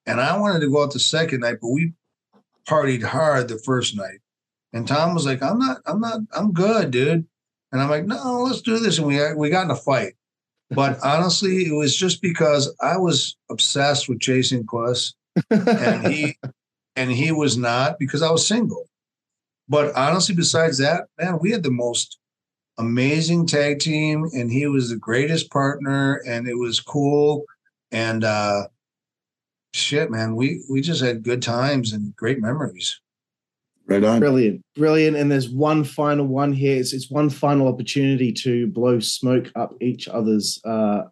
[0.07, 1.93] and I wanted to go out the second night, but we
[2.67, 4.21] partied hard the first night.
[4.73, 7.27] And Tom was like, "I'm not, I'm not, I'm good, dude."
[7.73, 10.15] And I'm like, "No, let's do this." And we we got in a fight.
[10.71, 15.15] But honestly, it was just because I was obsessed with chasing puss,
[15.51, 16.37] and he
[16.97, 18.89] and he was not because I was single.
[19.69, 22.19] But honestly, besides that, man, we had the most
[22.79, 27.45] amazing tag team, and he was the greatest partner, and it was cool.
[27.91, 28.69] And uh
[29.75, 33.01] shit, man, we we just had good times and great memories.
[33.87, 34.21] Right on.
[34.21, 35.17] Brilliant, brilliant.
[35.17, 36.79] And there's one final one here.
[36.79, 41.03] It's, it's one final opportunity to blow smoke up each other's uh,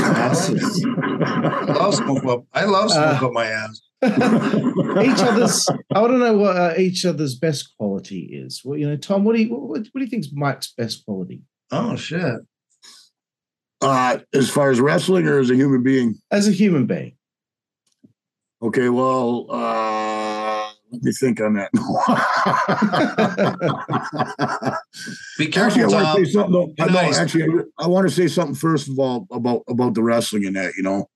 [0.00, 0.84] asses.
[1.22, 2.44] I love smoke up.
[2.52, 3.80] I love smoke Uh, up my ass.
[4.02, 5.66] each other's.
[5.94, 8.62] I want to know what uh, each other's best quality is.
[8.64, 11.04] Well, you know, Tom, what do you what, what do you think is Mike's best
[11.04, 12.36] quality Oh shit.
[13.82, 16.14] uh, as far as wrestling or as a human being?
[16.30, 17.12] as a human being?
[18.62, 19.54] Okay, well, uh,
[20.92, 21.70] let me think on that.
[25.38, 26.52] Be actually, I careful, want to say something.
[26.52, 26.84] though.
[26.84, 27.18] I nice.
[27.18, 30.74] actually, I want to say something first of all about about the wrestling and that.
[30.76, 31.08] You know,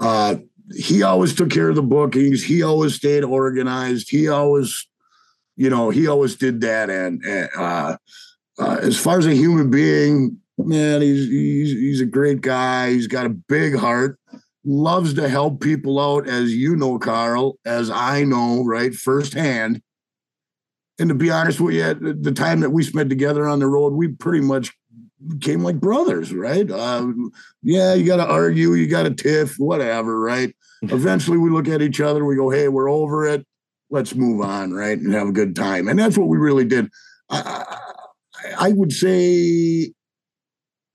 [0.00, 0.36] uh,
[0.74, 2.42] he always took care of the bookings.
[2.42, 4.10] He always stayed organized.
[4.10, 4.86] He always,
[5.56, 6.90] you know, he always did that.
[6.90, 7.96] And, and uh,
[8.58, 12.92] uh, as far as a human being, man, he's he's he's a great guy.
[12.92, 14.18] He's got a big heart.
[14.68, 19.80] Loves to help people out, as you know, Carl, as I know, right, firsthand.
[20.98, 23.92] And to be honest with you, the, time that we spent together on the road,
[23.92, 24.72] we pretty much
[25.28, 26.68] became like brothers, right?
[26.68, 27.06] Uh,
[27.62, 30.54] yeah, you got to argue, you got to tiff, whatever, right?
[30.82, 33.46] Eventually, we look at each other, we go, "Hey, we're over it.
[33.88, 36.90] Let's move on, right, and have a good time." And that's what we really did.
[37.30, 37.64] I,
[38.58, 39.92] I, I would say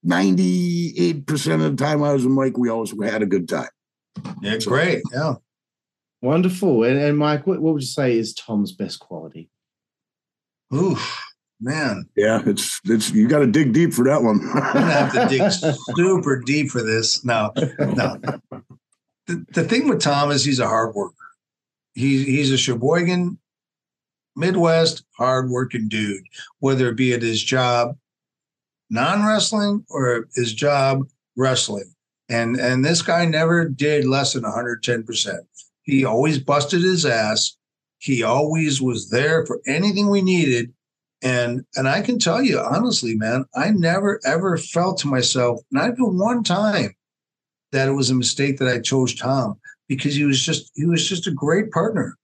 [0.04, 3.70] ninety-eight percent of the time I was with Mike, we always had a good time.
[4.42, 5.02] Yeah, great.
[5.14, 5.36] Yeah.
[6.22, 6.84] Wonderful.
[6.84, 9.50] And, and Mike, what, what would you say is Tom's best quality?
[10.74, 11.22] Oof.
[11.62, 12.06] man.
[12.16, 14.40] Yeah, it's it's you got to dig deep for that one.
[14.54, 17.24] I'm gonna have to dig super deep for this.
[17.24, 18.20] No, no.
[19.28, 21.16] The, the thing with Tom is he's a hard worker.
[21.94, 23.38] He's he's a Sheboygan,
[24.36, 26.24] Midwest hardworking dude,
[26.60, 27.96] whether it be at his job,
[28.92, 31.92] non wrestling, or his job wrestling.
[32.30, 35.42] And and this guy never did less than 110 percent.
[35.84, 37.58] He always busted his ass.
[37.98, 40.74] He always was there for anything we needed.
[41.24, 45.92] And and I can tell you honestly, man, I never ever felt to myself, not
[45.92, 46.96] even one time,
[47.72, 51.08] that it was a mistake that I chose Tom because he was just he was
[51.08, 52.18] just a great partner.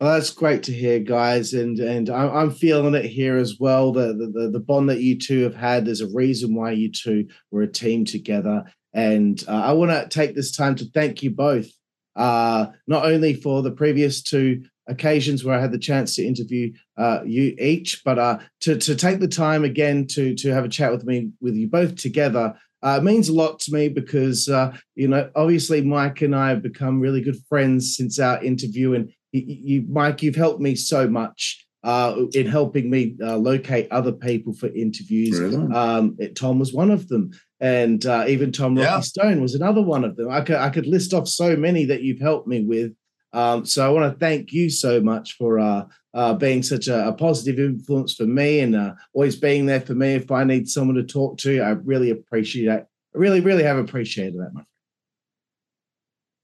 [0.00, 3.92] Well, that's great to hear, guys, and and I'm feeling it here as well.
[3.92, 5.84] The, the the bond that you two have had.
[5.84, 8.64] There's a reason why you two were a team together,
[8.94, 11.68] and uh, I want to take this time to thank you both
[12.16, 16.72] uh, not only for the previous two occasions where I had the chance to interview
[16.96, 20.68] uh, you each, but uh, to to take the time again to to have a
[20.68, 22.54] chat with me with you both together.
[22.82, 26.62] Uh, means a lot to me because uh, you know obviously Mike and I have
[26.62, 31.08] become really good friends since our interview, and you, you Mike, you've helped me so
[31.08, 35.38] much uh, in helping me uh, locate other people for interviews.
[35.38, 35.72] Really?
[35.72, 37.30] Um, it, Tom was one of them,
[37.60, 39.00] and uh, even Tom Rocky yeah.
[39.00, 40.30] Stone was another one of them.
[40.30, 42.92] I could I could list off so many that you've helped me with.
[43.32, 45.84] Um, so I want to thank you so much for uh,
[46.14, 49.94] uh, being such a, a, positive influence for me and uh, always being there for
[49.94, 51.60] me if I need someone to talk to.
[51.60, 52.68] I really appreciate.
[52.68, 52.84] I
[53.14, 54.66] really, really have appreciated that, my friend.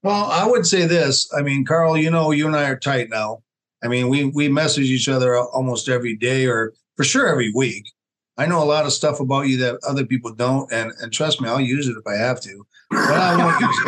[0.07, 1.29] Well, I would say this.
[1.37, 3.43] I mean, Carl, you know, you and I are tight now.
[3.83, 7.91] I mean, we we message each other almost every day, or for sure every week.
[8.37, 11.41] I know a lot of stuff about you that other people don't, and and trust
[11.41, 12.65] me, I'll use it if I have to.
[12.89, 13.79] But I won't use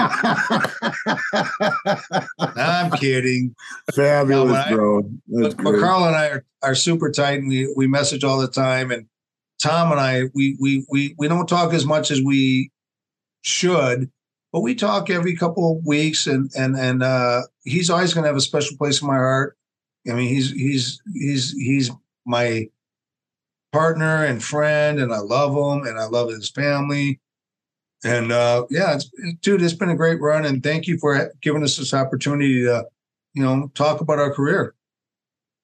[2.02, 2.58] it.
[2.58, 3.56] I'm kidding.
[3.96, 5.04] Fabulous, no, bro.
[5.30, 8.50] But, but, Carl and I are, are super tight, and we we message all the
[8.50, 8.92] time.
[8.92, 9.06] And
[9.64, 12.72] Tom and I, we we we we don't talk as much as we
[13.42, 14.12] should,
[14.52, 16.28] but we talk every couple of weeks.
[16.28, 19.58] And and and uh, he's always going to have a special place in my heart.
[20.10, 21.92] I mean, he's he's he's he's
[22.26, 22.70] my
[23.72, 27.20] partner and friend, and I love him, and I love his family.
[28.04, 29.12] And uh, yeah, it's,
[29.42, 32.86] dude, it's been a great run, and thank you for giving us this opportunity to,
[33.34, 34.74] you know, talk about our career.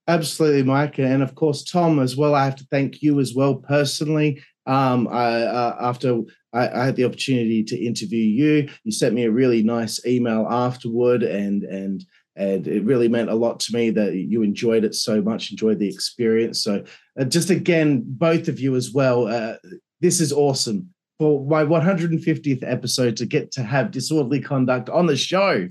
[0.07, 2.35] Absolutely, Mike, and of course Tom as well.
[2.35, 4.43] I have to thank you as well personally.
[4.67, 6.21] Um, I, uh, after
[6.56, 10.48] I, I, had the opportunity to interview you, you sent me a really nice email
[10.49, 12.06] afterward, and and
[12.36, 15.80] and it really meant a lot to me that you enjoyed it so much, enjoyed
[15.80, 16.64] the experience.
[16.64, 16.84] So,
[17.19, 19.27] uh, just again, both of you as well.
[19.27, 19.56] Uh,
[20.02, 25.15] this is awesome for my 150th episode to get to have disorderly conduct on the
[25.15, 25.68] show.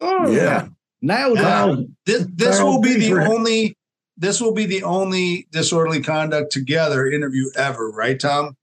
[0.00, 0.68] Oh yeah,
[1.02, 1.88] nailed it.
[2.06, 3.76] This, this will be the only.
[4.20, 8.57] This will be the only disorderly conduct together interview ever, right, Tom?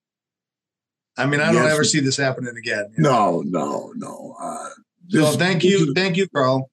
[1.17, 1.73] I mean, I don't yes.
[1.73, 2.93] ever see this happening again.
[2.97, 4.35] No, no, no.
[4.39, 4.69] Uh,
[5.09, 6.69] so thank you, thank you, Carl.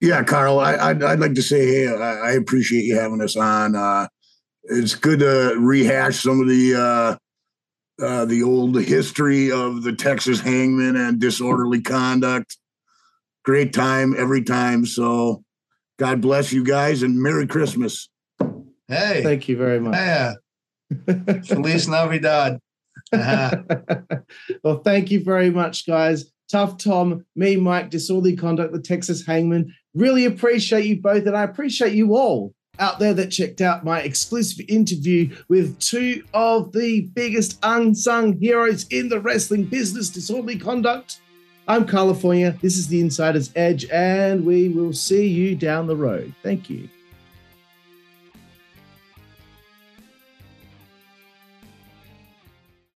[0.00, 3.22] Yeah, Carl, I, would I'd, I'd like to say, hey, I, I, appreciate you having
[3.22, 3.74] us on.
[3.74, 4.08] Uh,
[4.64, 10.40] it's good to rehash some of the uh, uh, the old history of the Texas
[10.40, 12.58] hangman and disorderly conduct.
[13.44, 14.84] Great time every time.
[14.84, 15.44] So,
[15.98, 18.10] God bless you guys and Merry Christmas.
[18.88, 19.94] Hey, thank you very much.
[19.94, 20.34] Yeah,
[21.46, 22.58] Feliz Navidad.
[23.12, 23.62] Uh-huh.
[24.64, 26.32] well, thank you very much, guys.
[26.50, 29.74] Tough Tom, Mean Mike, Disorderly Conduct, the Texas Hangman.
[29.94, 34.00] Really appreciate you both, and I appreciate you all out there that checked out my
[34.00, 41.20] exclusive interview with two of the biggest unsung heroes in the wrestling business, Disorderly Conduct.
[41.68, 42.56] I'm California.
[42.60, 46.32] This is the Insider's Edge, and we will see you down the road.
[46.42, 46.88] Thank you.